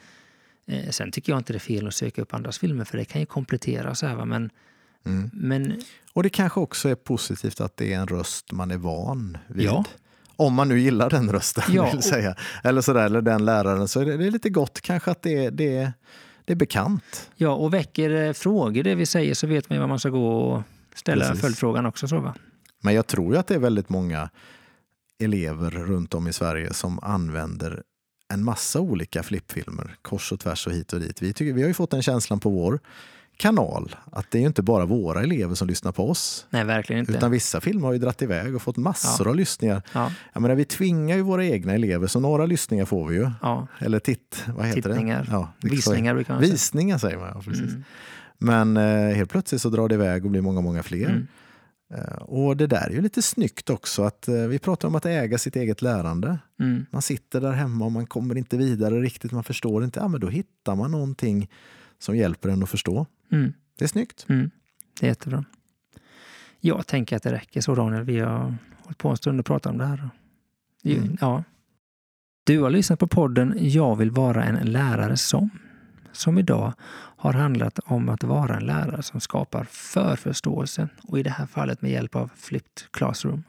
Eh, 0.67 0.91
sen 0.91 1.13
tycker 1.13 1.33
jag 1.33 1.41
inte 1.41 1.53
det 1.53 1.57
är 1.57 1.61
fel 1.61 1.87
att 1.87 1.95
söka 1.95 2.23
upp 2.23 2.35
andras 2.35 2.59
filmer 2.59 2.85
för 2.85 2.99
det 2.99 3.05
kan 3.05 3.21
ju 3.21 3.27
komplettera. 3.27 3.95
Så 3.95 4.07
här, 4.07 4.25
men, 4.25 4.51
mm. 5.07 5.31
men, 5.33 5.83
och 6.13 6.23
det 6.23 6.29
kanske 6.29 6.61
också 6.61 6.89
är 6.89 6.95
positivt 6.95 7.61
att 7.61 7.77
det 7.77 7.93
är 7.93 7.99
en 7.99 8.07
röst 8.07 8.53
man 8.53 8.71
är 8.71 8.77
van 8.77 9.39
vid. 9.47 9.67
Ja. 9.67 9.85
Om 10.39 10.55
man 10.55 10.69
nu 10.69 10.81
gillar 10.81 11.11
den 11.11 11.33
rösten, 11.33 11.65
ja, 11.75 11.91
vill 11.91 12.03
säga. 12.03 12.35
Eller, 12.65 12.81
sådär, 12.81 13.05
eller 13.05 13.23
den 13.23 13.45
läraren. 13.45 13.89
Så 13.89 14.01
är 14.01 14.05
det, 14.05 14.17
det 14.17 14.27
är 14.27 14.31
lite 14.31 14.51
gott 14.51 14.81
kanske 14.81 15.11
att 15.11 15.23
det, 15.23 15.51
det, 15.51 15.93
det 16.47 16.53
är 16.53 16.57
bekant. 16.57 17.31
Ja, 17.37 17.51
och 17.51 17.75
väcker 17.75 18.11
eh, 18.11 18.33
frågor 18.33 18.83
det 18.83 18.95
vi 18.95 19.07
säger 19.07 19.35
så 19.35 19.47
vet 19.47 19.71
man 19.71 19.79
var 19.81 19.87
man 19.87 19.99
ska 19.99 20.09
gå 20.09 20.29
och 20.29 20.63
ställa 20.95 21.25
Precis. 21.25 21.41
följdfrågan 21.41 21.87
också. 21.87 22.09
Så, 22.09 22.21
va? 22.21 22.35
Men 22.83 22.95
jag 22.95 23.07
tror 23.07 23.33
ju 23.33 23.39
att 23.39 23.47
det 23.47 23.55
är 23.55 23.59
väldigt 23.59 23.89
många 23.89 24.31
elever 25.23 25.71
runt 25.71 26.15
om 26.15 26.29
i 26.29 26.33
Sverige 26.33 26.73
som 26.75 26.99
använder 27.03 27.83
en 28.35 28.45
massa 28.45 28.81
olika 28.81 29.23
flippfilmer 29.23 29.97
kors 30.03 30.33
och 30.33 30.41
tvärs 30.41 30.67
och 30.67 30.73
hit 30.73 30.93
och 30.93 31.01
dit. 31.01 31.23
Vi, 31.23 31.33
tycker, 31.33 31.53
vi 31.53 31.63
har 31.63 31.69
ju 31.69 31.75
fått 31.75 31.91
den 31.91 32.03
känslan 32.03 32.41
på 32.41 32.51
vår 32.51 32.81
kanal 33.37 33.97
att 34.13 34.31
det 34.31 34.39
är 34.39 34.41
ju 34.41 34.47
inte 34.47 34.63
bara 34.63 34.87
våra 34.87 35.23
elever 35.23 35.55
som 35.55 35.69
lyssnar 35.69 35.93
på 35.93 36.11
oss. 36.11 36.47
Nej, 36.51 36.65
verkligen 36.65 37.01
inte. 37.01 37.13
Utan 37.13 37.31
vissa 37.31 37.61
filmer 37.61 37.87
har 37.87 37.93
ju 37.93 37.99
dratt 37.99 38.23
iväg 38.23 38.55
och 38.55 38.63
fått 38.63 38.77
massor 38.77 39.27
ja. 39.27 39.31
av 39.31 39.37
lyssningar. 39.37 39.83
Ja. 39.93 40.13
Jag 40.33 40.43
menar, 40.43 40.55
vi 40.55 40.65
tvingar 40.65 41.17
ju 41.17 41.23
våra 41.23 41.45
egna 41.45 41.73
elever, 41.73 42.07
så 42.07 42.21
några 42.21 42.47
lyssningar 42.47 42.85
får 42.85 43.09
vi 43.09 43.17
ju. 43.17 43.31
Ja. 43.43 43.67
Eller 43.79 43.99
titt, 43.99 44.45
vad 44.57 44.67
heter 44.67 44.83
Tittningar. 44.83 45.23
det? 45.23 45.29
Ja, 45.31 45.53
Visningar 45.61 46.15
brukar 46.15 46.35
man 46.35 46.43
säga. 46.43 46.53
Visningar 46.53 46.99
säger 46.99 47.19
man, 47.19 47.29
ja, 47.35 47.43
precis. 47.43 47.71
Mm. 47.71 47.85
Men 48.39 48.77
eh, 48.77 49.17
helt 49.17 49.31
plötsligt 49.31 49.63
så 49.63 49.69
drar 49.69 49.89
det 49.89 49.95
iväg 49.95 50.25
och 50.25 50.31
blir 50.31 50.41
många, 50.41 50.61
många 50.61 50.83
fler. 50.83 51.09
Mm. 51.09 51.27
Eh, 51.95 52.17
och 52.17 52.57
det 52.57 52.67
där 52.67 52.87
är 52.87 52.91
ju 52.91 53.01
lite 53.01 53.23
snyggt 53.23 53.71
också, 53.71 54.03
att 54.03 54.29
eh, 54.29 54.35
vi 54.35 54.59
pratar 54.59 54.89
om 54.89 54.95
att 54.95 55.07
äga 55.07 55.39
sitt 55.39 55.57
eget 55.57 55.83
lärande. 55.83 56.39
Mm. 56.61 56.87
Man 56.91 57.03
sitter 57.03 57.41
där 57.41 57.53
hemma 57.53 57.85
och 57.85 57.93
man 57.93 58.07
kommer 58.07 58.37
inte 58.37 58.57
vidare 58.57 59.01
riktigt, 59.01 59.33
man 59.33 59.45
förstår 59.45 59.85
inte. 59.85 60.01
Ja, 60.01 60.09
men 60.09 60.21
då 60.21 60.29
hittar 60.29 60.75
man 60.75 60.91
någonting 60.91 61.49
som 61.99 62.17
hjälper 62.17 62.49
en 62.49 62.63
att 62.63 62.71
förstå. 62.71 63.07
Mm. 63.33 63.53
Det 63.79 63.85
är 63.85 63.89
snyggt. 63.89 64.27
Mm. 64.29 64.51
Det 65.01 65.07
är 65.07 65.11
jättebra. 65.11 65.45
Jag 66.61 66.87
tänker 66.87 67.17
att 67.17 67.23
det 67.23 67.33
räcker 67.33 67.61
så 67.61 67.75
Daniel. 67.75 68.03
Vi 68.03 68.19
har 68.19 68.57
hållit 68.83 68.99
på 68.99 69.09
en 69.09 69.17
stund 69.17 69.41
och 69.41 69.47
pratat 69.47 69.73
om 69.73 69.79
det 69.79 69.87
här. 69.87 70.11
Mm. 70.85 71.17
Ja. 71.21 71.45
Du 72.45 72.61
har 72.61 72.71
lyssnat 72.71 72.99
på 72.99 73.07
podden 73.07 73.55
Jag 73.61 73.97
vill 73.97 74.11
vara 74.11 74.45
en 74.45 74.73
lärare 74.73 75.17
som 75.17 75.51
som 76.17 76.39
idag 76.39 76.73
har 77.17 77.33
handlat 77.33 77.79
om 77.85 78.09
att 78.09 78.25
vara 78.25 78.57
en 78.57 78.67
lärare 78.67 79.03
som 79.03 79.21
skapar 79.21 79.65
förförståelse 79.65 80.89
och 81.03 81.19
i 81.19 81.23
det 81.23 81.31
här 81.31 81.47
fallet 81.47 81.83
med 81.83 81.91
hjälp 81.91 82.17
av 82.17 82.31
Flipped 82.37 82.91
Classroom. 82.91 83.45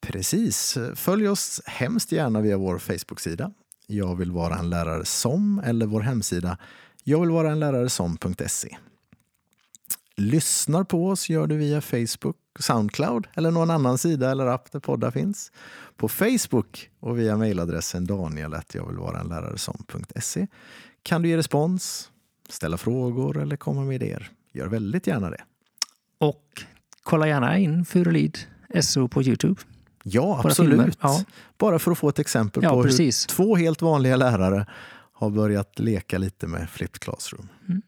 Precis. 0.00 0.78
Följ 0.94 1.28
oss 1.28 1.60
hemskt 1.66 2.12
gärna 2.12 2.40
via 2.40 2.56
vår 2.56 2.78
Facebook-sida 2.78 3.52
Jag 3.86 4.16
vill 4.16 4.32
vara 4.32 4.58
en 4.58 4.70
lärare 4.70 5.04
som 5.04 5.62
eller 5.64 5.86
vår 5.86 6.00
hemsida 6.00 6.58
jag 7.04 7.20
vill 7.20 7.30
vara 7.30 7.50
en 7.50 7.60
lärare 7.60 7.88
som.se. 7.88 8.76
Lyssnar 10.16 10.84
på 10.84 11.08
oss 11.08 11.28
gör 11.28 11.46
du 11.46 11.56
via 11.56 11.80
Facebook, 11.80 12.36
Soundcloud 12.58 13.26
eller 13.34 13.50
någon 13.50 13.70
annan 13.70 13.98
sida 13.98 14.30
eller 14.30 14.46
app 14.46 14.72
där 14.72 14.80
poddar 14.80 15.10
finns. 15.10 15.52
På 15.96 16.08
Facebook 16.08 16.90
och 17.00 17.18
via 17.18 17.36
mejladressen 17.36 18.06
daniel 18.06 18.56
jag 18.72 18.86
vill 18.86 18.96
vara 18.96 19.20
en 19.20 19.28
lärare 19.28 19.58
som.se 19.58 20.46
kan 21.02 21.22
du 21.22 21.28
ge 21.28 21.36
respons, 21.36 22.10
ställa 22.48 22.76
frågor 22.76 23.38
eller 23.38 23.56
komma 23.56 23.84
med 23.84 23.94
idéer. 23.94 24.30
Gör 24.52 24.66
väldigt 24.66 25.06
gärna 25.06 25.30
det. 25.30 25.44
Och 26.18 26.64
kolla 27.02 27.28
gärna 27.28 27.58
in 27.58 27.84
Furulid 27.84 28.38
SO 28.80 29.08
på 29.08 29.22
Youtube. 29.22 29.60
Ja, 30.02 30.40
absolut. 30.44 30.98
Ja. 31.00 31.24
Bara 31.58 31.78
för 31.78 31.90
att 31.90 31.98
få 31.98 32.08
ett 32.08 32.18
exempel 32.18 32.62
ja, 32.62 32.70
på 32.70 32.82
precis. 32.82 33.24
hur 33.24 33.28
två 33.28 33.56
helt 33.56 33.82
vanliga 33.82 34.16
lärare 34.16 34.66
har 35.22 35.30
börjat 35.30 35.78
leka 35.78 36.18
lite 36.18 36.46
med 36.46 36.70
Flipped 36.70 37.00
Classroom. 37.00 37.48
Mm. 37.68 37.82